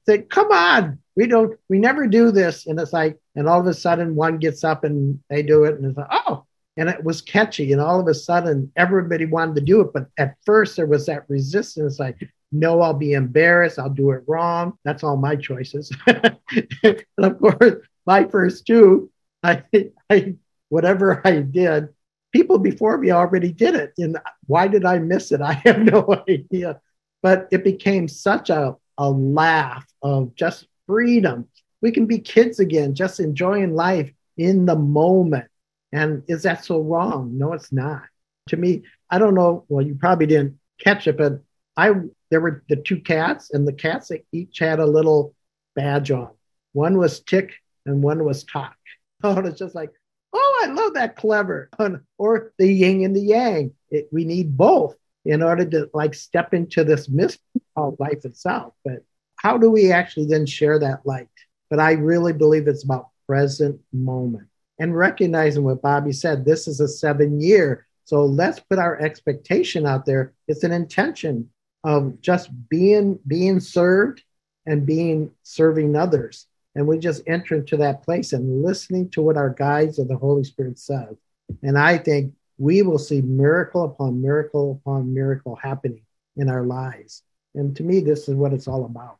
said, 0.05 0.29
"Come 0.29 0.51
on, 0.51 0.99
we 1.21 1.27
don't, 1.27 1.57
we 1.69 1.77
never 1.77 2.07
do 2.07 2.31
this." 2.31 2.65
And 2.65 2.79
it's 2.79 2.93
like, 2.93 3.19
and 3.35 3.47
all 3.47 3.59
of 3.59 3.67
a 3.67 3.73
sudden, 3.73 4.15
one 4.15 4.39
gets 4.39 4.63
up 4.63 4.83
and 4.83 5.19
they 5.29 5.43
do 5.43 5.65
it, 5.65 5.75
and 5.75 5.85
it's 5.85 5.97
like, 5.97 6.07
oh, 6.11 6.45
and 6.77 6.89
it 6.89 7.03
was 7.03 7.21
catchy, 7.21 7.71
and 7.71 7.81
all 7.81 7.99
of 7.99 8.07
a 8.07 8.13
sudden, 8.13 8.71
everybody 8.75 9.25
wanted 9.25 9.55
to 9.55 9.61
do 9.61 9.81
it, 9.81 9.93
but 9.93 10.07
at 10.17 10.35
first 10.45 10.75
there 10.75 10.87
was 10.87 11.05
that 11.05 11.29
resistance, 11.29 11.99
like, 11.99 12.17
no, 12.51 12.81
I'll 12.81 12.93
be 12.93 13.13
embarrassed, 13.13 13.77
I'll 13.77 13.89
do 13.89 14.11
it 14.11 14.23
wrong. 14.27 14.73
That's 14.83 15.03
all 15.03 15.15
my 15.15 15.35
choices. 15.35 15.91
and 16.07 17.05
of 17.19 17.39
course, 17.39 17.75
my 18.05 18.25
first 18.25 18.65
two, 18.65 19.09
I, 19.43 19.63
I, 20.09 20.35
whatever 20.69 21.21
I 21.25 21.41
did, 21.41 21.89
people 22.31 22.57
before 22.57 22.97
me 22.97 23.11
already 23.11 23.53
did 23.53 23.75
it, 23.75 23.93
and 23.97 24.17
why 24.47 24.67
did 24.67 24.85
I 24.85 24.99
miss 24.99 25.31
it? 25.31 25.41
I 25.51 25.53
have 25.53 25.79
no 25.79 26.23
idea. 26.29 26.81
But 27.21 27.47
it 27.51 27.63
became 27.63 28.07
such 28.07 28.49
a 28.49 28.75
a 28.97 29.09
laugh 29.09 29.85
of 30.03 30.35
just 30.35 30.67
freedom. 30.87 31.47
We 31.81 31.91
can 31.91 32.05
be 32.05 32.19
kids 32.19 32.59
again, 32.59 32.95
just 32.95 33.19
enjoying 33.19 33.73
life 33.75 34.11
in 34.37 34.65
the 34.65 34.75
moment. 34.75 35.47
And 35.91 36.23
is 36.27 36.43
that 36.43 36.63
so 36.63 36.81
wrong? 36.81 37.37
No, 37.37 37.53
it's 37.53 37.71
not. 37.71 38.03
To 38.49 38.57
me, 38.57 38.83
I 39.09 39.17
don't 39.17 39.35
know. 39.35 39.65
Well, 39.67 39.85
you 39.85 39.95
probably 39.95 40.25
didn't 40.25 40.57
catch 40.79 41.07
it, 41.07 41.17
but 41.17 41.41
I 41.77 41.93
there 42.29 42.41
were 42.41 42.63
the 42.69 42.77
two 42.77 42.99
cats, 43.01 43.51
and 43.51 43.67
the 43.67 43.73
cats 43.73 44.11
each 44.31 44.59
had 44.59 44.79
a 44.79 44.85
little 44.85 45.35
badge 45.75 46.11
on. 46.11 46.31
One 46.73 46.97
was 46.97 47.19
tick 47.19 47.53
and 47.85 48.01
one 48.01 48.23
was 48.23 48.43
talk. 48.43 48.75
Oh, 49.23 49.37
it's 49.41 49.59
just 49.59 49.75
like, 49.75 49.91
oh, 50.33 50.61
I 50.63 50.71
love 50.71 50.95
that 50.95 51.15
clever. 51.15 51.69
Or 52.17 52.53
the 52.57 52.65
yin 52.65 53.03
and 53.03 53.15
the 53.15 53.21
yang. 53.21 53.71
It, 53.91 54.09
we 54.11 54.25
need 54.25 54.57
both 54.57 54.95
in 55.25 55.43
order 55.43 55.63
to 55.63 55.91
like 55.93 56.15
step 56.15 56.55
into 56.55 56.83
this 56.83 57.07
mystery 57.07 57.61
of 57.75 57.97
life 57.99 58.25
itself. 58.25 58.73
But 58.83 59.03
how 59.41 59.57
do 59.57 59.71
we 59.71 59.91
actually 59.91 60.27
then 60.27 60.45
share 60.45 60.77
that 60.77 61.03
light? 61.03 61.27
But 61.69 61.79
I 61.79 61.93
really 61.93 62.33
believe 62.33 62.67
it's 62.67 62.83
about 62.83 63.09
present 63.27 63.79
moment 63.91 64.47
and 64.77 64.95
recognizing 64.95 65.63
what 65.63 65.81
Bobby 65.81 66.11
said. 66.11 66.45
This 66.45 66.67
is 66.67 66.79
a 66.79 66.87
seven 66.87 67.41
year. 67.41 67.87
So 68.03 68.25
let's 68.25 68.59
put 68.59 68.77
our 68.77 68.99
expectation 68.99 69.87
out 69.87 70.05
there. 70.05 70.33
It's 70.47 70.63
an 70.63 70.71
intention 70.71 71.49
of 71.83 72.21
just 72.21 72.49
being 72.69 73.17
being 73.25 73.59
served 73.59 74.21
and 74.67 74.85
being 74.85 75.31
serving 75.41 75.95
others. 75.95 76.45
And 76.75 76.87
we 76.87 76.99
just 76.99 77.23
enter 77.25 77.55
into 77.55 77.77
that 77.77 78.03
place 78.03 78.33
and 78.33 78.63
listening 78.63 79.09
to 79.11 79.23
what 79.23 79.37
our 79.37 79.49
guides 79.49 79.97
of 79.97 80.07
the 80.07 80.17
Holy 80.17 80.43
Spirit 80.43 80.77
says. 80.77 81.15
And 81.63 81.79
I 81.79 81.97
think 81.97 82.33
we 82.59 82.83
will 82.83 82.99
see 82.99 83.21
miracle 83.21 83.85
upon 83.85 84.21
miracle 84.21 84.79
upon 84.83 85.15
miracle 85.15 85.55
happening 85.55 86.05
in 86.37 86.47
our 86.47 86.63
lives. 86.63 87.23
And 87.55 87.75
to 87.77 87.83
me, 87.83 88.01
this 88.01 88.29
is 88.29 88.35
what 88.35 88.53
it's 88.53 88.67
all 88.67 88.85
about. 88.85 89.17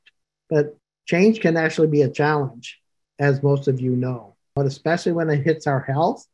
But 0.51 0.77
change 1.07 1.39
can 1.39 1.57
actually 1.57 1.87
be 1.87 2.03
a 2.03 2.09
challenge, 2.09 2.79
as 3.17 3.41
most 3.41 3.67
of 3.67 3.81
you 3.81 3.95
know. 3.95 4.35
but 4.53 4.65
especially 4.65 5.13
when 5.13 5.29
it 5.29 5.45
hits 5.45 5.65
our 5.65 5.79
health, 5.79 6.27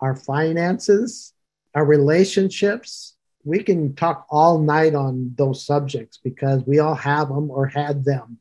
our 0.00 0.16
finances, 0.16 1.32
our 1.76 1.84
relationships. 1.84 3.14
We 3.44 3.62
can 3.62 3.94
talk 3.94 4.26
all 4.28 4.58
night 4.58 4.96
on 4.96 5.32
those 5.38 5.64
subjects 5.64 6.18
because 6.22 6.64
we 6.66 6.80
all 6.80 6.96
have 6.96 7.28
them 7.28 7.48
or 7.50 7.68
had 7.68 8.04
them. 8.04 8.38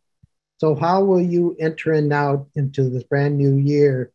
So, 0.57 0.73
how 0.73 1.03
will 1.03 1.21
you 1.21 1.55
enter 1.59 1.91
and 1.91 2.11
out 2.11 2.47
into 2.55 2.89
this 2.89 3.03
brand 3.03 3.37
new 3.37 3.57
year 3.57 4.11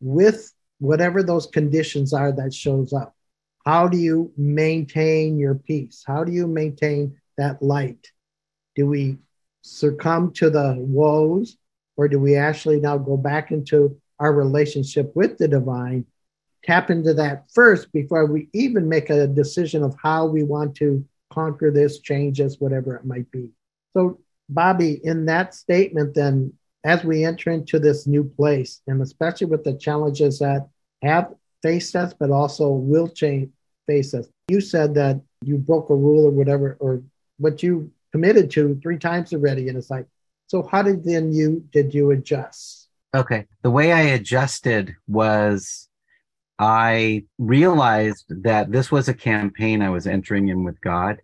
with 0.00 0.52
whatever 0.78 1.22
those 1.22 1.46
conditions 1.46 2.12
are 2.12 2.32
that 2.32 2.52
shows 2.52 2.92
up? 2.92 3.14
How 3.64 3.88
do 3.88 3.96
you 3.96 4.30
maintain 4.36 5.38
your 5.38 5.54
peace? 5.54 6.04
How 6.06 6.24
do 6.24 6.32
you 6.32 6.46
maintain 6.46 7.16
that 7.38 7.62
light? 7.62 8.12
Do 8.74 8.86
we 8.86 9.16
succumb 9.66 10.32
to 10.32 10.48
the 10.48 10.76
woes 10.78 11.56
or 11.96 12.08
do 12.08 12.18
we 12.18 12.36
actually 12.36 12.80
now 12.80 12.96
go 12.98 13.16
back 13.16 13.50
into 13.50 13.98
our 14.18 14.32
relationship 14.32 15.14
with 15.14 15.38
the 15.38 15.48
divine, 15.48 16.06
tap 16.64 16.90
into 16.90 17.14
that 17.14 17.44
first 17.52 17.92
before 17.92 18.26
we 18.26 18.48
even 18.52 18.88
make 18.88 19.10
a 19.10 19.26
decision 19.26 19.82
of 19.82 19.96
how 20.02 20.26
we 20.26 20.42
want 20.42 20.74
to 20.76 21.04
conquer 21.30 21.70
this, 21.70 22.00
change 22.00 22.38
this, 22.38 22.56
whatever 22.60 22.96
it 22.96 23.04
might 23.04 23.30
be? 23.30 23.50
So, 23.94 24.20
Bobby, 24.48 25.00
in 25.02 25.26
that 25.26 25.54
statement, 25.54 26.14
then, 26.14 26.52
as 26.84 27.02
we 27.02 27.24
enter 27.24 27.50
into 27.50 27.80
this 27.80 28.06
new 28.06 28.22
place, 28.22 28.80
and 28.86 29.02
especially 29.02 29.48
with 29.48 29.64
the 29.64 29.74
challenges 29.74 30.38
that 30.38 30.68
have 31.02 31.34
faced 31.62 31.96
us, 31.96 32.14
but 32.14 32.30
also 32.30 32.68
will 32.70 33.08
change 33.08 33.50
face 33.86 34.14
us, 34.14 34.28
you 34.48 34.60
said 34.60 34.94
that 34.94 35.20
you 35.42 35.56
broke 35.58 35.90
a 35.90 35.94
rule 35.94 36.26
or 36.26 36.30
whatever, 36.30 36.76
or 36.78 37.02
what 37.38 37.62
you 37.62 37.90
committed 38.16 38.50
to 38.50 38.80
three 38.82 38.96
times 38.96 39.34
already. 39.34 39.68
And 39.68 39.76
it's 39.76 39.90
like, 39.90 40.06
so 40.46 40.62
how 40.62 40.80
did 40.80 41.04
then 41.04 41.34
you 41.34 41.62
did 41.70 41.92
you 41.92 42.12
adjust? 42.12 42.88
Okay. 43.14 43.44
The 43.60 43.70
way 43.70 43.92
I 43.92 44.00
adjusted 44.18 44.94
was 45.06 45.90
I 46.58 47.24
realized 47.36 48.24
that 48.42 48.72
this 48.72 48.90
was 48.90 49.08
a 49.08 49.14
campaign 49.14 49.82
I 49.82 49.90
was 49.90 50.06
entering 50.06 50.48
in 50.48 50.64
with 50.64 50.80
God. 50.80 51.20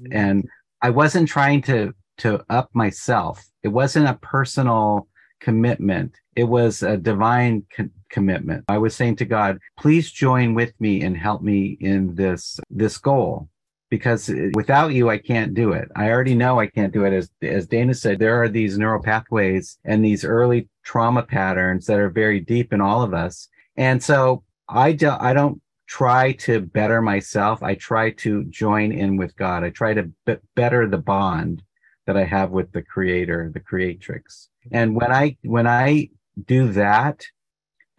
Mm-hmm. 0.00 0.12
And 0.12 0.48
I 0.80 0.90
wasn't 0.90 1.28
trying 1.28 1.62
to 1.62 1.92
to 2.18 2.44
up 2.48 2.68
myself. 2.72 3.44
It 3.64 3.68
wasn't 3.68 4.06
a 4.06 4.14
personal 4.14 5.08
commitment. 5.40 6.14
It 6.36 6.44
was 6.44 6.84
a 6.84 6.96
divine 6.96 7.66
co- 7.76 7.90
commitment. 8.10 8.64
I 8.68 8.78
was 8.78 8.94
saying 8.94 9.16
to 9.16 9.24
God, 9.24 9.58
please 9.76 10.12
join 10.12 10.54
with 10.54 10.72
me 10.78 11.02
and 11.02 11.16
help 11.16 11.42
me 11.42 11.76
in 11.80 12.14
this 12.14 12.60
this 12.70 12.96
goal 12.96 13.48
because 13.90 14.28
uh, 14.28 14.48
without 14.54 14.92
you, 14.92 15.10
I 15.10 15.18
can't 15.18 15.54
do 15.54 15.72
it. 15.72 15.88
I 15.96 16.10
already 16.10 16.34
know 16.34 16.58
I 16.58 16.66
can't 16.66 16.92
do 16.92 17.04
it. 17.04 17.12
As, 17.12 17.30
as 17.42 17.66
Dana 17.66 17.94
said, 17.94 18.18
there 18.18 18.42
are 18.42 18.48
these 18.48 18.78
neural 18.78 19.02
pathways 19.02 19.78
and 19.84 20.04
these 20.04 20.24
early 20.24 20.68
trauma 20.84 21.22
patterns 21.22 21.86
that 21.86 21.98
are 21.98 22.10
very 22.10 22.40
deep 22.40 22.72
in 22.72 22.80
all 22.80 23.02
of 23.02 23.14
us. 23.14 23.48
And 23.76 24.02
so 24.02 24.44
I 24.68 24.92
don't, 24.92 25.20
I 25.20 25.32
don't 25.32 25.60
try 25.86 26.32
to 26.32 26.60
better 26.60 27.00
myself. 27.00 27.62
I 27.62 27.74
try 27.74 28.10
to 28.10 28.44
join 28.44 28.92
in 28.92 29.16
with 29.16 29.34
God. 29.36 29.64
I 29.64 29.70
try 29.70 29.94
to 29.94 30.10
better 30.54 30.86
the 30.86 30.98
bond 30.98 31.62
that 32.06 32.16
I 32.16 32.24
have 32.24 32.50
with 32.50 32.72
the 32.72 32.82
creator, 32.82 33.50
the 33.52 33.60
creatrix. 33.60 34.48
And 34.70 34.94
when 34.94 35.12
I, 35.12 35.36
when 35.42 35.66
I 35.66 36.10
do 36.46 36.72
that, 36.72 37.26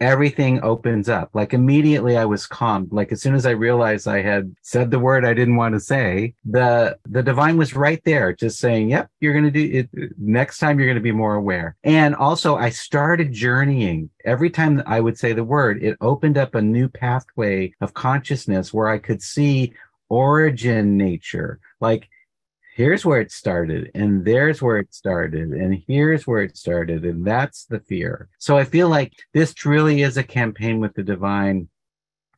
everything 0.00 0.62
opens 0.62 1.08
up. 1.08 1.30
Like 1.34 1.52
immediately 1.52 2.16
I 2.16 2.24
was 2.24 2.46
calm. 2.46 2.88
Like 2.90 3.12
as 3.12 3.20
soon 3.20 3.34
as 3.34 3.46
I 3.46 3.50
realized 3.50 4.08
I 4.08 4.22
had 4.22 4.54
said 4.62 4.90
the 4.90 4.98
word 4.98 5.24
I 5.24 5.34
didn't 5.34 5.56
want 5.56 5.74
to 5.74 5.80
say, 5.80 6.34
the, 6.44 6.96
the 7.06 7.22
divine 7.22 7.56
was 7.56 7.76
right 7.76 8.02
there 8.04 8.32
just 8.32 8.58
saying, 8.58 8.90
yep, 8.90 9.10
you're 9.20 9.34
going 9.34 9.44
to 9.44 9.50
do 9.50 9.78
it. 9.78 10.12
Next 10.18 10.58
time 10.58 10.78
you're 10.78 10.88
going 10.88 10.96
to 10.96 11.02
be 11.02 11.12
more 11.12 11.34
aware. 11.34 11.76
And 11.84 12.14
also 12.14 12.56
I 12.56 12.70
started 12.70 13.32
journeying. 13.32 14.10
Every 14.24 14.50
time 14.50 14.82
I 14.86 15.00
would 15.00 15.18
say 15.18 15.32
the 15.32 15.44
word, 15.44 15.82
it 15.82 15.96
opened 16.00 16.38
up 16.38 16.54
a 16.54 16.62
new 16.62 16.88
pathway 16.88 17.72
of 17.80 17.94
consciousness 17.94 18.72
where 18.72 18.88
I 18.88 18.98
could 18.98 19.22
see 19.22 19.74
origin 20.08 20.96
nature. 20.96 21.60
Like 21.80 22.08
here's 22.80 23.04
where 23.04 23.20
it 23.20 23.30
started 23.30 23.90
and 23.94 24.24
there's 24.24 24.62
where 24.62 24.78
it 24.78 24.94
started 24.94 25.50
and 25.50 25.82
here's 25.86 26.26
where 26.26 26.42
it 26.42 26.56
started 26.56 27.04
and 27.04 27.26
that's 27.26 27.66
the 27.66 27.80
fear. 27.80 28.30
So 28.38 28.56
i 28.56 28.64
feel 28.64 28.88
like 28.88 29.12
this 29.34 29.52
truly 29.52 30.00
is 30.00 30.16
a 30.16 30.22
campaign 30.22 30.80
with 30.80 30.94
the 30.94 31.02
divine 31.02 31.68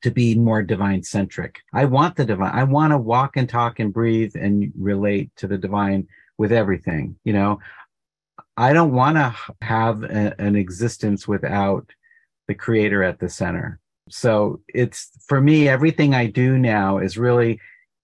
to 0.02 0.10
be 0.10 0.34
more 0.34 0.62
divine 0.62 1.04
centric 1.04 1.60
i 1.72 1.84
want 1.84 2.16
the 2.16 2.24
divine 2.24 2.52
i 2.52 2.64
want 2.64 2.90
to 2.90 2.98
walk 2.98 3.36
and 3.36 3.48
talk 3.48 3.78
and 3.78 3.92
breathe 3.92 4.34
and 4.34 4.72
relate 4.76 5.30
to 5.36 5.46
the 5.46 5.56
divine 5.56 6.08
with 6.38 6.50
everything 6.50 7.16
you 7.22 7.32
know? 7.32 7.60
I 8.56 8.72
don't 8.72 8.92
want 8.92 9.16
to 9.18 9.34
have 9.60 10.02
a, 10.02 10.34
an 10.40 10.56
existence 10.56 11.28
without 11.28 11.86
the 12.48 12.54
creator 12.54 13.02
at 13.04 13.20
the 13.20 13.28
center. 13.28 13.78
So 14.10 14.60
it's 14.68 15.10
for 15.28 15.40
me 15.40 15.68
everything 15.68 16.14
i 16.14 16.26
do 16.26 16.58
now 16.58 16.98
is 16.98 17.16
really 17.16 17.60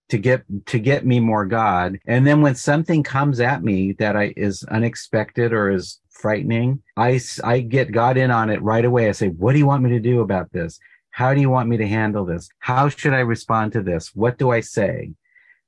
to 0.08 0.18
get 0.18 0.44
to 0.66 0.78
get 0.78 1.06
me 1.06 1.20
more 1.20 1.46
god. 1.46 1.98
And 2.06 2.26
then 2.26 2.40
when 2.40 2.54
something 2.54 3.02
comes 3.02 3.40
at 3.40 3.62
me 3.62 3.92
that 3.92 4.16
i 4.16 4.32
is 4.36 4.64
unexpected 4.64 5.52
or 5.52 5.70
is 5.70 6.00
frightening 6.10 6.82
i 6.96 7.20
i 7.44 7.60
get 7.60 7.92
god 7.92 8.16
in 8.16 8.30
on 8.30 8.50
it 8.50 8.62
right 8.62 8.84
away. 8.84 9.08
I 9.08 9.12
say 9.12 9.28
what 9.28 9.52
do 9.52 9.58
you 9.58 9.66
want 9.66 9.82
me 9.82 9.90
to 9.90 10.00
do 10.00 10.20
about 10.20 10.52
this? 10.52 10.78
How 11.10 11.34
do 11.34 11.40
you 11.40 11.50
want 11.50 11.68
me 11.68 11.76
to 11.76 11.86
handle 11.86 12.24
this? 12.24 12.48
How 12.58 12.88
should 12.88 13.14
i 13.14 13.20
respond 13.20 13.72
to 13.72 13.82
this? 13.82 14.14
What 14.14 14.38
do 14.38 14.50
i 14.50 14.60
say? 14.60 15.12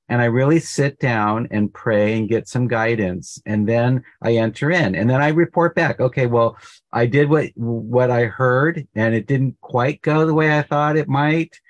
And 0.08 0.20
i 0.20 0.24
really 0.24 0.58
sit 0.58 0.98
down 0.98 1.46
and 1.50 1.72
pray 1.72 2.18
and 2.18 2.28
get 2.28 2.48
some 2.48 2.66
guidance 2.66 3.40
and 3.46 3.68
then 3.68 4.02
i 4.22 4.34
enter 4.36 4.70
in 4.70 4.94
and 4.94 5.08
then 5.08 5.20
i 5.20 5.28
report 5.28 5.74
back. 5.74 6.00
Okay 6.00 6.26
well 6.26 6.56
i 6.92 7.06
did 7.06 7.28
what 7.28 7.50
what 7.56 8.10
i 8.10 8.24
heard 8.24 8.88
and 8.94 9.14
it 9.14 9.26
didn't 9.26 9.60
quite 9.60 10.00
go 10.02 10.26
the 10.26 10.34
way 10.34 10.56
i 10.56 10.62
thought 10.62 10.96
it 10.96 11.08
might 11.08 11.60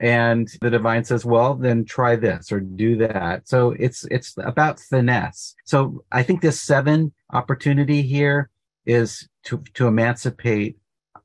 and 0.00 0.48
the 0.60 0.70
divine 0.70 1.04
says 1.04 1.24
well 1.24 1.54
then 1.54 1.84
try 1.84 2.14
this 2.16 2.52
or 2.52 2.60
do 2.60 2.96
that. 2.96 3.48
So 3.48 3.74
it's 3.78 4.04
it's 4.10 4.34
about 4.38 4.80
finesse. 4.80 5.54
So 5.64 6.04
i 6.12 6.22
think 6.22 6.40
this 6.40 6.60
seven 6.60 7.12
opportunity 7.32 8.02
here 8.02 8.50
is 8.86 9.28
to 9.44 9.62
to 9.74 9.86
emancipate 9.86 10.78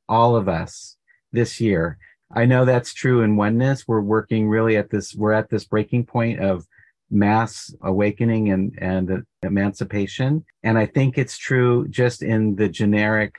all 0.10 0.36
of 0.36 0.48
us 0.50 0.98
this 1.32 1.62
year. 1.62 1.98
I 2.36 2.46
know 2.46 2.66
that's 2.66 2.94
true 2.94 3.22
in 3.22 3.36
oneness. 3.36 3.88
We're 3.88 4.02
working 4.02 4.50
really 4.50 4.76
at 4.78 4.90
this 4.90 5.14
we're 5.14 5.34
at 5.34 5.50
this 5.50 5.66
breaking 5.66 6.06
point 6.06 6.40
of 6.40 6.68
mass 7.12 7.74
awakening 7.84 8.52
and 8.52 8.78
and 8.80 9.24
emancipation. 9.44 10.44
And 10.64 10.78
i 10.78 10.88
think 10.88 11.18
it's 11.18 11.38
true 11.38 11.88
just 11.90 12.24
in 12.24 12.56
the 12.56 12.70
generic 12.70 13.36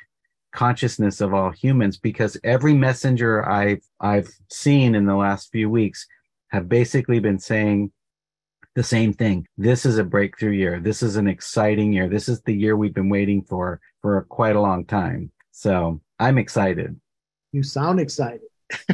consciousness 0.55 1.21
of 1.21 1.35
all 1.35 1.51
humans 1.51 1.99
because 1.99 2.39
every 2.45 2.73
messenger 2.73 3.47
I've 3.47 3.83
I've 4.01 4.31
seen 4.51 4.95
in 4.95 5.05
the 5.05 5.17
last 5.17 5.51
few 5.51 5.69
weeks 5.69 6.07
have 6.49 6.69
basically 6.69 7.19
been 7.19 7.39
saying 7.41 7.91
the 8.77 8.83
same 8.83 9.13
thing. 9.13 9.47
This 9.59 9.85
is 9.85 9.99
a 9.99 10.05
breakthrough 10.05 10.53
year. 10.53 10.81
This 10.81 11.03
is 11.03 11.17
an 11.17 11.27
exciting 11.27 11.93
year. 11.93 12.09
This 12.09 12.29
is 12.29 12.41
the 12.43 12.55
year 12.55 12.77
we've 12.77 12.95
been 12.95 13.09
waiting 13.09 13.43
for 13.43 13.81
for 14.01 14.23
quite 14.23 14.57
a 14.57 14.61
long 14.61 14.85
time. 14.85 15.33
So 15.51 16.01
I'm 16.21 16.39
excited. 16.39 16.99
You 17.53 17.63
sound 17.63 18.01
excited. 18.01 18.49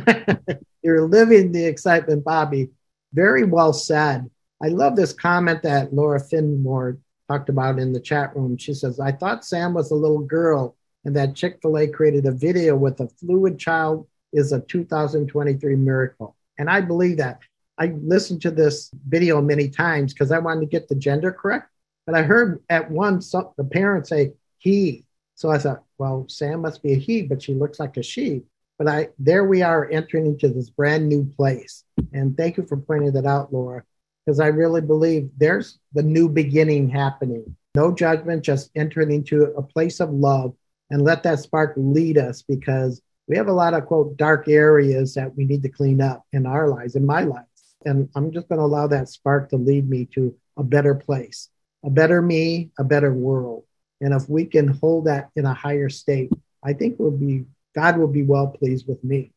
You're 0.82 1.06
living 1.06 1.52
the 1.52 1.64
excitement, 1.64 2.24
Bobby. 2.24 2.70
Very 3.12 3.44
well 3.44 3.72
said. 3.72 4.30
I 4.62 4.68
love 4.68 4.96
this 4.96 5.12
comment 5.12 5.62
that 5.62 5.92
Laura 5.94 6.20
Finmore 6.20 6.98
talked 7.28 7.48
about 7.48 7.78
in 7.78 7.92
the 7.92 8.00
chat 8.00 8.34
room. 8.34 8.56
She 8.56 8.74
says, 8.74 8.98
I 9.00 9.12
thought 9.12 9.44
Sam 9.44 9.74
was 9.74 9.90
a 9.90 9.94
little 9.94 10.20
girl 10.20 10.76
and 11.04 11.16
that 11.16 11.34
Chick 11.34 11.58
fil 11.62 11.78
A 11.78 11.86
created 11.88 12.26
a 12.26 12.32
video 12.32 12.76
with 12.76 13.00
a 13.00 13.08
fluid 13.08 13.58
child 13.58 14.06
is 14.32 14.52
a 14.52 14.60
2023 14.60 15.76
miracle. 15.76 16.36
And 16.58 16.68
I 16.68 16.80
believe 16.80 17.16
that. 17.18 17.40
I 17.78 17.94
listened 18.02 18.42
to 18.42 18.50
this 18.50 18.90
video 19.08 19.40
many 19.40 19.70
times 19.70 20.12
because 20.12 20.30
I 20.30 20.38
wanted 20.38 20.60
to 20.60 20.66
get 20.66 20.88
the 20.88 20.94
gender 20.94 21.32
correct. 21.32 21.70
But 22.06 22.14
I 22.14 22.22
heard 22.22 22.62
at 22.68 22.90
one 22.90 23.20
the 23.20 23.68
parent 23.70 24.06
say 24.06 24.34
he. 24.58 25.06
So 25.34 25.48
I 25.50 25.56
thought, 25.56 25.84
well, 25.96 26.26
Sam 26.28 26.60
must 26.60 26.82
be 26.82 26.92
a 26.92 26.98
he, 26.98 27.22
but 27.22 27.42
she 27.42 27.54
looks 27.54 27.80
like 27.80 27.96
a 27.96 28.02
she. 28.02 28.42
But 28.78 28.88
I 28.88 29.08
there 29.18 29.44
we 29.44 29.62
are 29.62 29.88
entering 29.90 30.26
into 30.26 30.48
this 30.48 30.68
brand 30.68 31.08
new 31.08 31.24
place. 31.24 31.84
And 32.12 32.36
thank 32.36 32.58
you 32.58 32.66
for 32.66 32.76
pointing 32.76 33.12
that 33.12 33.26
out, 33.26 33.52
Laura, 33.52 33.84
because 34.24 34.40
I 34.40 34.48
really 34.48 34.82
believe 34.82 35.30
there's 35.38 35.78
the 35.94 36.02
new 36.02 36.28
beginning 36.28 36.90
happening. 36.90 37.56
No 37.74 37.94
judgment, 37.94 38.42
just 38.42 38.70
entering 38.74 39.10
into 39.10 39.44
a 39.56 39.62
place 39.62 40.00
of 40.00 40.10
love 40.10 40.54
and 40.90 41.02
let 41.02 41.22
that 41.22 41.38
spark 41.38 41.74
lead 41.76 42.18
us 42.18 42.42
because 42.42 43.00
we 43.28 43.36
have 43.36 43.48
a 43.48 43.52
lot 43.52 43.74
of 43.74 43.86
quote 43.86 44.16
dark 44.16 44.48
areas 44.48 45.14
that 45.14 45.36
we 45.36 45.44
need 45.44 45.62
to 45.62 45.68
clean 45.68 46.00
up 46.00 46.24
in 46.32 46.46
our 46.46 46.68
lives, 46.68 46.96
in 46.96 47.06
my 47.06 47.22
life. 47.22 47.44
And 47.84 48.08
I'm 48.14 48.32
just 48.32 48.48
going 48.48 48.58
to 48.58 48.64
allow 48.64 48.86
that 48.88 49.08
spark 49.08 49.50
to 49.50 49.56
lead 49.56 49.88
me 49.88 50.06
to 50.14 50.34
a 50.56 50.62
better 50.62 50.94
place, 50.94 51.48
a 51.84 51.90
better 51.90 52.20
me, 52.20 52.70
a 52.78 52.84
better 52.84 53.12
world. 53.12 53.64
And 54.00 54.12
if 54.12 54.28
we 54.28 54.44
can 54.44 54.68
hold 54.68 55.06
that 55.06 55.30
in 55.36 55.46
a 55.46 55.54
higher 55.54 55.88
state, 55.88 56.30
I 56.64 56.72
think 56.72 56.98
we'll 56.98 57.10
be 57.12 57.44
God 57.74 57.98
will 57.98 58.08
be 58.08 58.24
well 58.24 58.48
pleased 58.48 58.88
with 58.88 59.02
me. 59.04 59.32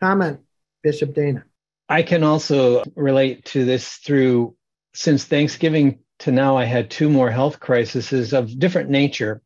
Comment, 0.00 0.40
Bishop 0.82 1.14
Dana. 1.14 1.44
I 1.88 2.02
can 2.02 2.24
also 2.24 2.82
relate 2.96 3.44
to 3.46 3.64
this 3.64 3.94
through 3.94 4.56
since 4.94 5.24
Thanksgiving 5.24 6.00
to 6.20 6.32
now, 6.32 6.56
I 6.56 6.64
had 6.64 6.90
two 6.90 7.08
more 7.08 7.30
health 7.30 7.60
crises 7.60 8.32
of 8.32 8.58
different 8.58 8.90
nature 8.90 9.40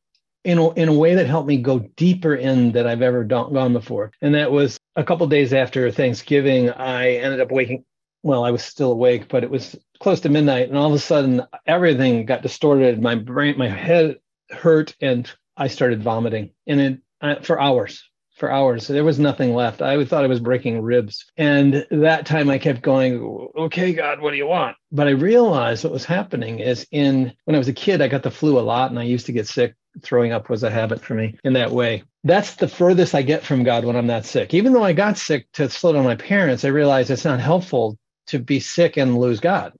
in 0.44 0.58
a, 0.58 0.70
in 0.72 0.88
a 0.88 0.94
way 0.94 1.14
that 1.14 1.26
helped 1.26 1.48
me 1.48 1.56
go 1.56 1.78
deeper 1.96 2.34
in 2.34 2.72
that 2.72 2.86
I've 2.86 3.02
ever 3.02 3.24
gone 3.24 3.72
before. 3.72 4.10
And 4.20 4.34
that 4.34 4.50
was 4.50 4.78
a 4.96 5.04
couple 5.04 5.26
days 5.26 5.52
after 5.52 5.90
Thanksgiving, 5.90 6.70
I 6.70 7.12
ended 7.12 7.40
up 7.40 7.50
waking. 7.50 7.84
Well, 8.24 8.44
I 8.44 8.50
was 8.50 8.64
still 8.64 8.92
awake, 8.92 9.28
but 9.28 9.42
it 9.42 9.50
was 9.50 9.76
close 9.98 10.20
to 10.20 10.28
midnight, 10.28 10.68
and 10.68 10.78
all 10.78 10.88
of 10.88 10.94
a 10.94 10.98
sudden, 10.98 11.42
everything 11.66 12.24
got 12.24 12.42
distorted. 12.42 13.02
My 13.02 13.16
brain, 13.16 13.58
my 13.58 13.68
head 13.68 14.18
hurt, 14.50 14.94
and 15.00 15.30
I 15.56 15.66
started 15.68 16.02
vomiting, 16.02 16.50
and 16.66 16.80
it 16.80 17.44
for 17.44 17.60
hours, 17.60 18.08
for 18.36 18.50
hours. 18.50 18.86
There 18.86 19.04
was 19.04 19.18
nothing 19.18 19.54
left. 19.54 19.82
I 19.82 20.04
thought 20.04 20.24
I 20.24 20.28
was 20.28 20.40
breaking 20.40 20.82
ribs, 20.82 21.24
and 21.36 21.84
that 21.90 22.26
time 22.26 22.48
I 22.48 22.58
kept 22.58 22.82
going, 22.82 23.48
"Okay, 23.56 23.92
God, 23.92 24.20
what 24.20 24.30
do 24.30 24.36
you 24.36 24.46
want?" 24.46 24.76
But 24.92 25.08
I 25.08 25.12
realized 25.12 25.82
what 25.82 25.92
was 25.92 26.04
happening 26.04 26.60
is 26.60 26.86
in 26.92 27.32
when 27.44 27.56
I 27.56 27.58
was 27.58 27.68
a 27.68 27.72
kid, 27.72 28.02
I 28.02 28.08
got 28.08 28.22
the 28.22 28.30
flu 28.30 28.58
a 28.58 28.60
lot, 28.60 28.90
and 28.90 29.00
I 29.00 29.04
used 29.04 29.26
to 29.26 29.32
get 29.32 29.48
sick 29.48 29.74
throwing 30.02 30.32
up 30.32 30.48
was 30.48 30.62
a 30.62 30.70
habit 30.70 31.02
for 31.02 31.14
me 31.14 31.38
in 31.44 31.52
that 31.54 31.70
way. 31.70 32.04
That's 32.24 32.54
the 32.54 32.68
furthest 32.68 33.14
I 33.14 33.22
get 33.22 33.42
from 33.42 33.64
God 33.64 33.84
when 33.84 33.96
I'm 33.96 34.06
not 34.06 34.24
sick. 34.24 34.54
Even 34.54 34.72
though 34.72 34.84
I 34.84 34.92
got 34.92 35.18
sick 35.18 35.50
to 35.52 35.68
slow 35.68 35.92
down 35.92 36.04
my 36.04 36.16
parents, 36.16 36.64
I 36.64 36.68
realized 36.68 37.10
it's 37.10 37.24
not 37.24 37.40
helpful 37.40 37.98
to 38.28 38.38
be 38.38 38.60
sick 38.60 38.96
and 38.96 39.18
lose 39.18 39.40
God. 39.40 39.72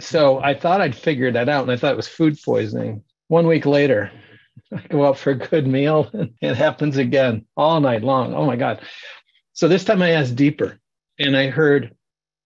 So 0.00 0.40
I 0.40 0.54
thought 0.54 0.80
I'd 0.80 0.96
figured 0.96 1.34
that 1.34 1.48
out 1.48 1.62
and 1.62 1.70
I 1.72 1.76
thought 1.76 1.92
it 1.92 1.96
was 1.96 2.08
food 2.08 2.38
poisoning. 2.42 3.02
One 3.28 3.46
week 3.46 3.66
later, 3.66 4.10
I 4.72 4.86
go 4.88 5.06
out 5.06 5.18
for 5.18 5.30
a 5.30 5.38
good 5.38 5.66
meal 5.66 6.10
and 6.12 6.32
it 6.40 6.56
happens 6.56 6.96
again 6.96 7.46
all 7.56 7.80
night 7.80 8.02
long. 8.02 8.34
Oh 8.34 8.46
my 8.46 8.56
God. 8.56 8.80
So 9.52 9.68
this 9.68 9.84
time 9.84 10.02
I 10.02 10.10
asked 10.10 10.36
deeper 10.36 10.78
and 11.18 11.36
I 11.36 11.48
heard 11.50 11.94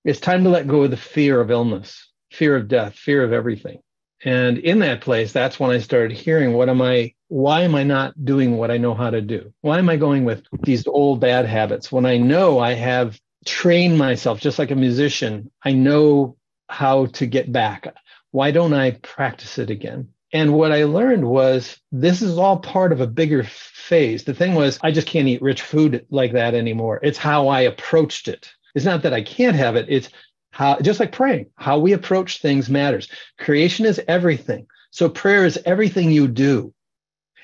it's 0.04 0.20
time 0.20 0.44
to 0.44 0.50
let 0.50 0.68
go 0.68 0.84
of 0.84 0.90
the 0.90 0.96
fear 0.96 1.40
of 1.40 1.50
illness, 1.50 2.10
fear 2.30 2.56
of 2.56 2.68
death, 2.68 2.94
fear 2.94 3.24
of 3.24 3.32
everything. 3.32 3.80
And 4.24 4.58
in 4.58 4.78
that 4.80 5.02
place, 5.02 5.32
that's 5.32 5.60
when 5.60 5.70
I 5.70 5.78
started 5.78 6.16
hearing 6.16 6.54
what 6.54 6.68
am 6.68 6.80
I, 6.80 7.14
why 7.28 7.62
am 7.62 7.74
I 7.74 7.84
not 7.84 8.24
doing 8.24 8.56
what 8.56 8.70
I 8.70 8.78
know 8.78 8.94
how 8.94 9.10
to 9.10 9.20
do? 9.20 9.52
Why 9.60 9.78
am 9.78 9.88
I 9.88 9.96
going 9.96 10.24
with 10.24 10.44
these 10.62 10.86
old 10.86 11.20
bad 11.20 11.46
habits 11.46 11.92
when 11.92 12.06
I 12.06 12.16
know 12.16 12.58
I 12.58 12.72
have 12.72 13.20
trained 13.44 13.98
myself 13.98 14.40
just 14.40 14.58
like 14.58 14.70
a 14.70 14.76
musician? 14.76 15.50
I 15.62 15.72
know 15.72 16.36
how 16.68 17.06
to 17.06 17.26
get 17.26 17.52
back. 17.52 17.94
Why 18.30 18.50
don't 18.50 18.72
I 18.72 18.92
practice 18.92 19.58
it 19.58 19.70
again? 19.70 20.08
And 20.32 20.54
what 20.54 20.72
I 20.72 20.84
learned 20.84 21.24
was 21.26 21.78
this 21.92 22.20
is 22.20 22.36
all 22.36 22.58
part 22.58 22.92
of 22.92 23.00
a 23.00 23.06
bigger 23.06 23.44
phase. 23.44 24.24
The 24.24 24.34
thing 24.34 24.54
was, 24.54 24.78
I 24.82 24.90
just 24.90 25.06
can't 25.06 25.28
eat 25.28 25.40
rich 25.42 25.62
food 25.62 26.04
like 26.10 26.32
that 26.32 26.54
anymore. 26.54 27.00
It's 27.02 27.18
how 27.18 27.48
I 27.48 27.60
approached 27.60 28.28
it. 28.28 28.50
It's 28.74 28.84
not 28.84 29.02
that 29.02 29.14
I 29.14 29.22
can't 29.22 29.56
have 29.56 29.76
it. 29.76 29.86
It's 29.88 30.10
how, 30.56 30.80
just 30.80 31.00
like 31.00 31.12
praying, 31.12 31.50
how 31.54 31.78
we 31.78 31.92
approach 31.92 32.40
things 32.40 32.70
matters. 32.70 33.10
Creation 33.38 33.84
is 33.84 34.00
everything. 34.08 34.66
So 34.90 35.10
prayer 35.10 35.44
is 35.44 35.60
everything 35.66 36.10
you 36.10 36.28
do. 36.28 36.72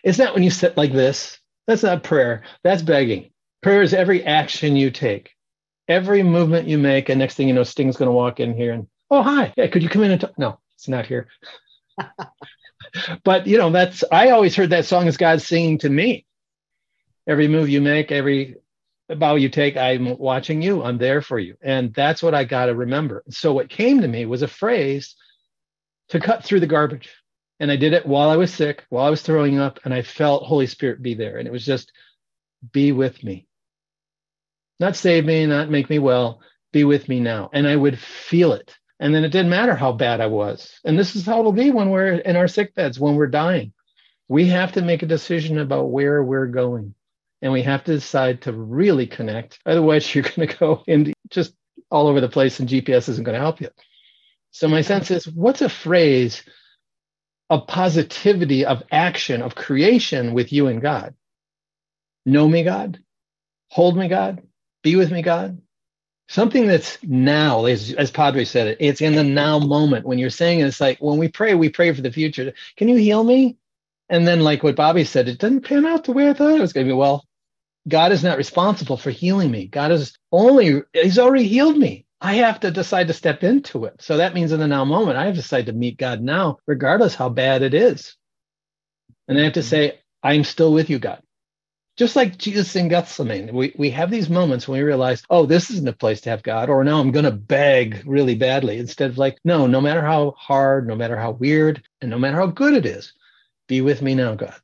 It's 0.02 0.16
not 0.16 0.32
when 0.32 0.42
you 0.42 0.48
sit 0.48 0.78
like 0.78 0.92
this. 0.92 1.38
That's 1.66 1.82
not 1.82 2.04
prayer. 2.04 2.44
That's 2.64 2.80
begging. 2.80 3.30
Prayer 3.62 3.82
is 3.82 3.92
every 3.92 4.24
action 4.24 4.76
you 4.76 4.90
take, 4.90 5.36
every 5.88 6.22
movement 6.22 6.68
you 6.68 6.78
make. 6.78 7.10
And 7.10 7.18
next 7.18 7.34
thing 7.34 7.48
you 7.48 7.54
know, 7.54 7.64
Sting's 7.64 7.98
going 7.98 8.08
to 8.08 8.12
walk 8.12 8.40
in 8.40 8.56
here 8.56 8.72
and, 8.72 8.86
oh, 9.10 9.22
hi. 9.22 9.52
Yeah, 9.58 9.66
could 9.66 9.82
you 9.82 9.90
come 9.90 10.04
in 10.04 10.12
and 10.12 10.20
talk? 10.22 10.38
No, 10.38 10.58
it's 10.74 10.88
not 10.88 11.04
here. 11.04 11.28
but, 13.24 13.46
you 13.46 13.58
know, 13.58 13.70
that's, 13.70 14.04
I 14.10 14.30
always 14.30 14.56
heard 14.56 14.70
that 14.70 14.86
song 14.86 15.06
as 15.06 15.18
God 15.18 15.42
singing 15.42 15.76
to 15.80 15.90
me. 15.90 16.24
Every 17.28 17.46
move 17.46 17.68
you 17.68 17.82
make, 17.82 18.10
every 18.10 18.56
bow 19.18 19.36
you 19.36 19.48
take, 19.48 19.76
I'm 19.76 20.18
watching 20.18 20.62
you. 20.62 20.82
I'm 20.82 20.98
there 20.98 21.22
for 21.22 21.38
you. 21.38 21.56
And 21.62 21.92
that's 21.94 22.22
what 22.22 22.34
I 22.34 22.44
got 22.44 22.66
to 22.66 22.74
remember. 22.74 23.22
So 23.30 23.52
what 23.52 23.68
came 23.68 24.00
to 24.00 24.08
me 24.08 24.26
was 24.26 24.42
a 24.42 24.48
phrase 24.48 25.14
to 26.08 26.20
cut 26.20 26.44
through 26.44 26.60
the 26.60 26.66
garbage. 26.66 27.10
And 27.60 27.70
I 27.70 27.76
did 27.76 27.92
it 27.92 28.06
while 28.06 28.28
I 28.28 28.36
was 28.36 28.52
sick, 28.52 28.84
while 28.88 29.06
I 29.06 29.10
was 29.10 29.22
throwing 29.22 29.58
up, 29.58 29.80
and 29.84 29.94
I 29.94 30.02
felt 30.02 30.44
Holy 30.44 30.66
Spirit 30.66 31.02
be 31.02 31.14
there. 31.14 31.38
And 31.38 31.46
it 31.46 31.52
was 31.52 31.64
just 31.64 31.92
be 32.72 32.92
with 32.92 33.22
me. 33.22 33.46
Not 34.80 34.96
save 34.96 35.24
me, 35.24 35.46
not 35.46 35.70
make 35.70 35.88
me 35.88 35.98
well, 35.98 36.40
be 36.72 36.84
with 36.84 37.08
me 37.08 37.20
now. 37.20 37.50
And 37.52 37.66
I 37.66 37.76
would 37.76 37.98
feel 37.98 38.52
it. 38.52 38.76
And 38.98 39.14
then 39.14 39.24
it 39.24 39.30
didn't 39.30 39.50
matter 39.50 39.74
how 39.74 39.92
bad 39.92 40.20
I 40.20 40.26
was. 40.26 40.78
And 40.84 40.98
this 40.98 41.16
is 41.16 41.26
how 41.26 41.40
it'll 41.40 41.52
be 41.52 41.70
when 41.70 41.90
we're 41.90 42.14
in 42.14 42.36
our 42.36 42.48
sick 42.48 42.74
beds, 42.74 42.98
when 42.98 43.14
we're 43.14 43.26
dying. 43.26 43.72
We 44.28 44.46
have 44.48 44.72
to 44.72 44.82
make 44.82 45.02
a 45.02 45.06
decision 45.06 45.58
about 45.58 45.90
where 45.90 46.22
we're 46.22 46.46
going 46.46 46.94
and 47.42 47.52
we 47.52 47.62
have 47.62 47.84
to 47.84 47.94
decide 47.94 48.42
to 48.42 48.52
really 48.52 49.06
connect. 49.06 49.58
Otherwise, 49.66 50.14
you're 50.14 50.24
going 50.24 50.48
to 50.48 50.56
go 50.56 50.82
into 50.86 51.12
just 51.28 51.54
all 51.90 52.06
over 52.06 52.20
the 52.20 52.28
place, 52.28 52.58
and 52.60 52.68
GPS 52.68 53.08
isn't 53.10 53.24
going 53.24 53.34
to 53.34 53.40
help 53.40 53.60
you. 53.60 53.68
So, 54.52 54.68
my 54.68 54.82
sense 54.82 55.10
is 55.10 55.26
what's 55.26 55.60
a 55.60 55.68
phrase 55.68 56.42
of 57.50 57.66
positivity, 57.66 58.64
of 58.64 58.82
action, 58.90 59.42
of 59.42 59.54
creation 59.54 60.32
with 60.32 60.52
you 60.52 60.68
and 60.68 60.80
God? 60.80 61.14
Know 62.24 62.48
me, 62.48 62.62
God. 62.62 63.00
Hold 63.68 63.96
me, 63.96 64.08
God. 64.08 64.42
Be 64.82 64.96
with 64.96 65.10
me, 65.10 65.22
God. 65.22 65.60
Something 66.28 66.66
that's 66.66 66.98
now, 67.02 67.66
as, 67.66 67.92
as 67.92 68.10
Padre 68.10 68.44
said 68.44 68.68
it, 68.68 68.78
it's 68.80 69.00
in 69.00 69.14
the 69.14 69.24
now 69.24 69.58
moment. 69.58 70.06
When 70.06 70.18
you're 70.18 70.30
saying 70.30 70.60
it, 70.60 70.66
it's 70.66 70.80
like 70.80 70.98
when 70.98 71.18
we 71.18 71.28
pray, 71.28 71.54
we 71.54 71.68
pray 71.68 71.92
for 71.92 72.00
the 72.00 72.12
future. 72.12 72.52
Can 72.76 72.88
you 72.88 72.96
heal 72.96 73.22
me? 73.22 73.58
And 74.08 74.26
then, 74.26 74.40
like 74.40 74.62
what 74.62 74.76
Bobby 74.76 75.04
said, 75.04 75.28
it 75.28 75.38
doesn't 75.38 75.62
pan 75.62 75.84
out 75.84 76.04
the 76.04 76.12
way 76.12 76.28
I 76.28 76.32
thought 76.32 76.54
it 76.54 76.60
was 76.60 76.72
going 76.72 76.86
to 76.86 76.92
be. 76.92 76.96
Well, 76.96 77.24
God 77.88 78.12
is 78.12 78.22
not 78.22 78.38
responsible 78.38 78.96
for 78.96 79.10
healing 79.10 79.50
me. 79.50 79.66
God 79.66 79.90
is 79.90 80.16
only, 80.30 80.82
He's 80.92 81.18
already 81.18 81.48
healed 81.48 81.76
me. 81.76 82.06
I 82.20 82.34
have 82.34 82.60
to 82.60 82.70
decide 82.70 83.08
to 83.08 83.14
step 83.14 83.42
into 83.42 83.84
it. 83.86 84.00
So 84.00 84.18
that 84.18 84.34
means 84.34 84.52
in 84.52 84.60
the 84.60 84.68
now 84.68 84.84
moment, 84.84 85.16
I 85.16 85.24
have 85.26 85.34
to 85.34 85.40
decide 85.42 85.66
to 85.66 85.72
meet 85.72 85.98
God 85.98 86.20
now, 86.20 86.58
regardless 86.66 87.16
how 87.16 87.28
bad 87.28 87.62
it 87.62 87.74
is. 87.74 88.16
And 89.26 89.38
I 89.38 89.42
have 89.44 89.54
to 89.54 89.60
mm-hmm. 89.60 89.68
say, 89.68 90.00
I'm 90.22 90.44
still 90.44 90.72
with 90.72 90.88
you, 90.88 91.00
God. 91.00 91.20
Just 91.98 92.14
like 92.16 92.38
Jesus 92.38 92.74
in 92.76 92.88
Gethsemane, 92.88 93.52
we, 93.52 93.74
we 93.76 93.90
have 93.90 94.10
these 94.10 94.30
moments 94.30 94.66
when 94.66 94.78
we 94.78 94.84
realize, 94.84 95.22
oh, 95.28 95.44
this 95.46 95.70
isn't 95.70 95.88
a 95.88 95.92
place 95.92 96.22
to 96.22 96.30
have 96.30 96.42
God, 96.42 96.70
or 96.70 96.84
no, 96.84 96.98
I'm 96.98 97.10
going 97.10 97.26
to 97.26 97.32
beg 97.32 98.02
really 98.06 98.34
badly. 98.34 98.78
Instead 98.78 99.10
of 99.10 99.18
like, 99.18 99.38
no, 99.44 99.66
no 99.66 99.80
matter 99.80 100.00
how 100.00 100.34
hard, 100.38 100.86
no 100.86 100.94
matter 100.94 101.16
how 101.16 101.32
weird, 101.32 101.82
and 102.00 102.10
no 102.10 102.18
matter 102.18 102.36
how 102.36 102.46
good 102.46 102.72
it 102.72 102.86
is, 102.86 103.12
be 103.66 103.80
with 103.80 104.00
me 104.00 104.14
now, 104.14 104.36
God. 104.36 104.54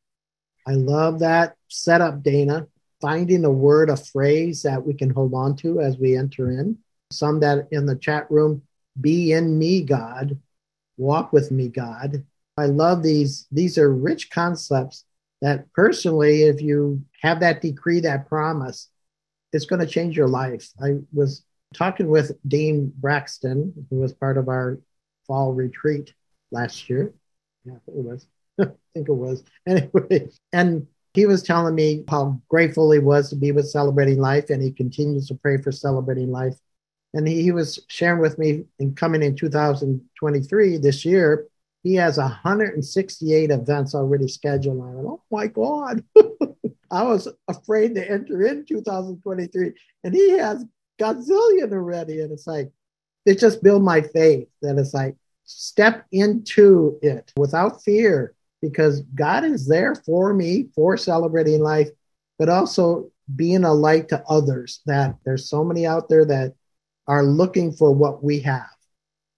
I 0.66 0.72
love 0.72 1.18
that 1.18 1.56
setup, 1.68 2.22
Dana 2.22 2.68
finding 3.00 3.44
a 3.44 3.50
word, 3.50 3.90
a 3.90 3.96
phrase 3.96 4.62
that 4.62 4.84
we 4.84 4.94
can 4.94 5.10
hold 5.10 5.34
on 5.34 5.56
to 5.56 5.80
as 5.80 5.98
we 5.98 6.16
enter 6.16 6.50
in. 6.50 6.78
Some 7.10 7.40
that 7.40 7.68
in 7.70 7.86
the 7.86 7.96
chat 7.96 8.30
room, 8.30 8.62
be 9.00 9.32
in 9.32 9.58
me, 9.58 9.82
God, 9.82 10.38
walk 10.96 11.32
with 11.32 11.50
me, 11.50 11.68
God. 11.68 12.24
I 12.56 12.66
love 12.66 13.02
these. 13.02 13.46
These 13.52 13.78
are 13.78 13.94
rich 13.94 14.30
concepts 14.30 15.04
that 15.40 15.72
personally, 15.72 16.42
if 16.42 16.60
you 16.60 17.02
have 17.22 17.40
that 17.40 17.62
decree, 17.62 18.00
that 18.00 18.28
promise, 18.28 18.88
it's 19.52 19.66
going 19.66 19.80
to 19.80 19.86
change 19.86 20.16
your 20.16 20.28
life. 20.28 20.68
I 20.82 20.98
was 21.12 21.44
talking 21.74 22.08
with 22.08 22.32
Dean 22.46 22.92
Braxton, 22.96 23.86
who 23.90 23.96
was 23.96 24.12
part 24.12 24.36
of 24.36 24.48
our 24.48 24.80
fall 25.26 25.52
retreat 25.52 26.12
last 26.50 26.90
year. 26.90 27.14
Yeah, 27.64 27.74
it 27.86 27.94
was. 27.94 28.26
I 28.60 28.66
think 28.94 29.08
it 29.08 29.12
was. 29.12 29.44
Anyway, 29.66 30.30
and 30.52 30.86
he 31.14 31.26
was 31.26 31.42
telling 31.42 31.74
me 31.74 32.04
how 32.08 32.40
grateful 32.48 32.90
he 32.90 32.98
was 32.98 33.30
to 33.30 33.36
be 33.36 33.52
with 33.52 33.68
Celebrating 33.68 34.18
Life, 34.18 34.50
and 34.50 34.62
he 34.62 34.70
continues 34.70 35.26
to 35.28 35.34
pray 35.34 35.56
for 35.56 35.72
Celebrating 35.72 36.30
Life. 36.30 36.54
And 37.14 37.26
he, 37.26 37.42
he 37.42 37.52
was 37.52 37.80
sharing 37.88 38.20
with 38.20 38.38
me 38.38 38.64
in 38.78 38.94
coming 38.94 39.22
in 39.22 39.34
2023 39.34 40.78
this 40.78 41.04
year, 41.04 41.46
he 41.82 41.94
has 41.94 42.18
168 42.18 43.50
events 43.50 43.94
already 43.94 44.28
scheduled. 44.28 44.82
I 44.82 44.90
went, 44.90 45.06
oh 45.06 45.22
my 45.30 45.46
God. 45.46 46.04
I 46.90 47.02
was 47.02 47.28
afraid 47.48 47.94
to 47.94 48.10
enter 48.10 48.46
in 48.46 48.64
2023, 48.66 49.72
and 50.04 50.14
he 50.14 50.38
has 50.38 50.64
gazillion 51.00 51.72
already. 51.72 52.20
And 52.20 52.32
it's 52.32 52.46
like, 52.46 52.70
it 53.26 53.38
just 53.38 53.62
built 53.62 53.82
my 53.82 54.00
faith 54.00 54.48
that 54.62 54.78
it's 54.78 54.94
like, 54.94 55.16
step 55.44 56.04
into 56.12 56.98
it 57.00 57.32
without 57.36 57.82
fear 57.82 58.34
because 58.60 59.02
God 59.14 59.44
is 59.44 59.66
there 59.66 59.94
for 59.94 60.34
me 60.34 60.68
for 60.74 60.96
celebrating 60.96 61.60
life, 61.60 61.88
but 62.38 62.48
also 62.48 63.10
being 63.36 63.64
a 63.64 63.72
light 63.72 64.08
to 64.08 64.22
others. 64.28 64.80
That 64.86 65.16
there's 65.24 65.48
so 65.48 65.64
many 65.64 65.86
out 65.86 66.08
there 66.08 66.24
that 66.24 66.54
are 67.06 67.24
looking 67.24 67.72
for 67.72 67.94
what 67.94 68.22
we 68.22 68.40
have. 68.40 68.68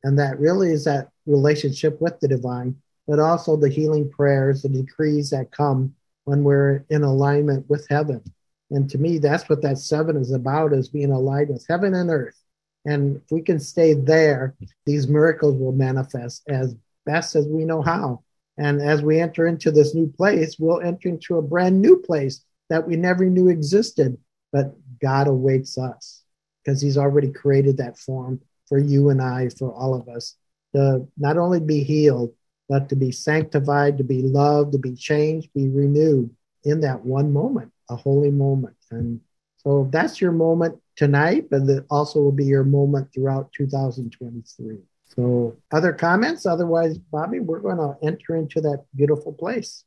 And 0.02 0.18
that 0.18 0.40
really 0.40 0.72
is 0.72 0.84
that 0.84 1.08
relationship 1.26 2.00
with 2.00 2.18
the 2.20 2.28
divine, 2.28 2.76
but 3.06 3.18
also 3.18 3.56
the 3.56 3.68
healing 3.68 4.10
prayers, 4.10 4.62
the 4.62 4.68
decrees 4.68 5.30
that 5.30 5.52
come 5.52 5.94
when 6.24 6.42
we're 6.42 6.84
in 6.90 7.02
alignment 7.02 7.68
with 7.68 7.86
heaven. 7.88 8.22
And 8.70 8.88
to 8.90 8.98
me, 8.98 9.18
that's 9.18 9.48
what 9.48 9.62
that 9.62 9.78
seven 9.78 10.16
is 10.16 10.32
about 10.32 10.72
is 10.72 10.88
being 10.88 11.10
aligned 11.10 11.48
with 11.48 11.66
heaven 11.68 11.94
and 11.94 12.10
earth. 12.10 12.40
And 12.84 13.16
if 13.16 13.30
we 13.30 13.42
can 13.42 13.60
stay 13.60 13.94
there, 13.94 14.54
these 14.86 15.08
miracles 15.08 15.56
will 15.56 15.72
manifest 15.72 16.42
as 16.48 16.74
best 17.04 17.36
as 17.36 17.46
we 17.46 17.64
know 17.64 17.82
how. 17.82 18.22
And 18.60 18.82
as 18.82 19.00
we 19.00 19.18
enter 19.18 19.46
into 19.46 19.70
this 19.70 19.94
new 19.94 20.06
place, 20.06 20.56
we'll 20.58 20.82
enter 20.82 21.08
into 21.08 21.38
a 21.38 21.42
brand 21.42 21.80
new 21.80 21.96
place 21.96 22.44
that 22.68 22.86
we 22.86 22.94
never 22.94 23.24
knew 23.24 23.48
existed. 23.48 24.18
But 24.52 24.76
God 25.00 25.28
awaits 25.28 25.78
us 25.78 26.22
because 26.62 26.82
He's 26.82 26.98
already 26.98 27.32
created 27.32 27.78
that 27.78 27.96
form 27.96 28.42
for 28.68 28.78
you 28.78 29.08
and 29.08 29.22
I, 29.22 29.48
for 29.48 29.72
all 29.72 29.94
of 29.94 30.08
us, 30.10 30.36
to 30.74 31.08
not 31.16 31.38
only 31.38 31.58
be 31.58 31.82
healed, 31.82 32.34
but 32.68 32.90
to 32.90 32.96
be 32.96 33.10
sanctified, 33.10 33.96
to 33.96 34.04
be 34.04 34.20
loved, 34.20 34.72
to 34.72 34.78
be 34.78 34.94
changed, 34.94 35.48
be 35.54 35.70
renewed 35.70 36.30
in 36.62 36.82
that 36.82 37.02
one 37.02 37.32
moment, 37.32 37.72
a 37.88 37.96
holy 37.96 38.30
moment. 38.30 38.76
And 38.90 39.22
so 39.56 39.88
that's 39.90 40.20
your 40.20 40.32
moment 40.32 40.78
tonight, 40.96 41.48
but 41.50 41.62
it 41.62 41.86
also 41.88 42.20
will 42.20 42.30
be 42.30 42.44
your 42.44 42.64
moment 42.64 43.08
throughout 43.14 43.52
2023. 43.54 44.80
So, 45.16 45.56
other 45.72 45.92
comments? 45.92 46.46
Otherwise, 46.46 46.98
Bobby, 46.98 47.40
we're 47.40 47.60
going 47.60 47.78
to 47.78 47.96
enter 48.02 48.36
into 48.36 48.60
that 48.60 48.84
beautiful 48.94 49.32
place. 49.32 49.84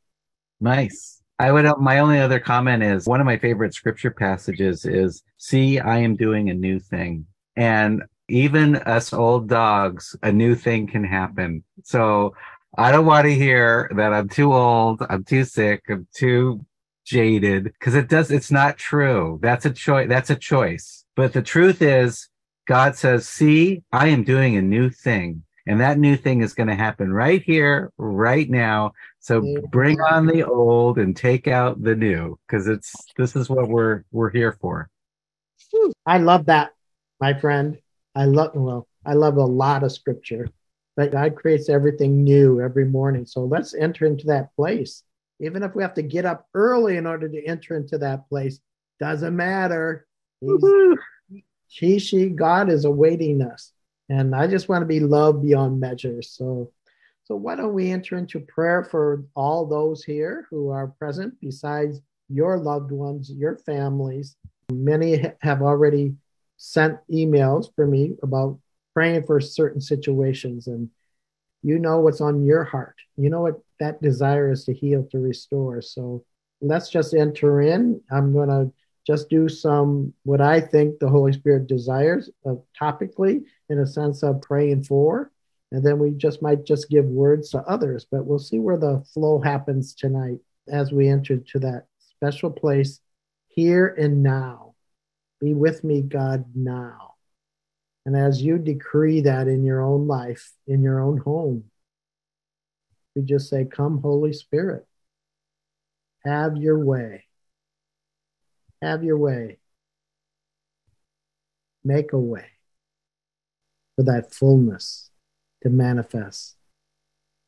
Nice. 0.59 1.21
I 1.39 1.51
would. 1.51 1.65
Uh, 1.65 1.75
my 1.79 1.99
only 1.99 2.19
other 2.19 2.39
comment 2.39 2.83
is 2.83 3.07
one 3.07 3.19
of 3.19 3.25
my 3.25 3.37
favorite 3.37 3.73
scripture 3.73 4.11
passages 4.11 4.85
is, 4.85 5.23
"See, 5.37 5.79
I 5.79 5.97
am 5.97 6.15
doing 6.15 6.49
a 6.49 6.53
new 6.53 6.79
thing," 6.79 7.25
and 7.55 8.03
even 8.29 8.75
us 8.77 9.13
old 9.13 9.49
dogs, 9.49 10.15
a 10.23 10.31
new 10.31 10.55
thing 10.55 10.87
can 10.87 11.03
happen. 11.03 11.63
So 11.83 12.35
I 12.77 12.91
don't 12.91 13.05
want 13.05 13.25
to 13.25 13.33
hear 13.33 13.89
that 13.95 14.13
I'm 14.13 14.29
too 14.29 14.53
old, 14.53 15.01
I'm 15.09 15.23
too 15.23 15.43
sick, 15.43 15.83
I'm 15.89 16.07
too 16.15 16.65
jaded 17.05 17.65
because 17.65 17.95
it 17.95 18.07
does 18.07 18.31
it's 18.31 18.51
not 18.51 18.77
true. 18.77 19.39
That's 19.41 19.65
a 19.65 19.71
choice 19.71 20.07
that's 20.07 20.29
a 20.29 20.35
choice. 20.35 21.05
But 21.15 21.33
the 21.33 21.41
truth 21.41 21.81
is 21.81 22.29
God 22.65 22.95
says, 22.95 23.27
"See, 23.27 23.83
I 23.91 24.07
am 24.07 24.23
doing 24.23 24.55
a 24.55 24.61
new 24.61 24.89
thing." 24.89 25.43
And 25.65 25.79
that 25.79 25.97
new 25.97 26.17
thing 26.17 26.41
is 26.41 26.53
going 26.53 26.67
to 26.67 26.75
happen 26.75 27.13
right 27.13 27.41
here, 27.41 27.91
right 27.97 28.49
now. 28.49 28.91
So 29.19 29.61
bring 29.71 30.01
on 30.01 30.25
the 30.25 30.43
old 30.43 30.97
and 30.97 31.15
take 31.15 31.47
out 31.47 31.81
the 31.81 31.95
new 31.95 32.37
because 32.45 32.67
it's 32.67 32.93
this 33.15 33.35
is 33.35 33.49
what 33.49 33.69
we're 33.69 34.03
we're 34.11 34.29
here 34.29 34.57
for. 34.59 34.89
I 36.05 36.17
love 36.17 36.47
that, 36.47 36.71
my 37.21 37.33
friend. 37.33 37.77
I 38.13 38.25
love 38.25 38.51
well, 38.55 38.87
I 39.05 39.13
love 39.13 39.37
a 39.37 39.45
lot 39.45 39.83
of 39.83 39.91
scripture, 39.93 40.49
but 40.97 41.13
God 41.13 41.35
creates 41.35 41.69
everything 41.69 42.23
new 42.23 42.59
every 42.59 42.85
morning. 42.85 43.25
So 43.25 43.45
let's 43.45 43.73
enter 43.73 44.05
into 44.05 44.27
that 44.27 44.53
place. 44.57 45.03
Even 45.39 45.63
if 45.63 45.75
we 45.75 45.81
have 45.81 45.95
to 45.95 46.03
get 46.03 46.25
up 46.25 46.47
early 46.53 46.97
in 46.97 47.07
order 47.07 47.29
to 47.29 47.45
enter 47.45 47.77
into 47.77 47.97
that 47.99 48.27
place, 48.27 48.59
doesn't 48.99 49.35
matter. 49.35 50.05
He, 51.73 51.99
she, 51.99 52.29
God 52.29 52.69
is 52.69 52.85
awaiting 52.85 53.41
us. 53.41 53.71
And 54.09 54.35
I 54.35 54.47
just 54.47 54.69
want 54.69 54.83
to 54.83 54.87
be 54.87 54.99
loved 54.99 55.41
beyond 55.41 55.79
measure. 55.79 56.21
So 56.21 56.71
so 57.25 57.37
why 57.37 57.55
don't 57.55 57.73
we 57.73 57.89
enter 57.89 58.17
into 58.17 58.41
prayer 58.41 58.83
for 58.83 59.23
all 59.33 59.65
those 59.65 60.03
here 60.03 60.45
who 60.49 60.69
are 60.69 60.87
present 60.87 61.33
besides 61.39 62.01
your 62.27 62.57
loved 62.57 62.91
ones, 62.91 63.31
your 63.31 63.57
families. 63.59 64.35
Many 64.71 65.23
have 65.41 65.61
already 65.61 66.15
sent 66.57 66.99
emails 67.09 67.73
for 67.75 67.87
me 67.87 68.15
about 68.21 68.59
praying 68.93 69.23
for 69.23 69.39
certain 69.39 69.81
situations 69.81 70.67
and 70.67 70.89
you 71.61 71.79
know 71.79 71.99
what's 71.99 72.21
on 72.21 72.45
your 72.45 72.63
heart 72.63 72.95
you 73.17 73.29
know 73.29 73.41
what 73.41 73.59
that 73.79 74.01
desire 74.01 74.51
is 74.51 74.63
to 74.63 74.73
heal 74.73 75.05
to 75.11 75.19
restore 75.19 75.81
so 75.81 76.23
let's 76.61 76.89
just 76.89 77.13
enter 77.13 77.59
in 77.59 77.99
i'm 78.11 78.31
going 78.31 78.49
to 78.49 78.71
just 79.05 79.29
do 79.29 79.47
some 79.49 80.13
what 80.23 80.41
i 80.41 80.59
think 80.59 80.97
the 80.99 81.09
holy 81.09 81.33
spirit 81.33 81.67
desires 81.67 82.29
uh, 82.45 82.53
topically 82.79 83.43
in 83.69 83.79
a 83.79 83.87
sense 83.87 84.23
of 84.23 84.41
praying 84.41 84.83
for 84.83 85.31
and 85.71 85.85
then 85.85 85.97
we 85.97 86.11
just 86.11 86.41
might 86.41 86.63
just 86.65 86.89
give 86.89 87.05
words 87.05 87.49
to 87.49 87.59
others 87.59 88.05
but 88.09 88.25
we'll 88.25 88.39
see 88.39 88.59
where 88.59 88.77
the 88.77 89.03
flow 89.13 89.39
happens 89.39 89.93
tonight 89.93 90.37
as 90.71 90.91
we 90.91 91.07
enter 91.07 91.37
to 91.37 91.59
that 91.59 91.85
special 91.99 92.49
place 92.49 92.99
here 93.47 93.87
and 93.87 94.23
now 94.23 94.73
be 95.43 95.53
with 95.53 95.83
me, 95.83 96.01
God, 96.01 96.45
now. 96.55 97.15
And 98.05 98.15
as 98.15 98.41
you 98.41 98.57
decree 98.57 99.21
that 99.21 99.47
in 99.47 99.63
your 99.65 99.81
own 99.81 100.07
life, 100.07 100.53
in 100.67 100.81
your 100.81 101.01
own 101.01 101.17
home, 101.17 101.65
we 103.13 103.23
just 103.23 103.49
say, 103.49 103.65
Come, 103.65 104.01
Holy 104.01 104.31
Spirit, 104.31 104.87
have 106.23 106.55
your 106.55 106.79
way. 106.79 107.25
Have 108.83 109.01
your 109.01 109.17
way. 109.17 109.59
Make 111.85 112.11
a 112.11 112.19
way 112.19 112.47
for 113.95 114.03
that 114.03 114.33
fullness 114.33 115.09
to 115.61 115.69
manifest 115.69 116.57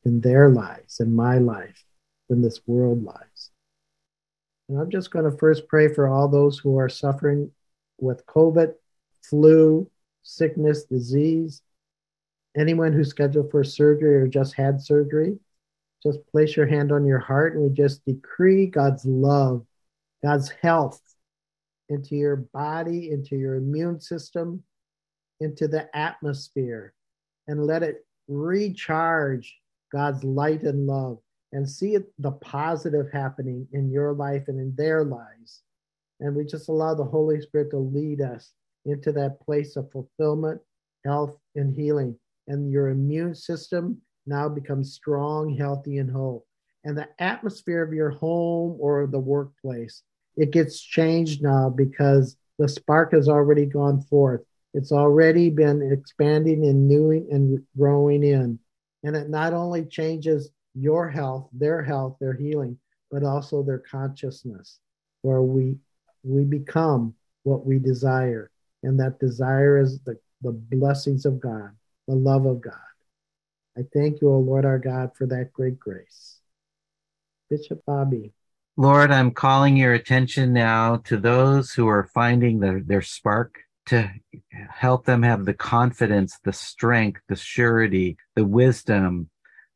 in 0.06 0.22
their 0.22 0.48
lives, 0.48 0.98
in 0.98 1.14
my 1.14 1.36
life, 1.36 1.84
in 2.30 2.40
this 2.40 2.60
world 2.66 3.04
lives. 3.04 3.50
And 4.70 4.80
I'm 4.80 4.90
just 4.90 5.10
going 5.10 5.30
to 5.30 5.36
first 5.36 5.68
pray 5.68 5.92
for 5.92 6.08
all 6.08 6.26
those 6.26 6.58
who 6.58 6.78
are 6.78 6.88
suffering 6.88 7.50
with 7.98 8.24
COVID, 8.24 8.72
flu, 9.22 9.90
sickness, 10.22 10.84
disease, 10.84 11.60
anyone 12.56 12.94
who's 12.94 13.10
scheduled 13.10 13.50
for 13.50 13.62
surgery 13.62 14.16
or 14.22 14.26
just 14.26 14.54
had 14.54 14.80
surgery, 14.80 15.38
just 16.02 16.26
place 16.28 16.56
your 16.56 16.66
hand 16.66 16.92
on 16.92 17.04
your 17.04 17.18
heart 17.18 17.54
and 17.54 17.62
we 17.62 17.76
just 17.76 18.02
decree 18.06 18.66
God's 18.66 19.04
love, 19.04 19.66
God's 20.22 20.48
health 20.62 21.02
into 21.88 22.16
your 22.16 22.36
body, 22.36 23.10
into 23.10 23.36
your 23.36 23.56
immune 23.56 24.00
system, 24.00 24.62
into 25.40 25.68
the 25.68 25.88
atmosphere, 25.96 26.94
and 27.46 27.66
let 27.66 27.82
it 27.82 28.06
recharge 28.28 29.58
God's 29.92 30.24
light 30.24 30.62
and 30.62 30.86
love 30.86 31.18
and 31.52 31.68
see 31.68 31.94
it, 31.94 32.12
the 32.18 32.32
positive 32.32 33.06
happening 33.12 33.66
in 33.72 33.90
your 33.90 34.12
life 34.12 34.44
and 34.48 34.58
in 34.58 34.74
their 34.76 35.04
lives. 35.04 35.62
And 36.20 36.34
we 36.34 36.44
just 36.44 36.68
allow 36.68 36.94
the 36.94 37.04
Holy 37.04 37.40
Spirit 37.40 37.70
to 37.70 37.78
lead 37.78 38.20
us 38.20 38.52
into 38.84 39.12
that 39.12 39.40
place 39.40 39.76
of 39.76 39.90
fulfillment, 39.90 40.60
health, 41.04 41.38
and 41.54 41.74
healing. 41.74 42.18
And 42.48 42.70
your 42.70 42.88
immune 42.88 43.34
system 43.34 44.00
now 44.26 44.48
becomes 44.48 44.94
strong, 44.94 45.56
healthy, 45.56 45.98
and 45.98 46.10
whole. 46.10 46.46
And 46.84 46.96
the 46.96 47.08
atmosphere 47.18 47.82
of 47.82 47.92
your 47.92 48.10
home 48.10 48.76
or 48.80 49.06
the 49.06 49.18
workplace, 49.18 50.02
it 50.36 50.50
gets 50.50 50.80
changed 50.80 51.42
now 51.42 51.70
because 51.70 52.36
the 52.58 52.68
spark 52.68 53.12
has 53.12 53.28
already 53.28 53.66
gone 53.66 54.00
forth. 54.02 54.42
It's 54.74 54.92
already 54.92 55.50
been 55.50 55.90
expanding 55.92 56.66
and 56.66 56.88
newing 56.88 57.28
and 57.30 57.62
growing 57.76 58.22
in. 58.22 58.58
And 59.02 59.16
it 59.16 59.30
not 59.30 59.54
only 59.54 59.84
changes 59.84 60.50
your 60.74 61.08
health, 61.08 61.48
their 61.52 61.82
health, 61.82 62.16
their 62.20 62.34
healing, 62.34 62.78
but 63.10 63.24
also 63.24 63.62
their 63.62 63.78
consciousness, 63.78 64.78
where 65.22 65.42
we 65.42 65.76
we 66.22 66.44
become 66.44 67.14
what 67.44 67.64
we 67.64 67.78
desire. 67.78 68.50
And 68.82 69.00
that 69.00 69.18
desire 69.18 69.78
is 69.78 70.00
the, 70.00 70.18
the 70.42 70.52
blessings 70.52 71.24
of 71.24 71.40
God, 71.40 71.70
the 72.08 72.14
love 72.14 72.46
of 72.46 72.60
God. 72.60 72.74
I 73.78 73.82
thank 73.94 74.20
you, 74.20 74.30
O 74.30 74.38
Lord 74.38 74.64
our 74.64 74.78
God, 74.78 75.12
for 75.16 75.26
that 75.26 75.52
great 75.52 75.78
grace. 75.78 76.40
Bishop 77.48 77.82
Bobby. 77.86 78.32
Lord, 78.76 79.10
I'm 79.10 79.30
calling 79.30 79.76
your 79.76 79.94
attention 79.94 80.52
now 80.52 80.96
to 81.04 81.16
those 81.16 81.72
who 81.72 81.88
are 81.88 82.10
finding 82.12 82.60
the, 82.60 82.82
their 82.84 83.00
spark 83.00 83.58
to 83.86 84.10
help 84.68 85.06
them 85.06 85.22
have 85.22 85.46
the 85.46 85.54
confidence, 85.54 86.38
the 86.44 86.52
strength, 86.52 87.22
the 87.28 87.36
surety, 87.36 88.18
the 88.34 88.44
wisdom, 88.44 89.30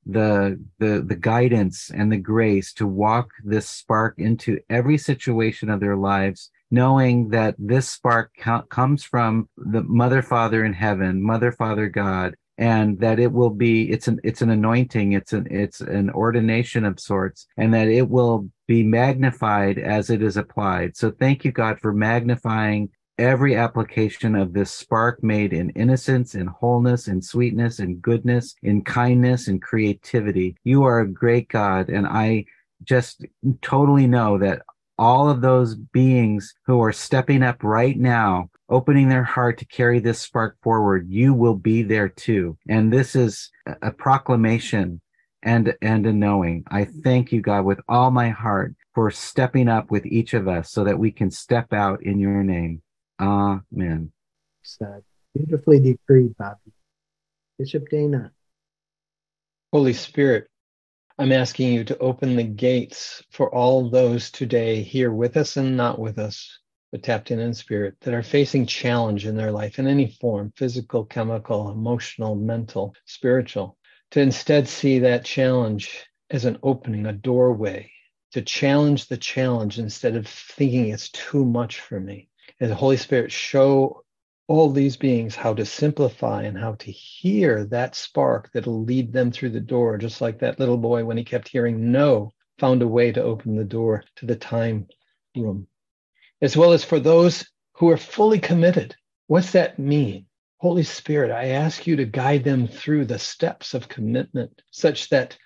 the 0.06 0.58
the 0.78 1.04
the 1.06 1.16
guidance 1.16 1.90
and 1.94 2.10
the 2.10 2.16
grace 2.16 2.72
to 2.72 2.86
walk 2.86 3.30
this 3.44 3.68
spark 3.68 4.14
into 4.18 4.58
every 4.70 4.96
situation 4.96 5.68
of 5.68 5.78
their 5.78 5.96
lives 5.96 6.50
knowing 6.70 7.28
that 7.28 7.54
this 7.58 7.88
spark 7.88 8.30
co- 8.40 8.62
comes 8.62 9.04
from 9.04 9.48
the 9.58 9.82
mother 9.82 10.22
father 10.22 10.64
in 10.64 10.72
heaven 10.72 11.22
mother 11.22 11.52
father 11.52 11.86
god 11.86 12.34
and 12.60 13.00
that 13.00 13.18
it 13.18 13.32
will 13.32 13.50
be 13.50 13.90
it's 13.90 14.06
an 14.06 14.20
it's 14.22 14.42
an 14.42 14.50
anointing 14.50 15.12
it's 15.12 15.32
an 15.32 15.48
it's 15.50 15.80
an 15.80 16.10
ordination 16.10 16.84
of 16.84 17.00
sorts 17.00 17.46
and 17.56 17.74
that 17.74 17.88
it 17.88 18.08
will 18.08 18.48
be 18.68 18.84
magnified 18.84 19.78
as 19.78 20.10
it 20.10 20.22
is 20.22 20.36
applied 20.36 20.96
so 20.96 21.10
thank 21.10 21.44
you 21.44 21.50
god 21.50 21.80
for 21.80 21.92
magnifying 21.92 22.88
every 23.18 23.54
application 23.54 24.34
of 24.34 24.54
this 24.54 24.70
spark 24.70 25.22
made 25.22 25.52
in 25.52 25.68
innocence, 25.70 26.34
in 26.34 26.46
wholeness, 26.46 27.06
in 27.06 27.20
sweetness, 27.20 27.78
in 27.78 27.96
goodness, 27.96 28.54
in 28.62 28.82
kindness, 28.82 29.46
in 29.46 29.60
creativity. 29.60 30.56
You 30.64 30.84
are 30.84 31.00
a 31.00 31.12
great 31.12 31.48
God. 31.48 31.90
And 31.90 32.06
I 32.06 32.46
just 32.82 33.26
totally 33.60 34.06
know 34.06 34.38
that 34.38 34.62
all 35.00 35.30
of 35.30 35.40
those 35.40 35.74
beings 35.74 36.52
who 36.66 36.82
are 36.82 36.92
stepping 36.92 37.42
up 37.42 37.64
right 37.64 37.98
now, 37.98 38.50
opening 38.68 39.08
their 39.08 39.24
heart 39.24 39.56
to 39.58 39.64
carry 39.64 39.98
this 39.98 40.20
spark 40.20 40.58
forward, 40.62 41.08
you 41.08 41.32
will 41.32 41.54
be 41.54 41.82
there 41.82 42.10
too. 42.10 42.58
And 42.68 42.92
this 42.92 43.16
is 43.16 43.50
a 43.80 43.90
proclamation 43.90 45.00
and, 45.42 45.74
and 45.80 46.06
a 46.06 46.12
knowing. 46.12 46.64
I 46.70 46.84
thank 46.84 47.32
you, 47.32 47.40
God, 47.40 47.64
with 47.64 47.80
all 47.88 48.10
my 48.10 48.28
heart 48.28 48.74
for 48.94 49.10
stepping 49.10 49.68
up 49.68 49.90
with 49.90 50.04
each 50.04 50.34
of 50.34 50.46
us 50.48 50.70
so 50.70 50.84
that 50.84 50.98
we 50.98 51.10
can 51.10 51.30
step 51.30 51.72
out 51.72 52.02
in 52.02 52.20
your 52.20 52.42
name. 52.44 52.82
Amen. 53.18 54.12
Said. 54.62 55.02
Beautifully 55.34 55.80
decreed, 55.80 56.36
Bobby. 56.36 56.72
Bishop 57.58 57.88
Dana. 57.88 58.32
Holy 59.72 59.94
Spirit, 59.94 60.48
I'm 61.20 61.32
asking 61.32 61.74
you 61.74 61.84
to 61.84 61.98
open 61.98 62.34
the 62.34 62.44
gates 62.44 63.22
for 63.30 63.54
all 63.54 63.90
those 63.90 64.30
today 64.30 64.82
here 64.82 65.12
with 65.12 65.36
us 65.36 65.58
and 65.58 65.76
not 65.76 65.98
with 65.98 66.18
us, 66.18 66.60
but 66.90 67.02
tapped 67.02 67.30
in 67.30 67.38
in 67.38 67.52
spirit, 67.52 67.96
that 68.00 68.14
are 68.14 68.22
facing 68.22 68.64
challenge 68.64 69.26
in 69.26 69.36
their 69.36 69.52
life 69.52 69.78
in 69.78 69.86
any 69.86 70.16
form 70.18 70.50
physical, 70.56 71.04
chemical, 71.04 71.70
emotional, 71.70 72.34
mental, 72.34 72.94
spiritual. 73.04 73.76
to 74.12 74.20
instead 74.22 74.66
see 74.66 75.00
that 75.00 75.26
challenge 75.26 76.06
as 76.30 76.46
an 76.46 76.56
opening, 76.62 77.04
a 77.04 77.12
doorway, 77.12 77.92
to 78.32 78.40
challenge 78.40 79.08
the 79.08 79.18
challenge 79.18 79.78
instead 79.78 80.16
of 80.16 80.26
thinking 80.26 80.88
it's 80.88 81.10
too 81.10 81.44
much 81.44 81.80
for 81.80 82.00
me. 82.00 82.30
And 82.60 82.70
the 82.70 82.74
Holy 82.74 82.96
Spirit 82.96 83.30
show 83.30 84.04
all 84.50 84.68
these 84.68 84.96
beings 84.96 85.36
how 85.36 85.54
to 85.54 85.64
simplify 85.64 86.42
and 86.42 86.58
how 86.58 86.72
to 86.72 86.90
hear 86.90 87.64
that 87.66 87.94
spark 87.94 88.50
that'll 88.52 88.82
lead 88.82 89.12
them 89.12 89.30
through 89.30 89.50
the 89.50 89.60
door, 89.60 89.96
just 89.96 90.20
like 90.20 90.40
that 90.40 90.58
little 90.58 90.76
boy 90.76 91.04
when 91.04 91.16
he 91.16 91.22
kept 91.22 91.46
hearing 91.46 91.92
no, 91.92 92.32
found 92.58 92.82
a 92.82 92.88
way 92.88 93.12
to 93.12 93.22
open 93.22 93.54
the 93.54 93.62
door 93.62 94.02
to 94.16 94.26
the 94.26 94.34
time 94.34 94.88
room. 95.36 95.68
As 96.42 96.56
well 96.56 96.72
as 96.72 96.82
for 96.82 96.98
those 96.98 97.48
who 97.74 97.90
are 97.90 97.96
fully 97.96 98.40
committed. 98.40 98.96
What's 99.28 99.52
that 99.52 99.78
mean? 99.78 100.26
Holy 100.58 100.82
Spirit, 100.82 101.30
I 101.30 101.50
ask 101.50 101.86
you 101.86 101.94
to 101.94 102.04
guide 102.04 102.42
them 102.42 102.66
through 102.66 103.04
the 103.04 103.20
steps 103.20 103.72
of 103.72 103.88
commitment 103.88 104.62
such 104.72 105.10
that 105.10 105.38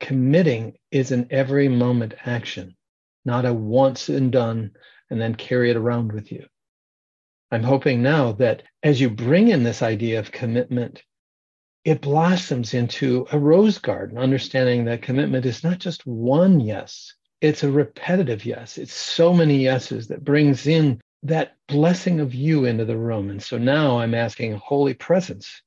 committing 0.00 0.78
is 0.90 1.12
an 1.12 1.26
every 1.28 1.68
moment 1.68 2.14
action, 2.24 2.74
not 3.22 3.44
a 3.44 3.52
once 3.52 4.08
and 4.08 4.32
done 4.32 4.70
and 5.10 5.20
then 5.20 5.34
carry 5.34 5.70
it 5.70 5.76
around 5.76 6.10
with 6.10 6.32
you. 6.32 6.46
I'm 7.50 7.62
hoping 7.62 8.02
now 8.02 8.32
that 8.32 8.64
as 8.82 9.00
you 9.00 9.08
bring 9.08 9.48
in 9.48 9.62
this 9.62 9.82
idea 9.82 10.18
of 10.18 10.32
commitment, 10.32 11.02
it 11.84 12.00
blossoms 12.00 12.74
into 12.74 13.26
a 13.30 13.38
rose 13.38 13.78
garden, 13.78 14.18
understanding 14.18 14.84
that 14.86 15.02
commitment 15.02 15.46
is 15.46 15.62
not 15.62 15.78
just 15.78 16.04
one 16.04 16.58
yes, 16.58 17.14
it's 17.40 17.62
a 17.62 17.70
repetitive 17.70 18.44
yes. 18.44 18.78
It's 18.78 18.94
so 18.94 19.32
many 19.32 19.58
yeses 19.58 20.08
that 20.08 20.24
brings 20.24 20.66
in 20.66 21.00
that 21.22 21.56
blessing 21.68 22.20
of 22.20 22.34
you 22.34 22.64
into 22.64 22.84
the 22.84 22.96
room. 22.96 23.30
And 23.30 23.42
so 23.42 23.58
now 23.58 23.98
I'm 23.98 24.14
asking 24.14 24.56
Holy 24.56 24.94
Presence 24.94 25.62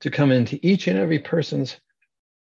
to 0.00 0.10
come 0.10 0.30
into 0.30 0.58
each 0.64 0.86
and 0.86 0.98
every 0.98 1.18
person's 1.18 1.80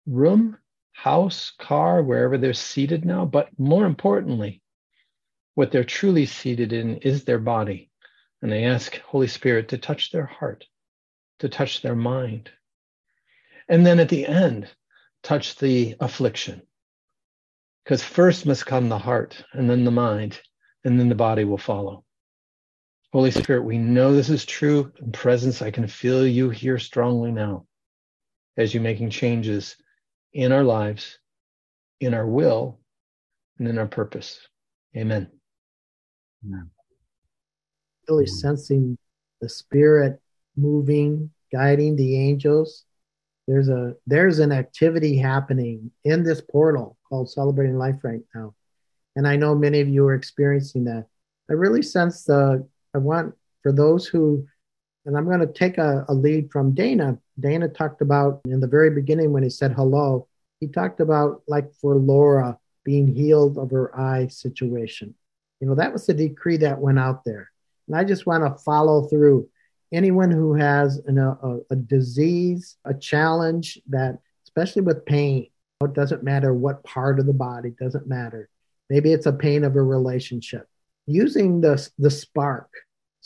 room, 0.05 0.57
house, 0.91 1.51
car, 1.57 2.03
wherever 2.03 2.37
they're 2.37 2.53
seated 2.53 3.05
now. 3.05 3.25
But 3.25 3.49
more 3.57 3.85
importantly, 3.85 4.61
what 5.55 5.71
they're 5.71 5.83
truly 5.83 6.25
seated 6.25 6.73
in 6.73 6.97
is 6.97 7.23
their 7.23 7.39
body. 7.39 7.89
And 8.41 8.51
they 8.51 8.65
ask 8.65 8.99
Holy 9.01 9.27
Spirit 9.27 9.69
to 9.69 9.77
touch 9.77 10.11
their 10.11 10.25
heart, 10.25 10.65
to 11.39 11.49
touch 11.49 11.81
their 11.81 11.95
mind. 11.95 12.51
And 13.67 13.85
then 13.85 13.99
at 13.99 14.09
the 14.09 14.25
end, 14.25 14.69
touch 15.23 15.55
the 15.55 15.95
affliction. 15.99 16.61
Because 17.83 18.03
first 18.03 18.45
must 18.45 18.65
come 18.65 18.89
the 18.89 18.97
heart, 18.97 19.43
and 19.53 19.69
then 19.69 19.85
the 19.85 19.91
mind, 19.91 20.39
and 20.83 20.99
then 20.99 21.09
the 21.09 21.15
body 21.15 21.43
will 21.45 21.57
follow. 21.57 22.03
Holy 23.13 23.31
Spirit, 23.31 23.63
we 23.63 23.77
know 23.77 24.13
this 24.13 24.29
is 24.29 24.45
true. 24.45 24.91
In 25.01 25.11
presence, 25.11 25.61
I 25.61 25.71
can 25.71 25.87
feel 25.87 26.27
you 26.27 26.49
here 26.49 26.77
strongly 26.77 27.31
now 27.31 27.65
as 28.57 28.73
you're 28.73 28.83
making 28.83 29.09
changes 29.09 29.77
in 30.33 30.51
our 30.51 30.63
lives, 30.63 31.17
in 31.99 32.13
our 32.13 32.27
will, 32.27 32.79
and 33.57 33.67
in 33.67 33.77
our 33.77 33.87
purpose. 33.87 34.39
Amen. 34.95 35.29
Amen. 36.45 36.69
Really 38.09 38.25
mm-hmm. 38.25 38.35
sensing 38.35 38.97
the 39.41 39.49
Spirit 39.49 40.19
moving, 40.55 41.31
guiding 41.51 41.95
the 41.95 42.17
angels. 42.17 42.85
There's 43.47 43.69
a 43.69 43.95
there's 44.05 44.39
an 44.39 44.51
activity 44.51 45.17
happening 45.17 45.91
in 46.03 46.23
this 46.23 46.41
portal 46.41 46.97
called 47.07 47.29
Celebrating 47.29 47.77
Life 47.77 48.03
right 48.03 48.21
now, 48.35 48.55
and 49.15 49.27
I 49.27 49.37
know 49.37 49.55
many 49.55 49.79
of 49.79 49.87
you 49.87 50.05
are 50.05 50.15
experiencing 50.15 50.83
that. 50.85 51.05
I 51.49 51.53
really 51.53 51.81
sense 51.81 52.25
the 52.25 52.67
I 52.93 52.97
want 52.97 53.35
for 53.63 53.71
those 53.71 54.05
who, 54.05 54.45
and 55.05 55.17
I'm 55.17 55.25
going 55.25 55.39
to 55.39 55.47
take 55.47 55.77
a, 55.77 56.05
a 56.09 56.13
lead 56.13 56.51
from 56.51 56.73
Dana. 56.73 57.17
Dana 57.39 57.69
talked 57.69 58.01
about 58.01 58.41
in 58.45 58.59
the 58.59 58.67
very 58.67 58.89
beginning 58.89 59.31
when 59.31 59.43
he 59.43 59.49
said 59.49 59.71
hello, 59.71 60.27
he 60.59 60.67
talked 60.67 60.99
about 60.99 61.43
like 61.47 61.71
for 61.73 61.95
Laura 61.95 62.57
being 62.83 63.07
healed 63.07 63.57
of 63.57 63.71
her 63.71 63.97
eye 63.97 64.27
situation. 64.27 65.13
You 65.59 65.67
know, 65.67 65.75
that 65.75 65.93
was 65.93 66.05
the 66.05 66.13
decree 66.13 66.57
that 66.57 66.79
went 66.79 66.99
out 66.99 67.25
there. 67.25 67.51
And 67.87 67.95
I 67.95 68.03
just 68.03 68.25
want 68.25 68.43
to 68.43 68.63
follow 68.63 69.07
through. 69.07 69.49
Anyone 69.93 70.31
who 70.31 70.53
has 70.53 70.97
an, 71.05 71.17
a, 71.17 71.59
a 71.69 71.75
disease, 71.75 72.75
a 72.83 72.93
challenge 72.93 73.79
that, 73.87 74.19
especially 74.43 74.81
with 74.81 75.05
pain, 75.05 75.47
it 75.81 75.93
doesn't 75.93 76.23
matter 76.23 76.53
what 76.53 76.83
part 76.83 77.19
of 77.19 77.25
the 77.25 77.33
body, 77.33 77.73
doesn't 77.79 78.05
matter. 78.05 78.49
Maybe 78.89 79.13
it's 79.13 79.27
a 79.27 79.31
pain 79.31 79.63
of 79.63 79.77
a 79.77 79.81
relationship. 79.81 80.67
Using 81.05 81.61
the, 81.61 81.89
the 81.97 82.11
spark 82.11 82.69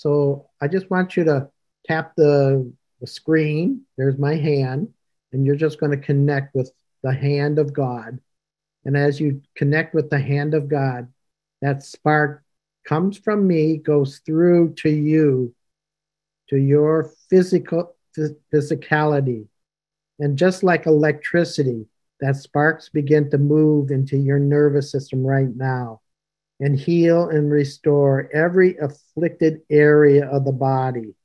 so 0.01 0.49
I 0.59 0.67
just 0.67 0.89
want 0.89 1.15
you 1.15 1.25
to 1.25 1.49
tap 1.85 2.13
the, 2.17 2.73
the 2.99 3.05
screen. 3.05 3.81
There's 3.99 4.17
my 4.17 4.35
hand, 4.35 4.89
and 5.31 5.45
you're 5.45 5.55
just 5.55 5.79
going 5.79 5.91
to 5.91 6.03
connect 6.03 6.55
with 6.55 6.71
the 7.03 7.13
hand 7.13 7.59
of 7.59 7.71
God. 7.71 8.19
And 8.83 8.97
as 8.97 9.19
you 9.19 9.43
connect 9.55 9.93
with 9.93 10.09
the 10.09 10.17
hand 10.17 10.55
of 10.55 10.67
God, 10.67 11.07
that 11.61 11.83
spark 11.83 12.43
comes 12.85 13.17
from 13.17 13.47
me, 13.47 13.77
goes 13.77 14.21
through 14.25 14.73
to 14.75 14.89
you, 14.89 15.53
to 16.49 16.57
your 16.57 17.11
physical 17.29 17.95
physicality. 18.53 19.47
And 20.19 20.37
just 20.37 20.63
like 20.63 20.85
electricity, 20.85 21.87
that 22.19 22.35
sparks 22.35 22.89
begin 22.89 23.29
to 23.31 23.37
move 23.37 23.89
into 23.89 24.17
your 24.17 24.39
nervous 24.39 24.91
system 24.91 25.25
right 25.25 25.53
now 25.55 26.01
and 26.59 26.79
heal 26.79 27.29
and 27.29 27.51
restore 27.51 28.29
every 28.31 28.77
afflicted 28.77 29.61
area 29.71 30.29
of 30.29 30.45
the 30.45 30.51
body. 30.51 31.15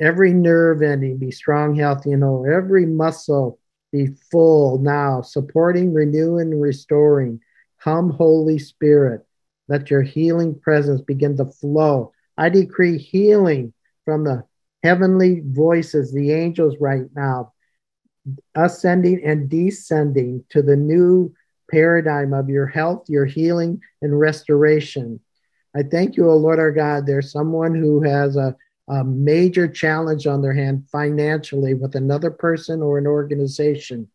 Every 0.00 0.32
nerve 0.32 0.80
ending 0.80 1.18
be 1.18 1.30
strong, 1.30 1.74
healthy, 1.76 2.12
and 2.12 2.22
whole. 2.22 2.50
Every 2.50 2.86
muscle 2.86 3.58
be 3.92 4.06
full 4.30 4.78
now, 4.78 5.20
supporting, 5.20 5.92
renewing, 5.92 6.58
restoring. 6.58 7.40
Come, 7.82 8.10
Holy 8.10 8.58
Spirit. 8.58 9.26
Let 9.70 9.88
your 9.88 10.02
healing 10.02 10.58
presence 10.58 11.00
begin 11.00 11.36
to 11.36 11.44
flow. 11.44 12.12
I 12.36 12.48
decree 12.48 12.98
healing 12.98 13.72
from 14.04 14.24
the 14.24 14.42
heavenly 14.82 15.42
voices, 15.46 16.12
the 16.12 16.32
angels 16.32 16.74
right 16.80 17.06
now, 17.14 17.52
ascending 18.56 19.22
and 19.24 19.48
descending 19.48 20.44
to 20.50 20.60
the 20.60 20.74
new 20.74 21.32
paradigm 21.70 22.34
of 22.34 22.48
your 22.48 22.66
health, 22.66 23.08
your 23.08 23.26
healing, 23.26 23.80
and 24.02 24.18
restoration. 24.18 25.20
I 25.76 25.84
thank 25.84 26.16
you, 26.16 26.28
O 26.28 26.36
Lord 26.36 26.58
our 26.58 26.72
God. 26.72 27.06
There's 27.06 27.30
someone 27.30 27.76
who 27.76 28.02
has 28.02 28.34
a, 28.34 28.56
a 28.88 29.04
major 29.04 29.68
challenge 29.68 30.26
on 30.26 30.42
their 30.42 30.52
hand 30.52 30.88
financially 30.90 31.74
with 31.74 31.94
another 31.94 32.32
person 32.32 32.82
or 32.82 32.98
an 32.98 33.06
organization. 33.06 34.08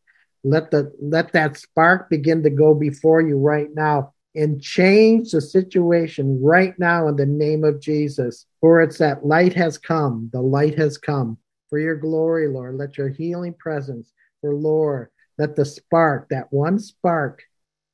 Let 0.43 0.70
the 0.72 0.91
let 1.01 1.32
that 1.32 1.56
spark 1.58 2.10
begin 2.10 2.43
to 2.43 2.49
go 2.49 2.74
before 2.74 3.22
you 3.22 3.38
right 3.38 3.70
now 3.74 4.14
and 4.36 4.62
change 4.62 5.32
the 5.32 5.42
situation 5.42 6.42
right 6.42 6.78
now 6.78 7.08
in 7.08 7.16
the 7.16 7.26
name 7.26 7.64
of 7.64 7.80
Jesus. 7.80 8.46
For 8.62 8.82
it's 8.82 8.98
that 8.98 9.26
light 9.26 9.54
has 9.54 9.78
come, 9.78 10.30
the 10.34 10.42
light 10.42 10.78
has 10.78 10.98
come. 10.98 11.38
For 11.70 11.80
your 11.80 11.96
glory, 11.96 12.48
Lord, 12.48 12.76
let 12.76 12.98
your 12.98 13.10
healing 13.10 13.54
presence, 13.54 14.14
for 14.42 14.54
Lord, 14.54 15.10
let 15.38 15.56
the 15.56 15.66
spark, 15.66 16.30
that 16.30 16.52
one 16.52 16.80
spark 16.80 17.42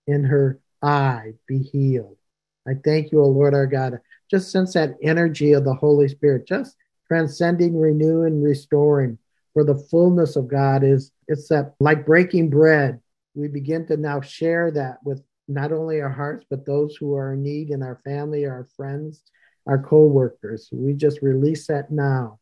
in 0.07 0.23
her 0.23 0.59
eye, 0.81 1.33
be 1.47 1.59
healed. 1.59 2.17
I 2.67 2.73
thank 2.83 3.11
you, 3.11 3.21
O 3.21 3.27
Lord 3.27 3.53
our 3.53 3.67
God. 3.67 3.99
Just 4.29 4.51
sense 4.51 4.73
that 4.73 4.97
energy 5.01 5.53
of 5.53 5.63
the 5.63 5.73
Holy 5.73 6.07
Spirit, 6.07 6.47
just 6.47 6.75
transcending, 7.07 7.77
renewing, 7.77 8.41
restoring. 8.41 9.17
For 9.53 9.63
the 9.63 9.75
fullness 9.75 10.35
of 10.35 10.47
God 10.47 10.83
is 10.83 11.11
it's 11.27 11.49
that 11.49 11.73
like 11.79 12.05
breaking 12.05 12.49
bread. 12.49 12.99
We 13.35 13.47
begin 13.47 13.85
to 13.87 13.97
now 13.97 14.21
share 14.21 14.71
that 14.71 14.97
with 15.03 15.23
not 15.47 15.71
only 15.71 16.01
our 16.01 16.09
hearts, 16.09 16.45
but 16.49 16.65
those 16.65 16.95
who 16.95 17.15
are 17.15 17.33
in 17.33 17.43
need 17.43 17.69
in 17.69 17.83
our 17.83 18.01
family, 18.03 18.45
our 18.45 18.67
friends, 18.75 19.23
our 19.67 19.81
co-workers. 19.81 20.69
We 20.71 20.93
just 20.93 21.21
release 21.21 21.67
that 21.67 21.91
now. 21.91 22.39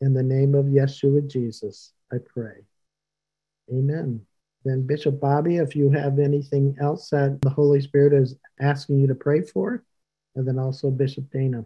In 0.00 0.12
the 0.12 0.22
name 0.22 0.54
of 0.54 0.66
Yeshua 0.66 1.26
Jesus, 1.26 1.92
I 2.12 2.16
pray. 2.18 2.64
Amen. 3.70 4.20
Then, 4.64 4.86
Bishop 4.86 5.20
Bobby, 5.20 5.56
if 5.56 5.74
you 5.74 5.90
have 5.90 6.18
anything 6.18 6.76
else 6.80 7.10
that 7.10 7.40
the 7.40 7.50
Holy 7.50 7.80
Spirit 7.80 8.12
is 8.12 8.34
asking 8.60 9.00
you 9.00 9.06
to 9.06 9.14
pray 9.14 9.42
for, 9.42 9.84
and 10.34 10.46
then 10.46 10.58
also 10.58 10.90
Bishop 10.90 11.30
Dana. 11.30 11.64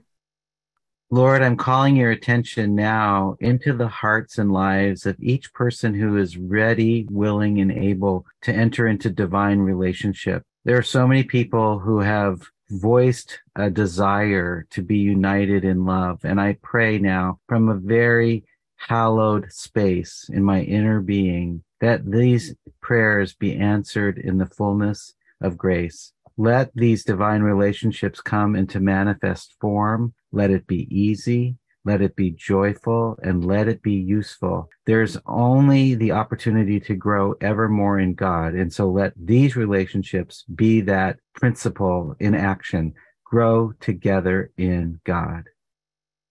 Lord, 1.12 1.42
I'm 1.42 1.56
calling 1.56 1.96
your 1.96 2.12
attention 2.12 2.76
now 2.76 3.36
into 3.40 3.72
the 3.72 3.88
hearts 3.88 4.38
and 4.38 4.52
lives 4.52 5.06
of 5.06 5.16
each 5.18 5.52
person 5.52 5.92
who 5.92 6.16
is 6.18 6.36
ready, 6.36 7.04
willing, 7.10 7.60
and 7.60 7.72
able 7.72 8.26
to 8.42 8.52
enter 8.52 8.86
into 8.86 9.10
divine 9.10 9.58
relationship. 9.58 10.44
There 10.64 10.76
are 10.76 10.82
so 10.82 11.06
many 11.06 11.22
people 11.22 11.78
who 11.78 12.00
have 12.00 12.42
voiced 12.70 13.40
a 13.56 13.70
desire 13.70 14.66
to 14.70 14.82
be 14.82 14.98
united 14.98 15.64
in 15.64 15.86
love. 15.86 16.20
And 16.22 16.40
I 16.40 16.58
pray 16.62 16.98
now 16.98 17.40
from 17.48 17.68
a 17.68 17.74
very 17.74 18.44
hallowed 18.76 19.50
space 19.50 20.28
in 20.32 20.44
my 20.44 20.60
inner 20.60 21.00
being 21.00 21.64
that 21.80 22.10
these 22.10 22.54
prayers 22.82 23.34
be 23.34 23.56
answered 23.56 24.18
in 24.18 24.36
the 24.36 24.46
fullness 24.46 25.14
of 25.40 25.56
grace. 25.56 26.12
Let 26.36 26.70
these 26.74 27.04
divine 27.04 27.42
relationships 27.42 28.20
come 28.20 28.54
into 28.54 28.80
manifest 28.80 29.56
form. 29.60 30.12
Let 30.30 30.50
it 30.50 30.66
be 30.66 30.86
easy. 30.94 31.56
Let 31.84 32.02
it 32.02 32.14
be 32.14 32.30
joyful 32.30 33.18
and 33.22 33.44
let 33.44 33.66
it 33.66 33.82
be 33.82 33.94
useful. 33.94 34.68
There's 34.84 35.16
only 35.26 35.94
the 35.94 36.12
opportunity 36.12 36.78
to 36.80 36.94
grow 36.94 37.34
ever 37.40 37.68
more 37.68 37.98
in 37.98 38.14
God. 38.14 38.54
And 38.54 38.72
so 38.72 38.90
let 38.90 39.12
these 39.16 39.56
relationships 39.56 40.44
be 40.54 40.82
that 40.82 41.18
principle 41.34 42.14
in 42.20 42.34
action. 42.34 42.94
Grow 43.24 43.72
together 43.80 44.50
in 44.58 45.00
God. 45.04 45.44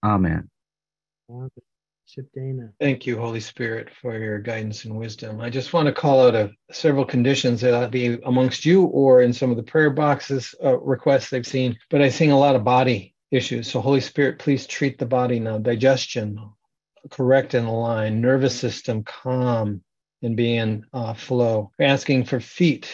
Amen. 0.03 0.49
Thank 2.79 3.05
you, 3.05 3.17
Holy 3.19 3.39
Spirit, 3.39 3.89
for 4.01 4.17
your 4.17 4.39
guidance 4.39 4.85
and 4.85 4.95
wisdom. 4.97 5.41
I 5.41 5.49
just 5.49 5.73
want 5.73 5.85
to 5.87 5.93
call 5.93 6.27
out 6.27 6.35
a, 6.35 6.51
several 6.71 7.05
conditions 7.05 7.61
that 7.61 7.75
I'll 7.75 7.87
be 7.87 8.19
amongst 8.25 8.65
you 8.65 8.85
or 8.85 9.21
in 9.21 9.31
some 9.31 9.51
of 9.51 9.57
the 9.57 9.63
prayer 9.63 9.91
boxes 9.91 10.55
uh, 10.63 10.79
requests 10.79 11.29
they've 11.29 11.45
seen. 11.45 11.77
But 11.89 12.01
I 12.01 12.09
sing 12.09 12.31
a 12.31 12.39
lot 12.39 12.55
of 12.55 12.63
body 12.63 13.13
issues. 13.31 13.69
So, 13.69 13.81
Holy 13.81 14.01
Spirit, 14.01 14.39
please 14.39 14.67
treat 14.67 14.97
the 14.97 15.05
body 15.05 15.39
now. 15.39 15.57
Digestion, 15.57 16.39
correct 17.09 17.53
and 17.53 17.67
aligned. 17.67 18.21
Nervous 18.21 18.57
system, 18.57 19.03
calm 19.03 19.81
and 20.21 20.35
be 20.35 20.55
in 20.55 20.85
uh, 20.93 21.13
flow. 21.13 21.71
We're 21.79 21.85
asking 21.85 22.25
for 22.25 22.39
feet 22.39 22.89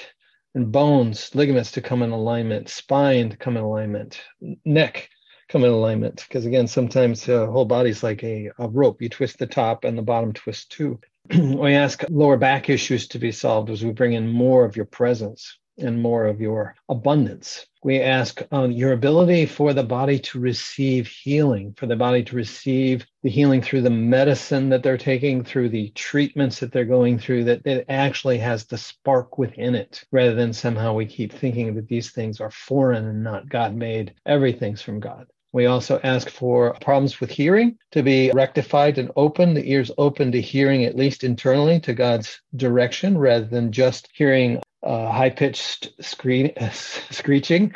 and 0.54 0.72
bones, 0.72 1.34
ligaments 1.34 1.72
to 1.72 1.82
come 1.82 2.02
in 2.02 2.12
alignment, 2.12 2.70
spine 2.70 3.30
to 3.30 3.38
come 3.38 3.58
in 3.58 3.64
alignment, 3.64 4.22
neck 4.64 5.10
come 5.50 5.64
in 5.64 5.72
alignment. 5.72 6.24
Because 6.28 6.46
again, 6.46 6.68
sometimes 6.68 7.26
the 7.26 7.46
whole 7.48 7.66
body's 7.66 8.04
like 8.04 8.24
a, 8.24 8.52
a 8.58 8.68
rope. 8.68 9.02
You 9.02 9.10
twist 9.10 9.38
the 9.38 9.48
top 9.48 9.84
and 9.84 9.98
the 9.98 10.04
bottom 10.04 10.34
twists 10.34 10.66
too. 10.66 11.00
we 11.30 11.74
ask 11.74 12.04
lower 12.10 12.38
back 12.38 12.70
issues 12.70 13.08
to 13.10 13.20
be 13.20 13.32
solved 13.32 13.70
as 13.70 13.84
we 13.84 13.92
bring 13.92 14.14
in 14.14 14.28
more 14.28 14.66
of 14.66 14.76
your 14.76 14.86
presence 14.86 15.58
and 15.78 16.01
more 16.01 16.26
of 16.26 16.39
your 16.39 16.76
abundance. 16.89 17.65
We 17.84 18.01
ask 18.01 18.41
uh, 18.51 18.63
your 18.63 18.93
ability 18.93 19.45
for 19.45 19.73
the 19.73 19.84
body 19.84 20.17
to 20.19 20.39
receive 20.39 21.07
healing, 21.07 21.73
for 21.78 21.86
the 21.86 21.95
body 21.95 22.23
to 22.23 22.36
receive 22.36 23.05
the 23.21 23.30
healing 23.30 23.61
through 23.61 23.82
the 23.82 23.89
medicine 23.89 24.69
that 24.69 24.82
they're 24.82 24.97
taking, 24.97 25.43
through 25.43 25.69
the 25.69 25.89
treatments 25.89 26.59
that 26.59 26.71
they're 26.71 26.86
going 26.86 27.19
through, 27.19 27.43
that 27.43 27.65
it 27.65 27.86
actually 27.89 28.39
has 28.39 28.65
the 28.65 28.78
spark 28.78 29.38
within 29.38 29.76
it, 29.76 30.03
rather 30.11 30.34
than 30.34 30.53
somehow 30.53 30.93
we 30.93 31.05
keep 31.05 31.32
thinking 31.32 31.76
that 31.76 31.88
these 31.88 32.11
things 32.11 32.41
are 32.41 32.51
foreign 32.51 33.05
and 33.05 33.23
not 33.23 33.49
God 33.49 33.76
made. 33.76 34.15
Everything's 34.26 34.82
from 34.82 34.99
God. 34.99 35.28
We 35.56 35.68
also 35.68 36.01
ask 36.03 36.30
for 36.30 36.74
problems 36.82 37.22
with 37.22 37.32
hearing 37.32 37.78
to 37.91 38.03
be 38.03 38.30
rectified 38.32 38.97
and 38.97 39.10
open, 39.16 39.53
the 39.53 39.72
ears 39.72 39.89
open 39.97 40.34
to 40.34 40.41
hearing, 40.41 40.84
at 40.84 40.97
least 40.97 41.24
internally, 41.24 41.80
to 41.80 41.93
God's 41.93 42.41
direction, 42.58 43.18
rather 43.18 43.45
than 43.45 43.72
just 43.72 44.10
hearing 44.14 44.62
uh, 44.84 45.10
high 45.10 45.30
pitched 45.30 45.93
scree- 46.01 46.51
screeching. 47.10 47.74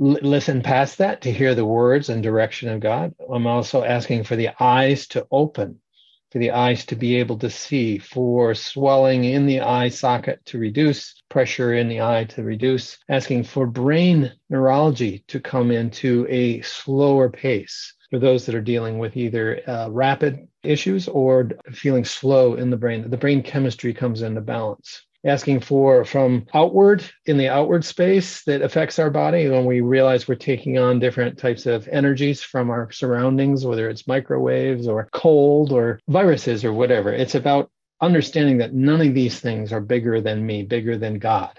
L- 0.00 0.18
listen 0.22 0.60
past 0.60 0.98
that 0.98 1.20
to 1.20 1.30
hear 1.30 1.54
the 1.54 1.64
words 1.64 2.08
and 2.08 2.20
direction 2.20 2.68
of 2.68 2.80
God. 2.80 3.14
I'm 3.32 3.46
also 3.46 3.84
asking 3.84 4.24
for 4.24 4.34
the 4.34 4.50
eyes 4.58 5.06
to 5.08 5.24
open 5.30 5.78
for 6.30 6.38
the 6.38 6.50
eyes 6.52 6.84
to 6.86 6.96
be 6.96 7.16
able 7.16 7.38
to 7.38 7.50
see, 7.50 7.98
for 7.98 8.54
swelling 8.54 9.24
in 9.24 9.46
the 9.46 9.60
eye 9.60 9.88
socket 9.88 10.44
to 10.46 10.58
reduce, 10.58 11.20
pressure 11.28 11.74
in 11.74 11.88
the 11.88 12.00
eye 12.00 12.24
to 12.24 12.42
reduce, 12.42 12.98
asking 13.08 13.44
for 13.44 13.66
brain 13.66 14.32
neurology 14.48 15.24
to 15.28 15.40
come 15.40 15.70
into 15.70 16.26
a 16.28 16.60
slower 16.62 17.28
pace 17.28 17.94
for 18.10 18.18
those 18.18 18.46
that 18.46 18.54
are 18.54 18.60
dealing 18.60 18.98
with 18.98 19.16
either 19.16 19.60
uh, 19.68 19.88
rapid 19.90 20.48
issues 20.62 21.08
or 21.08 21.50
feeling 21.72 22.04
slow 22.04 22.54
in 22.54 22.70
the 22.70 22.76
brain. 22.76 23.08
The 23.08 23.16
brain 23.16 23.42
chemistry 23.42 23.94
comes 23.94 24.22
into 24.22 24.40
balance 24.40 25.02
asking 25.24 25.60
for 25.60 26.04
from 26.04 26.46
outward 26.54 27.04
in 27.26 27.36
the 27.36 27.48
outward 27.48 27.84
space 27.84 28.42
that 28.44 28.62
affects 28.62 28.98
our 28.98 29.10
body 29.10 29.48
when 29.48 29.66
we 29.66 29.80
realize 29.80 30.26
we're 30.26 30.34
taking 30.34 30.78
on 30.78 30.98
different 30.98 31.38
types 31.38 31.66
of 31.66 31.86
energies 31.88 32.42
from 32.42 32.70
our 32.70 32.90
surroundings, 32.90 33.66
whether 33.66 33.88
it's 33.90 34.08
microwaves 34.08 34.88
or 34.88 35.08
cold 35.12 35.72
or 35.72 36.00
viruses 36.08 36.64
or 36.64 36.72
whatever. 36.72 37.12
It's 37.12 37.34
about 37.34 37.70
understanding 38.00 38.58
that 38.58 38.72
none 38.72 39.06
of 39.06 39.14
these 39.14 39.40
things 39.40 39.72
are 39.72 39.80
bigger 39.80 40.20
than 40.20 40.44
me, 40.44 40.62
bigger 40.62 40.96
than 40.96 41.18
God. 41.18 41.58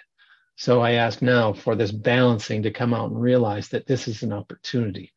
So 0.56 0.82
I 0.82 0.94
ask 0.94 1.22
now 1.22 1.54
for 1.54 1.76
this 1.76 1.92
balancing 1.92 2.64
to 2.64 2.72
come 2.72 2.94
out 2.94 3.12
and 3.12 3.22
realize 3.22 3.70
that 3.70 3.86
this 3.86 4.08
is 4.08 4.24
an 4.24 4.34
opportunity, 4.34 5.14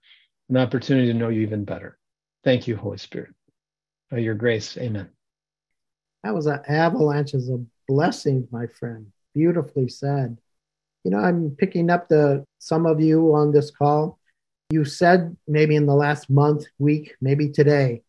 an 0.50 0.58
opportunity 0.58 1.08
to 1.08 1.14
know 1.14 1.28
you 1.28 1.42
even 1.42 1.64
better. 1.64 1.98
Thank 2.44 2.66
you, 2.66 2.76
Holy 2.76 2.98
Spirit. 2.98 3.34
By 4.10 4.18
your 4.18 4.34
grace, 4.34 4.76
amen. 4.76 5.08
That 6.22 6.34
was 6.34 6.46
an 6.46 6.60
avalanche 6.68 7.34
of 7.34 7.42
blessings, 7.86 8.50
my 8.50 8.66
friend. 8.66 9.12
Beautifully 9.34 9.88
said. 9.88 10.38
You 11.04 11.10
know, 11.10 11.18
I'm 11.18 11.50
picking 11.58 11.90
up 11.90 12.08
the 12.08 12.44
some 12.58 12.86
of 12.86 13.00
you 13.00 13.34
on 13.34 13.52
this 13.52 13.70
call. 13.70 14.18
You 14.70 14.84
said 14.84 15.36
maybe 15.46 15.76
in 15.76 15.86
the 15.86 15.94
last 15.94 16.30
month, 16.30 16.64
week, 16.78 17.14
maybe 17.20 17.50
today, 17.50 18.02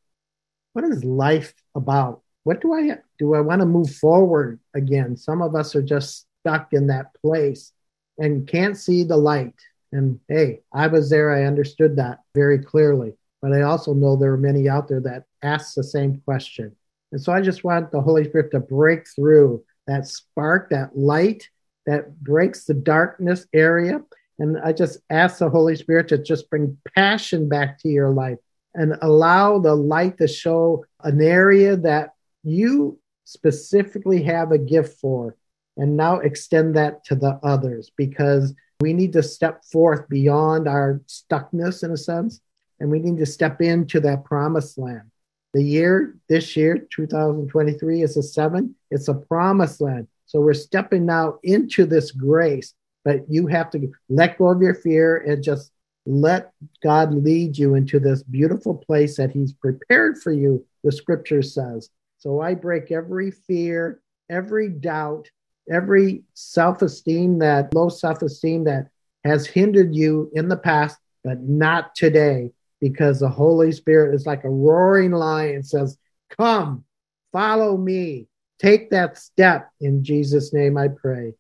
what 0.74 0.86
is 0.86 1.04
life 1.04 1.54
about? 1.76 2.22
What 2.44 2.62
do 2.62 2.74
I 2.74 2.98
do? 3.18 3.34
I 3.34 3.42
want 3.42 3.62
to 3.62 3.66
move 3.66 3.94
forward 3.96 4.60
again. 4.74 5.18
Some 5.18 5.42
of 5.42 5.56
us 5.56 5.76
are 5.76 5.82
just 5.82 6.28
stuck 6.42 6.74
in 6.74 6.88
that 6.88 7.14
place 7.22 7.72
and 8.18 8.48
can't 8.48 8.78
see 8.78 9.04
the 9.04 9.18
light. 9.18 9.56
And 9.92 10.20
hey, 10.28 10.62
I 10.74 10.88
was 10.88 11.10
there. 11.10 11.32
I 11.32 11.46
understood 11.46 11.96
that 11.98 12.20
very 12.34 12.60
clearly. 12.60 13.14
But 13.42 13.54
I 13.54 13.62
also 13.62 13.94
know 13.94 14.16
there 14.16 14.34
are 14.34 14.38
many 14.38 14.70
out 14.70 14.88
there 14.88 15.02
that 15.02 15.26
ask 15.42 15.76
the 15.76 15.84
same 15.84 16.22
question. 16.26 16.76
And 17.16 17.24
so 17.24 17.32
I 17.32 17.40
just 17.40 17.64
want 17.64 17.94
the 17.94 18.02
Holy 18.02 18.26
Spirit 18.26 18.52
to 18.52 18.60
break 18.60 19.08
through 19.08 19.64
that 19.88 20.06
spark, 20.06 20.70
that 20.72 20.98
light 20.98 21.50
that 21.86 22.22
breaks 22.22 22.66
the 22.66 22.74
darkness 22.74 23.48
area. 23.54 24.02
And 24.38 24.58
I 24.60 24.74
just 24.74 25.00
ask 25.10 25.38
the 25.38 25.50
Holy 25.50 25.78
Spirit 25.78 26.10
to 26.10 26.18
just 26.18 26.50
bring 26.50 26.78
passion 26.94 27.48
back 27.48 27.80
to 27.80 27.88
your 27.88 28.10
life 28.10 28.38
and 28.74 28.98
allow 29.02 29.60
the 29.60 29.76
light 29.76 30.18
to 30.18 30.28
show 30.28 30.84
an 31.06 31.22
area 31.22 31.78
that 31.78 32.16
you 32.44 33.00
specifically 33.24 34.22
have 34.24 34.52
a 34.52 34.58
gift 34.58 35.00
for. 35.00 35.38
And 35.78 35.96
now 35.96 36.18
extend 36.18 36.76
that 36.76 37.06
to 37.06 37.16
the 37.16 37.40
others 37.44 37.92
because 37.96 38.54
we 38.82 38.92
need 38.92 39.14
to 39.14 39.24
step 39.24 39.64
forth 39.64 40.10
beyond 40.10 40.68
our 40.68 41.00
stuckness 41.08 41.82
in 41.82 41.92
a 41.92 41.98
sense. 41.98 42.42
And 42.82 42.92
we 42.92 43.00
need 43.00 43.20
to 43.20 43.26
step 43.26 43.62
into 43.62 44.02
that 44.02 44.26
promised 44.26 44.78
land. 44.78 45.12
The 45.56 45.64
year, 45.64 46.18
this 46.28 46.58
year, 46.58 46.86
2023, 46.94 48.02
is 48.02 48.18
a 48.18 48.24
seven. 48.24 48.76
It's 48.92 49.08
a 49.08 49.14
promised 49.14 49.80
land. 49.80 50.10
So 50.26 50.42
we're 50.42 50.54
stepping 50.54 51.06
now 51.06 51.40
into 51.44 51.86
this 51.86 52.12
grace, 52.12 52.74
but 53.06 53.22
you 53.30 53.48
have 53.48 53.70
to 53.70 53.90
let 54.10 54.38
go 54.38 54.50
of 54.50 54.62
your 54.62 54.76
fear 54.76 55.16
and 55.16 55.42
just 55.42 55.72
let 56.06 56.52
God 56.84 57.14
lead 57.14 57.58
you 57.58 57.76
into 57.76 58.02
this 58.02 58.22
beautiful 58.22 58.76
place 58.76 59.16
that 59.16 59.32
He's 59.32 59.54
prepared 59.54 60.18
for 60.22 60.34
you, 60.34 60.66
the 60.84 60.92
scripture 60.92 61.42
says. 61.42 61.90
So 62.18 62.42
I 62.42 62.54
break 62.54 62.92
every 62.92 63.32
fear, 63.32 64.02
every 64.30 64.68
doubt, 64.68 65.30
every 65.72 66.24
self 66.34 66.82
esteem 66.82 67.40
that 67.40 67.74
low 67.74 67.88
self 67.88 68.22
esteem 68.24 68.66
that 68.66 68.90
has 69.24 69.48
hindered 69.48 69.96
you 69.96 70.30
in 70.34 70.50
the 70.50 70.58
past, 70.58 70.98
but 71.24 71.40
not 71.44 71.96
today 71.96 72.52
because 72.82 73.20
the 73.20 73.30
Holy 73.30 73.72
Spirit 73.72 74.14
is 74.14 74.26
like 74.26 74.44
a 74.44 74.50
roaring 74.50 75.12
lion 75.12 75.64
says, 75.64 75.98
Come, 76.38 76.84
follow 77.32 77.78
me. 77.78 78.28
Take 78.60 78.90
that 78.92 79.18
step. 79.18 79.70
In 79.82 80.04
Jesus' 80.04 80.54
name 80.54 80.78
I 80.78 80.88
pray. 80.90 81.34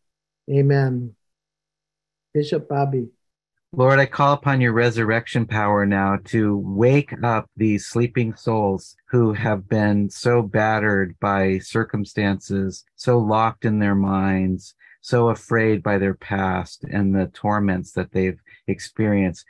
Amen. 0.49 1.15
Bishop 2.33 2.67
Bobby. 2.67 3.09
Lord, 3.77 3.99
I 3.99 4.05
call 4.05 4.33
upon 4.33 4.61
your 4.61 4.71
resurrection 4.71 5.45
power 5.45 5.85
now 5.85 6.17
to 6.25 6.57
wake 6.59 7.11
up 7.23 7.49
these 7.57 7.85
sleeping 7.85 8.33
souls 8.33 8.95
who 9.09 9.33
have 9.33 9.67
been 9.67 10.09
so 10.09 10.41
battered 10.41 11.19
by 11.19 11.59
circumstances, 11.59 12.85
so 12.95 13.17
locked 13.17 13.65
in 13.65 13.79
their 13.79 13.95
minds, 13.95 14.75
so 15.01 15.27
afraid 15.27 15.83
by 15.83 15.97
their 15.97 16.13
past 16.13 16.85
and 16.85 17.13
the 17.13 17.27
torments 17.27 17.91
that 17.91 18.13
they've 18.13 18.39
experienced. 18.67 19.45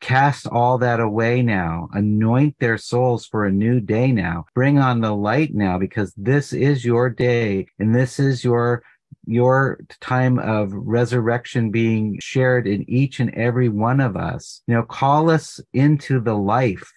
Cast 0.00 0.46
all 0.46 0.78
that 0.78 1.00
away 1.00 1.42
now. 1.42 1.88
Anoint 1.92 2.56
their 2.58 2.78
souls 2.78 3.26
for 3.26 3.46
a 3.46 3.52
new 3.52 3.80
day 3.80 4.12
now. 4.12 4.44
Bring 4.54 4.78
on 4.78 5.00
the 5.00 5.14
light 5.14 5.54
now 5.54 5.78
because 5.78 6.12
this 6.16 6.52
is 6.52 6.84
your 6.84 7.10
day 7.10 7.66
and 7.78 7.94
this 7.94 8.18
is 8.18 8.44
your 8.44 8.82
your 9.28 9.80
time 10.00 10.38
of 10.38 10.72
resurrection 10.72 11.70
being 11.70 12.18
shared 12.20 12.66
in 12.66 12.88
each 12.88 13.18
and 13.18 13.34
every 13.34 13.68
one 13.68 14.00
of 14.00 14.16
us. 14.16 14.62
You 14.66 14.74
know, 14.74 14.82
call 14.82 15.30
us 15.30 15.60
into 15.72 16.20
the 16.20 16.36
life 16.36 16.92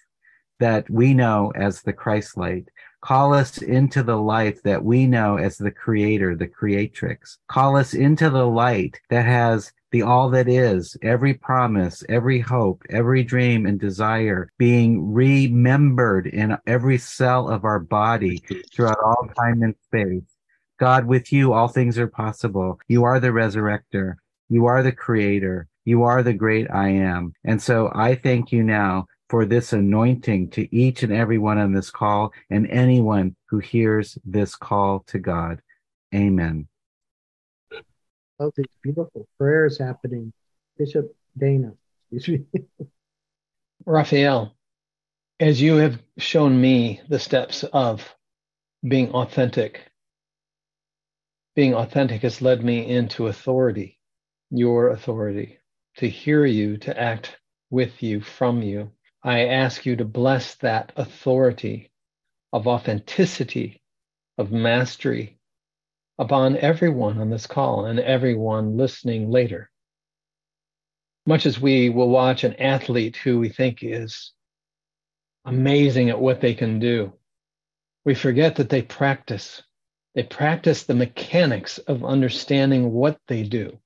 that 0.60 0.88
we 0.88 1.12
know 1.12 1.52
as 1.56 1.82
the 1.82 1.92
Christ 1.92 2.36
light. 2.36 2.68
Call 3.02 3.32
us 3.32 3.58
into 3.58 4.02
the 4.02 4.16
life 4.16 4.62
that 4.62 4.84
we 4.84 5.06
know 5.06 5.38
as 5.38 5.56
the 5.56 5.70
creator, 5.70 6.36
the 6.36 6.46
creatrix. 6.46 7.38
Call 7.48 7.76
us 7.76 7.94
into 7.94 8.30
the 8.30 8.46
light 8.46 9.00
that 9.08 9.24
has 9.24 9.72
the 9.90 10.02
all 10.02 10.30
that 10.30 10.48
is, 10.48 10.96
every 11.02 11.34
promise, 11.34 12.04
every 12.08 12.38
hope, 12.40 12.82
every 12.90 13.24
dream 13.24 13.66
and 13.66 13.78
desire 13.78 14.50
being 14.58 15.12
remembered 15.12 16.26
in 16.26 16.56
every 16.66 16.98
cell 16.98 17.48
of 17.48 17.64
our 17.64 17.80
body 17.80 18.42
throughout 18.72 18.98
all 19.04 19.28
time 19.36 19.62
and 19.62 19.74
space. 19.84 20.36
God, 20.78 21.06
with 21.06 21.32
you, 21.32 21.52
all 21.52 21.68
things 21.68 21.98
are 21.98 22.06
possible. 22.06 22.80
You 22.88 23.04
are 23.04 23.20
the 23.20 23.28
resurrector. 23.28 24.14
You 24.48 24.66
are 24.66 24.82
the 24.82 24.92
creator. 24.92 25.68
You 25.84 26.04
are 26.04 26.22
the 26.22 26.32
great 26.32 26.70
I 26.70 26.88
am. 26.88 27.34
And 27.44 27.60
so 27.60 27.90
I 27.94 28.14
thank 28.14 28.52
you 28.52 28.62
now 28.62 29.06
for 29.28 29.44
this 29.44 29.72
anointing 29.72 30.50
to 30.50 30.74
each 30.74 31.02
and 31.02 31.12
every 31.12 31.38
one 31.38 31.58
on 31.58 31.72
this 31.72 31.90
call 31.90 32.32
and 32.48 32.66
anyone 32.68 33.36
who 33.48 33.58
hears 33.58 34.18
this 34.24 34.56
call 34.56 35.04
to 35.08 35.18
God. 35.18 35.60
Amen. 36.14 36.66
Oh, 38.42 38.50
these 38.56 38.64
beautiful 38.82 39.28
prayers 39.36 39.76
happening. 39.76 40.32
Bishop 40.78 41.14
Dana. 41.36 41.74
Raphael, 43.84 44.56
as 45.38 45.60
you 45.60 45.76
have 45.76 46.02
shown 46.16 46.58
me 46.58 47.02
the 47.10 47.18
steps 47.18 47.64
of 47.64 48.16
being 48.82 49.10
authentic, 49.10 49.82
being 51.54 51.74
authentic 51.74 52.22
has 52.22 52.40
led 52.40 52.64
me 52.64 52.86
into 52.88 53.26
authority, 53.26 53.98
your 54.50 54.88
authority, 54.88 55.58
to 55.98 56.08
hear 56.08 56.46
you, 56.46 56.78
to 56.78 56.98
act 56.98 57.36
with 57.68 58.02
you, 58.02 58.22
from 58.22 58.62
you. 58.62 58.90
I 59.22 59.48
ask 59.48 59.84
you 59.84 59.96
to 59.96 60.04
bless 60.06 60.54
that 60.56 60.92
authority 60.96 61.92
of 62.54 62.66
authenticity, 62.66 63.82
of 64.38 64.50
mastery 64.50 65.39
upon 66.20 66.58
everyone 66.58 67.18
on 67.18 67.30
this 67.30 67.46
call 67.46 67.86
and 67.86 67.98
everyone 67.98 68.76
listening 68.76 69.30
later. 69.30 69.70
Much 71.24 71.46
as 71.46 71.58
we 71.58 71.88
will 71.88 72.10
watch 72.10 72.44
an 72.44 72.54
athlete 72.56 73.16
who 73.16 73.38
we 73.38 73.48
think 73.48 73.78
is 73.80 74.32
amazing 75.46 76.10
at 76.10 76.20
what 76.20 76.42
they 76.42 76.52
can 76.52 76.78
do, 76.78 77.10
we 78.04 78.14
forget 78.14 78.56
that 78.56 78.68
they 78.68 78.82
practice. 78.82 79.62
They 80.14 80.22
practice 80.22 80.82
the 80.82 80.94
mechanics 80.94 81.78
of 81.78 82.04
understanding 82.04 82.92
what 82.92 83.18
they 83.26 83.42
do. 83.42 83.78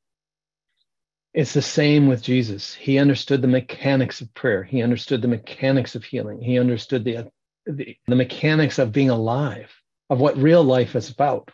It's 1.35 1.55
the 1.55 1.63
same 1.63 2.09
with 2.09 2.23
Jesus. 2.23 2.75
He 2.75 2.99
understood 2.99 3.43
the 3.43 3.49
mechanics 3.49 4.21
of 4.21 4.35
prayer. 4.35 4.65
He 4.65 4.83
understood 4.83 5.23
the 5.23 5.29
mechanics 5.29 5.95
of 5.95 6.03
healing. 6.03 6.43
He 6.43 6.59
understood 6.59 7.05
the, 7.05 7.31
the, 7.67 7.97
the 8.09 8.17
mechanics 8.17 8.81
of 8.81 8.91
being 8.91 9.11
alive, 9.11 9.73
of 10.11 10.19
what 10.19 10.37
real 10.37 10.65
life 10.65 10.97
is 10.97 11.11
about. 11.11 11.53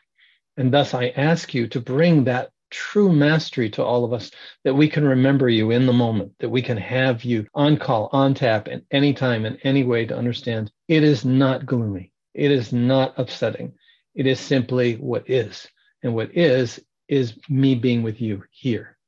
And 0.60 0.70
thus, 0.70 0.92
I 0.92 1.08
ask 1.16 1.54
you 1.54 1.66
to 1.68 1.80
bring 1.80 2.24
that 2.24 2.50
true 2.70 3.10
mastery 3.10 3.70
to 3.70 3.82
all 3.82 4.04
of 4.04 4.12
us 4.12 4.30
that 4.62 4.74
we 4.74 4.90
can 4.90 5.08
remember 5.08 5.48
you 5.48 5.70
in 5.70 5.86
the 5.86 5.92
moment, 5.94 6.34
that 6.38 6.50
we 6.50 6.60
can 6.60 6.76
have 6.76 7.24
you 7.24 7.46
on 7.54 7.78
call, 7.78 8.10
on 8.12 8.34
tap, 8.34 8.68
at 8.68 8.82
any 8.90 9.14
time, 9.14 9.46
in 9.46 9.56
any 9.64 9.84
way 9.84 10.04
to 10.04 10.14
understand 10.14 10.70
it 10.86 11.02
is 11.02 11.24
not 11.24 11.64
gloomy. 11.64 12.12
It 12.34 12.50
is 12.50 12.74
not 12.74 13.14
upsetting. 13.18 13.72
It 14.14 14.26
is 14.26 14.38
simply 14.38 14.96
what 14.96 15.30
is. 15.30 15.66
And 16.02 16.14
what 16.14 16.36
is, 16.36 16.78
is 17.08 17.38
me 17.48 17.74
being 17.74 18.02
with 18.02 18.20
you 18.20 18.44
here. 18.50 18.98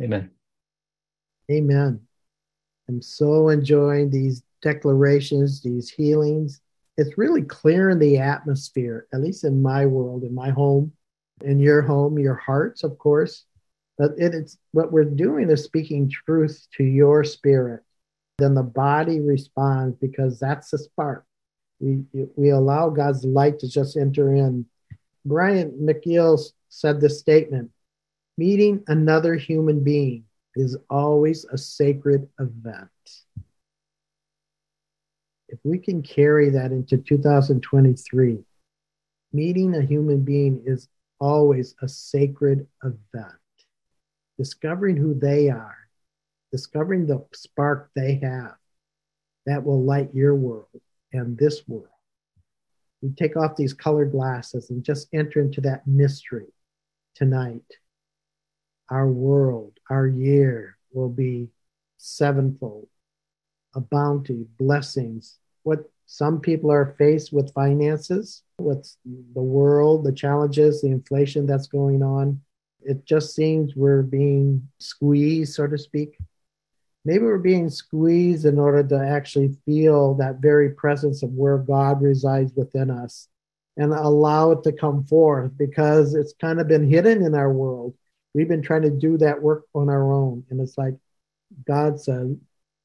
Amen. 0.00 0.30
Amen. 1.50 2.00
I'm 2.88 3.02
so 3.02 3.50
enjoying 3.50 4.08
these 4.08 4.42
declarations, 4.62 5.60
these 5.60 5.90
healings. 5.90 6.62
It's 7.00 7.16
really 7.16 7.40
clearing 7.40 7.98
the 7.98 8.18
atmosphere, 8.18 9.06
at 9.14 9.22
least 9.22 9.44
in 9.44 9.62
my 9.62 9.86
world, 9.86 10.22
in 10.22 10.34
my 10.34 10.50
home, 10.50 10.92
in 11.42 11.58
your 11.58 11.80
home, 11.80 12.18
your 12.18 12.34
hearts, 12.34 12.84
of 12.84 12.98
course. 12.98 13.46
But 13.96 14.10
it, 14.18 14.34
it's 14.34 14.58
what 14.72 14.92
we're 14.92 15.06
doing 15.06 15.48
is 15.48 15.64
speaking 15.64 16.10
truth 16.10 16.66
to 16.76 16.84
your 16.84 17.24
spirit. 17.24 17.80
Then 18.36 18.52
the 18.52 18.62
body 18.62 19.18
responds 19.18 19.96
because 19.96 20.38
that's 20.38 20.72
the 20.72 20.76
spark. 20.76 21.24
We, 21.78 22.04
we 22.36 22.50
allow 22.50 22.90
God's 22.90 23.24
light 23.24 23.58
to 23.60 23.68
just 23.68 23.96
enter 23.96 24.34
in. 24.34 24.66
Brian 25.24 25.70
McGill 25.80 26.38
said 26.68 27.00
this 27.00 27.18
statement 27.18 27.70
Meeting 28.36 28.84
another 28.88 29.36
human 29.36 29.82
being 29.82 30.24
is 30.54 30.76
always 30.90 31.46
a 31.46 31.56
sacred 31.56 32.28
event. 32.38 32.90
If 35.50 35.58
we 35.64 35.78
can 35.78 36.02
carry 36.02 36.48
that 36.50 36.70
into 36.70 36.96
2023, 36.96 38.38
meeting 39.32 39.74
a 39.74 39.82
human 39.82 40.22
being 40.22 40.62
is 40.64 40.88
always 41.18 41.74
a 41.82 41.88
sacred 41.88 42.66
event. 42.84 43.34
Discovering 44.38 44.96
who 44.96 45.12
they 45.12 45.50
are, 45.50 45.76
discovering 46.52 47.06
the 47.06 47.26
spark 47.34 47.90
they 47.96 48.20
have, 48.22 48.54
that 49.46 49.64
will 49.64 49.82
light 49.82 50.14
your 50.14 50.36
world 50.36 50.68
and 51.12 51.36
this 51.36 51.66
world. 51.66 51.88
We 53.02 53.10
take 53.10 53.36
off 53.36 53.56
these 53.56 53.74
colored 53.74 54.12
glasses 54.12 54.70
and 54.70 54.84
just 54.84 55.08
enter 55.12 55.40
into 55.40 55.60
that 55.62 55.86
mystery 55.86 56.52
tonight 57.16 57.64
our 58.90 59.08
world, 59.08 59.72
our 59.88 60.06
year 60.06 60.76
will 60.92 61.08
be 61.08 61.48
sevenfold 61.98 62.88
a 63.74 63.80
bounty, 63.80 64.46
blessings. 64.58 65.38
What 65.62 65.90
some 66.06 66.40
people 66.40 66.70
are 66.70 66.94
faced 66.98 67.32
with 67.32 67.52
finances, 67.54 68.42
with 68.58 68.96
the 69.06 69.42
world, 69.42 70.04
the 70.04 70.12
challenges, 70.12 70.82
the 70.82 70.88
inflation 70.88 71.46
that's 71.46 71.66
going 71.66 72.02
on. 72.02 72.40
It 72.82 73.04
just 73.04 73.34
seems 73.34 73.76
we're 73.76 74.02
being 74.02 74.66
squeezed, 74.78 75.54
so 75.54 75.66
to 75.66 75.78
speak. 75.78 76.18
Maybe 77.04 77.24
we're 77.24 77.38
being 77.38 77.70
squeezed 77.70 78.44
in 78.44 78.58
order 78.58 78.82
to 78.82 78.98
actually 78.98 79.56
feel 79.64 80.14
that 80.14 80.40
very 80.40 80.70
presence 80.70 81.22
of 81.22 81.30
where 81.30 81.58
God 81.58 82.02
resides 82.02 82.52
within 82.54 82.90
us 82.90 83.28
and 83.76 83.92
allow 83.92 84.50
it 84.50 84.62
to 84.64 84.72
come 84.72 85.04
forth 85.04 85.56
because 85.56 86.14
it's 86.14 86.34
kind 86.40 86.60
of 86.60 86.68
been 86.68 86.88
hidden 86.88 87.22
in 87.24 87.34
our 87.34 87.52
world 87.52 87.94
we've 88.34 88.48
been 88.48 88.62
trying 88.62 88.82
to 88.82 88.90
do 88.90 89.16
that 89.18 89.42
work 89.42 89.64
on 89.74 89.88
our 89.88 90.12
own. 90.12 90.44
And 90.50 90.60
it's 90.60 90.78
like 90.78 90.94
God 91.66 92.00
said, 92.00 92.38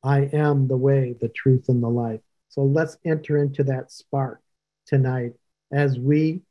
I 0.06 0.30
am 0.32 0.68
the 0.68 0.78
way, 0.78 1.16
the 1.20 1.30
truth, 1.30 1.68
and 1.68 1.82
the 1.82 1.90
life. 1.90 2.22
So 2.50 2.64
let's 2.64 2.98
enter 3.04 3.38
into 3.38 3.64
that 3.66 3.92
spark 3.92 4.42
tonight 4.86 5.34
as 5.74 6.00
we 6.00 6.42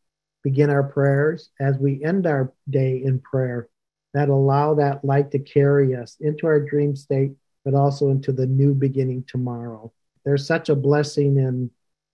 begin 0.42 0.68
our 0.68 0.82
prayers, 0.82 1.50
as 1.60 1.78
we 1.78 2.04
end 2.04 2.26
our 2.26 2.52
day 2.68 3.02
in 3.02 3.20
prayer, 3.20 3.68
that 4.12 4.28
allow 4.28 4.74
that 4.74 5.04
light 5.04 5.30
to 5.30 5.38
carry 5.38 5.94
us 5.94 6.16
into 6.20 6.46
our 6.46 6.60
dream 6.60 6.96
state, 6.96 7.32
but 7.64 7.74
also 7.74 8.10
into 8.10 8.32
the 8.32 8.46
new 8.46 8.74
beginning 8.74 9.24
tomorrow. 9.28 9.92
There's 10.24 10.46
such 10.46 10.68
a 10.68 10.76
blessing 10.76 11.38
in 11.38 11.70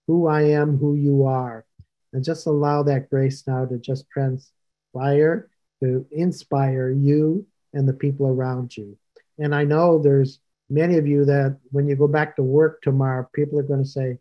who 0.07 0.27
I 0.27 0.43
am, 0.43 0.77
who 0.77 0.95
you 0.95 1.25
are. 1.25 1.65
And 2.13 2.23
just 2.23 2.47
allow 2.47 2.83
that 2.85 3.09
grace 3.09 3.45
now 3.47 3.65
to 3.65 3.79
just 3.79 4.09
transpire 4.11 5.49
to 5.83 6.07
inspire 6.11 6.91
you 6.91 7.47
and 7.73 7.89
the 7.89 7.93
people 7.93 8.27
around 8.27 8.77
you. 8.77 8.97
And 9.39 9.55
I 9.55 9.65
know 9.65 9.99
there's 9.99 10.41
many 10.71 10.97
of 10.97 11.07
you 11.07 11.25
that 11.25 11.59
when 11.71 11.89
you 11.89 11.97
go 11.97 12.09
back 12.09 12.37
to 12.37 12.43
work 12.43 12.81
tomorrow, 12.83 13.29
people 13.35 13.59
are 13.59 13.65
going 13.65 13.83
to 13.83 13.89
say, 13.89 14.19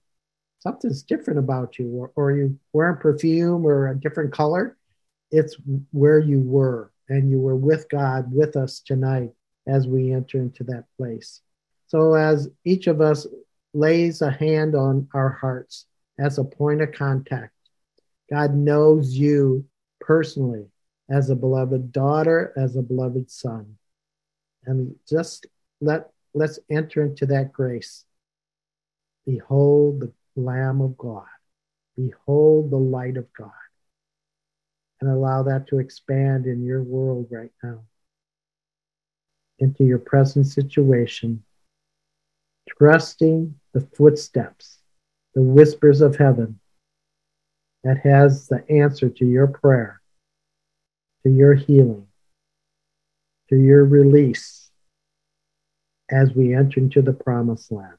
something's 0.60 1.04
different 1.04 1.39
about 1.39 1.80
you, 1.80 1.89
or, 1.89 2.12
or 2.16 2.32
you 2.32 2.60
wearing 2.74 2.97
perfume 2.97 3.66
or 3.66 3.88
a 3.88 4.00
different 4.00 4.32
color. 4.32 4.78
It's 5.32 5.56
where 5.91 6.20
you 6.20 6.41
were, 6.41 6.91
and 7.08 7.30
you 7.30 7.39
were 7.39 7.56
with 7.56 7.88
God 7.89 8.32
with 8.32 8.56
us 8.56 8.82
tonight 8.86 9.32
as 9.68 9.88
we 9.88 10.12
enter 10.12 10.39
into 10.39 10.64
that 10.66 10.86
place. 10.97 11.41
So, 11.88 12.14
as 12.14 12.50
each 12.66 12.88
of 12.88 13.02
us 13.02 13.26
lays 13.74 14.22
a 14.22 14.32
hand 14.32 14.76
on 14.76 15.08
our 15.14 15.30
hearts 15.30 15.86
as 16.20 16.38
a 16.38 16.43
point 16.43 16.82
of 16.82 16.91
contact, 16.91 17.54
God 18.30 18.54
knows 18.56 19.16
you 19.16 19.66
personally 20.02 20.66
as 21.10 21.30
a 21.30 21.36
beloved 21.36 21.91
daughter, 21.91 22.54
as 22.58 22.76
a 22.76 22.82
beloved 22.82 23.32
son. 23.32 23.76
And 24.66 24.95
just 25.08 25.47
let 25.82 26.10
let's 26.34 26.59
enter 26.69 27.03
into 27.03 27.25
that 27.27 27.51
grace. 27.51 28.05
Behold 29.25 30.01
the 30.01 30.11
Lamb 30.36 30.82
of 30.82 30.97
God. 30.97 31.25
Behold 31.95 32.71
the 32.71 32.77
light 32.77 33.17
of 33.17 33.32
God. 33.34 33.51
And 35.01 35.09
allow 35.09 35.43
that 35.43 35.67
to 35.67 35.80
expand 35.80 36.45
in 36.45 36.63
your 36.63 36.84
world 36.84 37.27
right 37.32 37.51
now, 37.63 37.82
into 39.59 39.86
your 39.86 39.99
present 39.99 40.45
situation, 40.45 41.43
trusting 42.77 43.55
the 43.73 43.82
footsteps, 43.95 44.80
the 45.36 45.41
whispers 45.41 46.01
of 46.01 46.17
heaven 46.17 46.59
that 47.84 47.99
has 47.99 48.47
the 48.47 48.63
answer 48.69 49.09
to 49.09 49.25
your 49.25 49.47
prayer 49.47 49.99
to 51.23 51.30
your 51.30 51.53
healing, 51.53 52.07
to 53.49 53.57
your 53.57 53.84
release 53.86 54.68
as 56.12 56.34
we 56.34 56.55
enter 56.55 56.80
into 56.80 57.01
the 57.01 57.14
promised 57.14 57.72
land. 57.72 57.97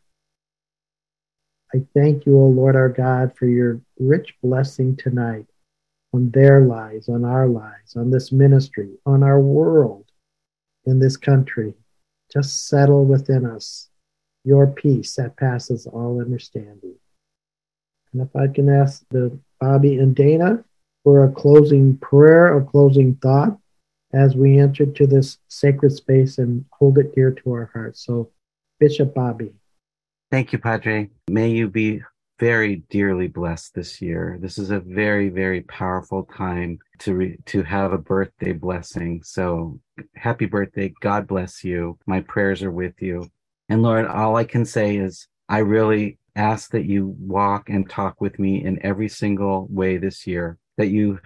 I 1.75 1.83
thank 1.95 2.27
you, 2.27 2.37
O 2.37 2.47
Lord 2.47 2.75
our 2.75 2.89
God, 2.89 3.37
for 3.37 3.47
your 3.47 3.81
rich 3.99 4.35
blessing 4.43 4.97
tonight 4.97 5.47
on 6.13 6.31
their 6.31 6.63
lives, 6.63 7.09
on 7.09 7.25
our 7.25 7.47
lives, 7.47 7.95
on 7.97 8.11
this 8.11 8.33
ministry, 8.33 8.91
on 9.07 9.23
our 9.23 9.41
world, 9.41 10.07
in 10.87 10.99
this 10.99 11.17
country. 11.17 11.75
Just 12.33 12.69
settle 12.69 13.05
within 13.05 13.47
us 13.47 13.89
your 14.45 14.67
peace 14.67 15.15
that 15.17 15.37
passes 15.37 15.87
all 15.87 16.21
understanding. 16.21 16.97
And 18.13 18.23
if 18.23 18.35
I 18.35 18.49
can 18.49 18.69
ask 18.69 19.05
the 19.11 19.39
Bobby 19.61 19.99
and 19.99 20.15
Dana 20.15 20.65
for 21.05 21.25
a 21.25 21.33
closing 21.33 21.97
prayer, 21.99 22.59
a 22.59 22.65
closing 22.65 23.15
thought 23.17 23.57
as 24.13 24.35
we 24.35 24.59
enter 24.59 24.87
to 24.87 25.07
this 25.07 25.39
sacred 25.49 25.93
space 25.93 26.39
and 26.39 26.65
hold 26.73 26.99
it 26.99 27.15
dear 27.15 27.31
to 27.31 27.53
our 27.53 27.71
hearts. 27.73 28.05
So, 28.05 28.31
Bishop 28.79 29.15
Bobby. 29.15 29.53
Thank 30.31 30.53
you, 30.53 30.59
Padre. 30.59 31.11
May 31.29 31.51
you 31.51 31.69
be 31.69 32.03
very 32.41 32.77
dearly 32.89 33.29
blessed 33.29 33.75
this 33.75 34.01
year. 34.01 34.39
This 34.41 34.57
is 34.57 34.71
a 34.71 34.81
very, 34.81 35.29
very 35.29 35.61
powerful 35.61 36.25
time 36.25 36.79
to 37.01 37.15
re- 37.15 37.39
to 37.47 37.63
have 37.63 37.93
a 37.93 37.99
birthday 37.99 38.53
blessing. 38.53 39.23
So 39.23 39.79
happy 40.17 40.47
birthday. 40.47 40.95
God 41.01 41.27
bless 41.27 41.63
you. 41.63 41.99
My 42.07 42.21
prayers 42.21 42.63
are 42.63 42.71
with 42.71 42.95
you. 43.01 43.29
And 43.69 43.83
Lord, 43.83 44.07
all 44.07 44.37
I 44.37 44.45
can 44.45 44.65
say 44.65 44.97
is 44.97 45.29
I 45.51 45.59
really 45.59 46.19
ask 46.35 46.71
that 46.71 46.87
you 46.87 47.15
walk 47.19 47.69
and 47.69 47.89
talk 47.89 48.21
with 48.21 48.39
me 48.39 48.65
in 48.65 48.85
every 48.85 49.09
single 49.09 49.67
way 49.69 49.99
this 49.99 50.27
year, 50.27 50.57
that 50.79 50.89
you 50.89 51.21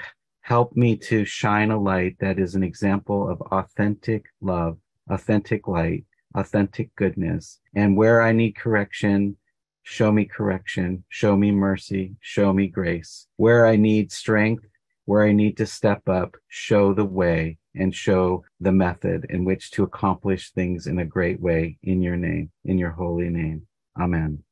help 0.44 0.76
me 0.76 0.94
to 0.94 1.24
shine 1.24 1.70
a 1.70 1.80
light 1.80 2.14
that 2.20 2.38
is 2.38 2.54
an 2.54 2.62
example 2.62 3.30
of 3.30 3.40
authentic 3.50 4.26
love, 4.42 4.76
authentic 5.08 5.66
light, 5.66 6.04
authentic 6.34 6.94
goodness. 6.96 7.60
And 7.74 7.96
where 7.96 8.20
I 8.20 8.32
need 8.32 8.52
correction, 8.52 9.38
show 9.84 10.12
me 10.12 10.26
correction, 10.26 11.02
show 11.08 11.34
me 11.34 11.50
mercy, 11.50 12.16
show 12.20 12.52
me 12.52 12.66
grace. 12.66 13.26
Where 13.36 13.66
I 13.66 13.76
need 13.76 14.12
strength, 14.12 14.66
where 15.06 15.24
I 15.24 15.32
need 15.32 15.56
to 15.56 15.66
step 15.66 16.06
up, 16.10 16.36
show 16.48 16.92
the 16.92 17.06
way 17.06 17.56
and 17.74 17.94
show 17.94 18.44
the 18.60 18.72
method 18.72 19.24
in 19.30 19.46
which 19.46 19.70
to 19.70 19.82
accomplish 19.82 20.50
things 20.50 20.86
in 20.86 20.98
a 20.98 21.06
great 21.06 21.40
way 21.40 21.78
in 21.82 22.02
your 22.02 22.16
name, 22.16 22.50
in 22.66 22.76
your 22.76 22.90
holy 22.90 23.30
name. 23.30 23.66
Amen. 23.98 24.44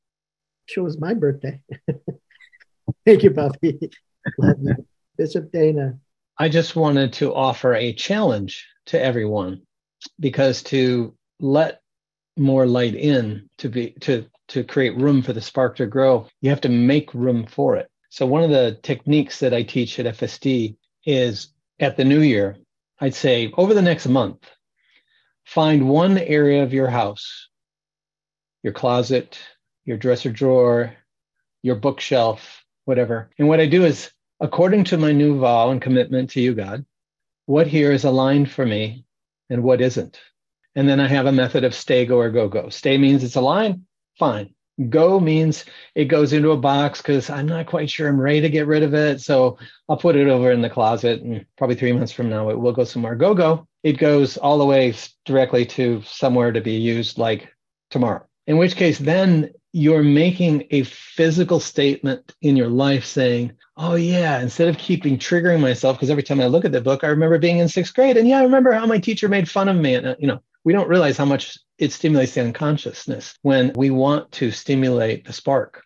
Sure 0.64 0.84
was 0.84 0.98
my 0.98 1.12
birthday. 1.12 1.60
Thank 3.04 3.24
you, 3.24 3.30
Buffy. 3.30 3.90
Bishop 5.16 5.52
Dana. 5.52 5.98
I 6.38 6.48
just 6.48 6.76
wanted 6.76 7.12
to 7.14 7.34
offer 7.34 7.74
a 7.74 7.92
challenge 7.92 8.66
to 8.86 9.00
everyone 9.00 9.62
because 10.18 10.62
to 10.64 11.14
let 11.40 11.80
more 12.36 12.66
light 12.66 12.94
in 12.94 13.48
to 13.58 13.68
be 13.68 13.90
to 14.00 14.26
to 14.48 14.64
create 14.64 14.96
room 14.96 15.22
for 15.22 15.32
the 15.32 15.40
spark 15.40 15.76
to 15.76 15.86
grow, 15.86 16.26
you 16.40 16.50
have 16.50 16.60
to 16.62 16.68
make 16.68 17.14
room 17.14 17.46
for 17.46 17.76
it. 17.76 17.90
So 18.10 18.26
one 18.26 18.42
of 18.42 18.50
the 18.50 18.78
techniques 18.82 19.38
that 19.40 19.54
I 19.54 19.62
teach 19.62 19.98
at 19.98 20.16
FSD 20.16 20.76
is 21.06 21.48
at 21.80 21.96
the 21.96 22.04
new 22.04 22.20
year, 22.20 22.56
I'd 23.00 23.14
say 23.14 23.52
over 23.56 23.72
the 23.72 23.82
next 23.82 24.06
month, 24.06 24.50
find 25.44 25.88
one 25.88 26.18
area 26.18 26.62
of 26.62 26.72
your 26.74 26.88
house, 26.88 27.48
your 28.62 28.72
closet, 28.72 29.38
your 29.84 29.96
dresser 29.96 30.30
drawer, 30.30 30.94
your 31.62 31.76
bookshelf, 31.76 32.64
whatever. 32.84 33.30
And 33.38 33.48
what 33.48 33.60
I 33.60 33.66
do 33.66 33.84
is, 33.84 34.10
according 34.42 34.82
to 34.82 34.98
my 34.98 35.12
new 35.12 35.38
vow 35.38 35.70
and 35.70 35.80
commitment 35.80 36.30
to 36.30 36.40
you, 36.40 36.52
God, 36.52 36.84
what 37.46 37.68
here 37.68 37.92
is 37.92 38.04
aligned 38.04 38.50
for 38.50 38.66
me 38.66 39.04
and 39.48 39.62
what 39.62 39.80
isn't. 39.80 40.20
And 40.74 40.88
then 40.88 40.98
I 41.00 41.06
have 41.06 41.26
a 41.26 41.32
method 41.32 41.64
of 41.64 41.74
stay, 41.74 42.04
go, 42.04 42.18
or 42.18 42.28
go, 42.30 42.48
go. 42.48 42.68
Stay 42.68 42.98
means 42.98 43.22
it's 43.22 43.36
aligned 43.36 43.84
fine. 44.18 44.54
Go 44.88 45.20
means 45.20 45.64
it 45.94 46.06
goes 46.06 46.32
into 46.32 46.50
a 46.50 46.56
box 46.56 47.00
because 47.00 47.30
I'm 47.30 47.46
not 47.46 47.66
quite 47.66 47.90
sure 47.90 48.08
I'm 48.08 48.20
ready 48.20 48.40
to 48.40 48.48
get 48.48 48.66
rid 48.66 48.82
of 48.82 48.94
it. 48.94 49.20
So 49.20 49.58
I'll 49.88 49.96
put 49.96 50.16
it 50.16 50.28
over 50.28 50.50
in 50.50 50.62
the 50.62 50.70
closet 50.70 51.22
and 51.22 51.46
probably 51.56 51.76
three 51.76 51.92
months 51.92 52.12
from 52.12 52.28
now 52.28 52.48
it 52.50 52.58
will 52.58 52.72
go 52.72 52.84
somewhere. 52.84 53.14
Go, 53.14 53.34
go. 53.34 53.68
It 53.84 53.98
goes 53.98 54.36
all 54.38 54.58
the 54.58 54.64
way 54.64 54.94
directly 55.24 55.66
to 55.66 56.02
somewhere 56.02 56.50
to 56.52 56.60
be 56.60 56.72
used 56.72 57.18
like 57.18 57.52
tomorrow. 57.90 58.26
In 58.52 58.58
which 58.58 58.76
case, 58.76 58.98
then 58.98 59.50
you're 59.72 60.02
making 60.02 60.66
a 60.72 60.82
physical 60.82 61.58
statement 61.58 62.34
in 62.42 62.54
your 62.54 62.68
life 62.68 63.02
saying, 63.02 63.52
Oh, 63.78 63.94
yeah, 63.94 64.40
instead 64.40 64.68
of 64.68 64.76
keeping 64.76 65.16
triggering 65.16 65.58
myself, 65.58 65.96
because 65.96 66.10
every 66.10 66.22
time 66.22 66.38
I 66.38 66.48
look 66.48 66.66
at 66.66 66.72
the 66.72 66.82
book, 66.82 67.02
I 67.02 67.06
remember 67.06 67.38
being 67.38 67.60
in 67.60 67.68
sixth 67.70 67.94
grade. 67.94 68.18
And 68.18 68.28
yeah, 68.28 68.40
I 68.40 68.42
remember 68.42 68.72
how 68.72 68.84
my 68.84 68.98
teacher 68.98 69.26
made 69.26 69.48
fun 69.48 69.70
of 69.70 69.76
me. 69.76 69.94
And, 69.94 70.06
uh, 70.06 70.16
you 70.18 70.26
know, 70.26 70.42
we 70.64 70.74
don't 70.74 70.90
realize 70.90 71.16
how 71.16 71.24
much 71.24 71.56
it 71.78 71.94
stimulates 71.94 72.34
the 72.34 72.42
unconsciousness 72.42 73.38
when 73.40 73.72
we 73.74 73.88
want 73.88 74.30
to 74.32 74.50
stimulate 74.50 75.24
the 75.24 75.32
spark. 75.32 75.82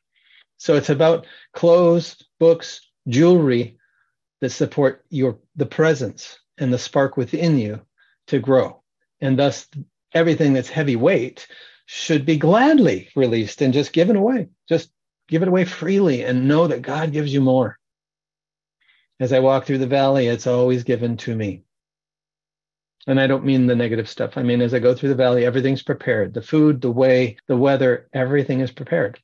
So 0.57 0.75
it's 0.75 0.91
about 0.91 1.29
clothes, 1.55 2.21
books, 2.41 2.81
jewelry 3.07 3.79
that 4.41 4.51
support 4.51 5.05
your 5.09 5.39
the 5.55 5.67
presence 5.67 6.37
and 6.59 6.73
the 6.73 6.79
spark 6.79 7.17
within 7.17 7.59
you 7.59 7.83
to 8.27 8.41
grow. 8.41 8.83
And 9.21 9.39
thus 9.39 9.69
everything 10.13 10.53
that's 10.53 10.69
heavyweight 10.69 11.47
should 11.87 12.27
be 12.27 12.37
gladly 12.37 13.09
released 13.17 13.63
and 13.63 13.73
just 13.73 13.93
given 13.93 14.17
away. 14.17 14.49
Just 14.69 14.91
give 15.29 15.43
it 15.43 15.49
away 15.49 15.65
freely 15.65 16.25
and 16.25 16.49
know 16.49 16.67
that 16.67 16.83
God 16.83 17.13
gives 17.13 17.33
you 17.33 17.41
more. 17.41 17.79
As 19.19 19.33
I 19.33 19.39
walk 19.39 19.65
through 19.65 19.79
the 19.79 19.87
valley, 19.87 20.27
it's 20.27 20.47
always 20.47 20.85
given 20.85 21.17
to 21.19 21.35
me. 21.35 21.63
And 23.07 23.21
I 23.21 23.29
don't 23.29 23.45
mean 23.45 23.67
the 23.67 23.77
negative 23.77 24.09
stuff. 24.09 24.37
I 24.37 24.43
mean, 24.43 24.61
as 24.61 24.75
I 24.75 24.81
go 24.81 24.95
through 24.95 25.11
the 25.11 25.15
valley, 25.15 25.45
everything's 25.45 25.83
prepared. 25.83 26.35
The 26.35 26.43
food, 26.43 26.81
the 26.81 26.91
way, 26.91 27.37
the 27.47 27.57
weather, 27.57 28.09
everything 28.13 28.61
is 28.61 28.73
prepared. 28.73 29.21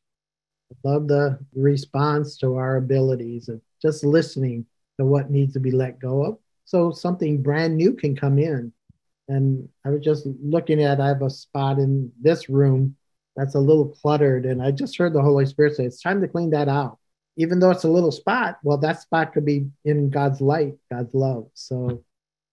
Love 0.85 1.09
the 1.09 1.39
response 1.55 2.37
to 2.39 2.57
our 2.57 2.77
abilities 2.77 3.49
of 3.49 3.61
just 3.83 4.05
listening 4.05 4.65
to 4.99 5.05
what 5.05 5.31
needs 5.31 5.53
to 5.55 5.61
be 5.61 5.73
let 5.73 5.99
go 5.99 6.25
of. 6.25 6.39
So 6.65 6.93
something 6.93 7.43
brand 7.43 7.77
new 7.77 7.93
can 7.93 8.15
come 8.17 8.39
in. 8.39 8.73
And 9.33 9.66
I 9.87 9.89
was 9.89 10.03
just 10.03 10.26
looking 10.43 10.83
at, 10.83 11.01
I 11.01 11.09
have 11.09 11.22
a 11.22 11.30
spot 11.30 11.78
in 11.78 12.12
this 12.20 12.51
room 12.51 12.97
that's 13.35 13.55
a 13.55 13.61
little 13.61 13.89
cluttered. 13.89 14.45
And 14.45 14.62
I 14.62 14.72
just 14.72 14.99
heard 14.99 15.14
the 15.14 15.22
Holy 15.22 15.47
Spirit 15.47 15.74
say, 15.74 15.87
it's 15.87 16.03
time 16.03 16.20
to 16.20 16.28
clean 16.28 16.51
that 16.51 16.68
out. 16.68 16.99
Even 17.39 17.59
though 17.59 17.70
it's 17.70 17.85
a 17.85 17.89
little 17.91 18.12
spot, 18.12 18.59
well, 18.62 18.76
that 18.76 19.01
spot 19.01 19.33
could 19.33 19.47
be 19.47 19.68
in 19.87 20.11
God's 20.11 20.43
light, 20.43 20.74
God's 20.93 21.14
love. 21.14 21.47
So 21.55 22.05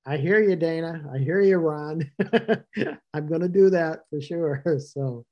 I 0.05 0.15
hear 0.15 0.41
you, 0.41 0.55
Dana. 0.55 1.03
I 1.13 1.17
hear 1.17 1.41
you, 1.41 1.57
Ron. 1.57 2.09
I'm 3.13 3.27
going 3.27 3.41
to 3.41 3.49
do 3.49 3.69
that 3.71 4.03
for 4.09 4.21
sure. 4.21 4.63
So, 4.79 5.25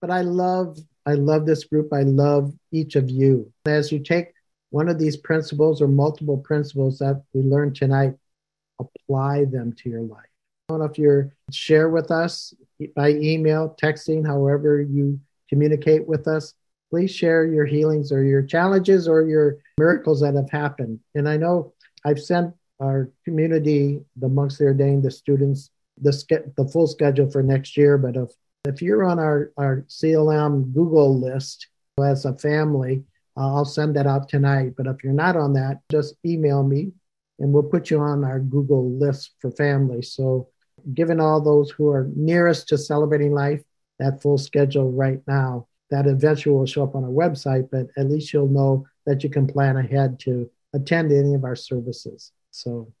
but 0.00 0.10
I 0.10 0.22
love, 0.22 0.78
I 1.04 1.12
love 1.12 1.44
this 1.44 1.64
group. 1.64 1.92
I 1.92 2.04
love 2.04 2.54
each 2.72 2.96
of 2.96 3.10
you. 3.10 3.52
As 3.66 3.92
you 3.92 3.98
take 3.98 4.28
one 4.70 4.88
of 4.88 4.98
these 4.98 5.18
principles 5.18 5.82
or 5.82 5.88
multiple 5.88 6.38
principles 6.38 6.98
that 7.00 7.22
we 7.34 7.42
learned 7.42 7.76
tonight, 7.76 8.14
apply 8.78 9.44
them 9.44 9.74
to 9.74 9.90
your 9.90 10.00
life. 10.00 10.29
If 10.70 10.98
you're 10.98 11.32
share 11.50 11.88
with 11.88 12.10
us 12.10 12.54
by 12.94 13.10
email, 13.10 13.76
texting, 13.82 14.24
however 14.26 14.80
you 14.80 15.20
communicate 15.48 16.06
with 16.06 16.28
us. 16.28 16.54
Please 16.90 17.10
share 17.10 17.44
your 17.44 17.66
healings 17.66 18.10
or 18.12 18.24
your 18.24 18.42
challenges 18.42 19.06
or 19.06 19.22
your 19.22 19.58
miracles 19.78 20.20
that 20.20 20.34
have 20.34 20.50
happened. 20.50 21.00
And 21.14 21.28
I 21.28 21.36
know 21.36 21.74
I've 22.04 22.20
sent 22.20 22.54
our 22.80 23.10
community, 23.24 24.00
the 24.16 24.28
monks 24.28 24.58
that 24.58 24.64
ordained, 24.64 25.02
the 25.02 25.10
students, 25.10 25.70
the, 26.00 26.12
ske- 26.12 26.54
the 26.56 26.66
full 26.66 26.86
schedule 26.86 27.30
for 27.30 27.42
next 27.42 27.76
year. 27.76 27.98
But 27.98 28.16
if, 28.16 28.30
if 28.64 28.80
you're 28.80 29.04
on 29.04 29.18
our, 29.18 29.52
our 29.56 29.84
CLM 29.88 30.72
Google 30.72 31.20
list 31.20 31.68
as 32.02 32.24
a 32.24 32.36
family, 32.38 33.04
uh, 33.36 33.54
I'll 33.54 33.64
send 33.64 33.94
that 33.96 34.06
out 34.06 34.28
tonight. 34.28 34.74
But 34.76 34.86
if 34.86 35.04
you're 35.04 35.12
not 35.12 35.36
on 35.36 35.52
that, 35.54 35.80
just 35.90 36.14
email 36.24 36.62
me 36.62 36.92
and 37.38 37.52
we'll 37.52 37.62
put 37.62 37.90
you 37.90 38.00
on 38.00 38.24
our 38.24 38.40
Google 38.40 38.90
list 38.90 39.32
for 39.40 39.50
families. 39.50 40.12
So, 40.12 40.48
given 40.94 41.20
all 41.20 41.40
those 41.40 41.70
who 41.70 41.88
are 41.88 42.08
nearest 42.14 42.68
to 42.68 42.78
celebrating 42.78 43.32
life, 43.32 43.62
that 43.98 44.22
full 44.22 44.38
schedule 44.38 44.90
right 44.90 45.20
now, 45.26 45.66
that 45.90 46.06
eventually 46.06 46.54
will 46.54 46.66
show 46.66 46.84
up 46.84 46.94
on 46.94 47.04
our 47.04 47.10
website, 47.10 47.68
but 47.70 47.88
at 47.96 48.08
least 48.08 48.32
you'll 48.32 48.48
know 48.48 48.86
that 49.06 49.22
you 49.22 49.30
can 49.30 49.46
plan 49.46 49.76
ahead 49.76 50.18
to 50.20 50.50
attend 50.72 51.12
any 51.12 51.34
of 51.34 51.44
our 51.44 51.56
services. 51.56 52.32
So, 52.50 52.92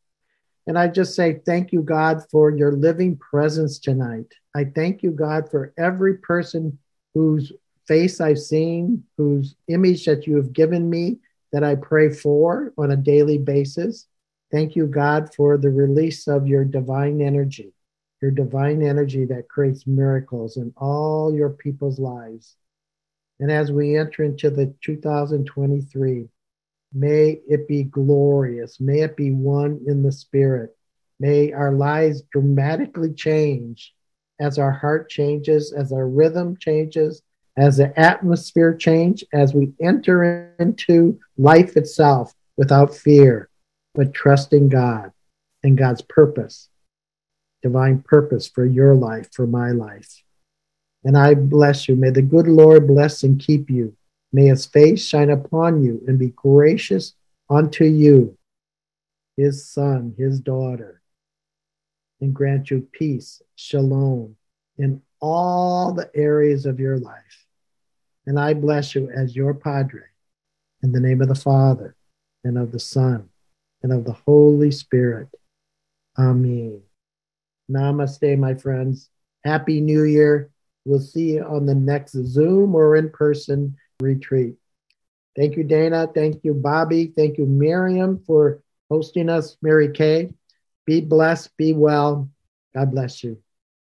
and 0.66 0.78
I 0.78 0.88
just 0.88 1.14
say 1.14 1.40
thank 1.46 1.72
you, 1.72 1.82
God, 1.82 2.22
for 2.30 2.50
your 2.50 2.72
living 2.72 3.16
presence 3.16 3.78
tonight. 3.78 4.32
I 4.54 4.64
thank 4.64 5.02
you, 5.02 5.10
God, 5.10 5.50
for 5.50 5.72
every 5.78 6.18
person 6.18 6.78
whose 7.14 7.52
face 7.86 8.20
I've 8.20 8.38
seen, 8.38 9.04
whose 9.16 9.56
image 9.68 10.04
that 10.04 10.26
you 10.26 10.36
have 10.36 10.52
given 10.52 10.88
me 10.88 11.18
that 11.52 11.64
I 11.64 11.74
pray 11.74 12.10
for 12.10 12.72
on 12.78 12.92
a 12.92 12.96
daily 12.96 13.38
basis. 13.38 14.06
Thank 14.50 14.76
you, 14.76 14.86
God, 14.86 15.34
for 15.34 15.56
the 15.56 15.70
release 15.70 16.26
of 16.26 16.46
your 16.46 16.64
divine 16.64 17.20
energy, 17.20 17.72
your 18.20 18.30
divine 18.30 18.82
energy 18.82 19.24
that 19.26 19.48
creates 19.48 19.86
miracles 19.86 20.56
in 20.56 20.72
all 20.76 21.34
your 21.34 21.50
people's 21.50 21.98
lives. 21.98 22.56
And 23.38 23.50
as 23.50 23.72
we 23.72 23.96
enter 23.96 24.24
into 24.24 24.50
the 24.50 24.74
2023, 24.82 26.28
May 26.92 27.40
it 27.48 27.68
be 27.68 27.84
glorious. 27.84 28.80
May 28.80 29.00
it 29.00 29.16
be 29.16 29.30
one 29.30 29.80
in 29.86 30.02
the 30.02 30.10
spirit. 30.10 30.76
May 31.20 31.52
our 31.52 31.72
lives 31.72 32.22
dramatically 32.32 33.12
change 33.12 33.94
as 34.40 34.58
our 34.58 34.72
heart 34.72 35.08
changes, 35.08 35.72
as 35.72 35.92
our 35.92 36.08
rhythm 36.08 36.56
changes, 36.56 37.22
as 37.56 37.76
the 37.76 37.98
atmosphere 37.98 38.74
change, 38.74 39.22
as 39.32 39.54
we 39.54 39.72
enter 39.80 40.52
into 40.58 41.18
life 41.36 41.76
itself 41.76 42.34
without 42.56 42.94
fear, 42.94 43.49
but 43.94 44.14
trusting 44.14 44.68
God 44.68 45.12
and 45.62 45.76
God's 45.76 46.02
purpose, 46.02 46.68
divine 47.62 48.02
purpose 48.02 48.48
for 48.48 48.64
your 48.64 48.94
life, 48.94 49.28
for 49.32 49.46
my 49.46 49.70
life. 49.70 50.22
And 51.04 51.16
I 51.16 51.34
bless 51.34 51.88
you. 51.88 51.96
May 51.96 52.10
the 52.10 52.22
good 52.22 52.46
Lord 52.46 52.86
bless 52.86 53.22
and 53.22 53.40
keep 53.40 53.70
you. 53.70 53.96
May 54.32 54.46
his 54.46 54.66
face 54.66 55.04
shine 55.04 55.30
upon 55.30 55.82
you 55.82 56.02
and 56.06 56.18
be 56.18 56.28
gracious 56.28 57.14
unto 57.48 57.84
you, 57.84 58.36
his 59.36 59.66
son, 59.66 60.14
his 60.16 60.40
daughter, 60.40 61.02
and 62.20 62.34
grant 62.34 62.70
you 62.70 62.86
peace, 62.92 63.42
shalom, 63.56 64.36
in 64.78 65.02
all 65.20 65.92
the 65.92 66.10
areas 66.14 66.66
of 66.66 66.78
your 66.78 66.98
life. 66.98 67.46
and 68.26 68.38
I 68.38 68.54
bless 68.54 68.94
you 68.94 69.10
as 69.10 69.34
your 69.34 69.54
Padre. 69.54 70.02
In 70.82 70.92
the 70.92 71.00
name 71.00 71.20
of 71.20 71.28
the 71.28 71.34
Father, 71.34 71.96
and 72.44 72.56
of 72.56 72.72
the 72.72 72.78
Son, 72.80 73.28
and 73.82 73.92
of 73.92 74.04
the 74.04 74.12
Holy 74.12 74.70
Spirit. 74.70 75.28
Amen. 76.18 76.82
Namaste, 77.70 78.38
my 78.38 78.54
friends. 78.54 79.08
Happy 79.44 79.80
New 79.80 80.04
Year. 80.04 80.50
We'll 80.84 81.00
see 81.00 81.34
you 81.34 81.44
on 81.44 81.66
the 81.66 81.74
next 81.74 82.12
Zoom 82.12 82.74
or 82.74 82.96
in 82.96 83.10
person 83.10 83.76
retreat. 84.00 84.56
Thank 85.36 85.56
you, 85.56 85.64
Dana. 85.64 86.08
Thank 86.12 86.44
you, 86.44 86.54
Bobby. 86.54 87.12
Thank 87.14 87.38
you, 87.38 87.46
Miriam, 87.46 88.22
for 88.26 88.62
hosting 88.90 89.28
us. 89.28 89.56
Mary 89.62 89.92
Kay. 89.92 90.32
Be 90.86 91.00
blessed. 91.00 91.56
Be 91.56 91.72
well. 91.72 92.28
God 92.74 92.90
bless 92.90 93.22
you. 93.22 93.38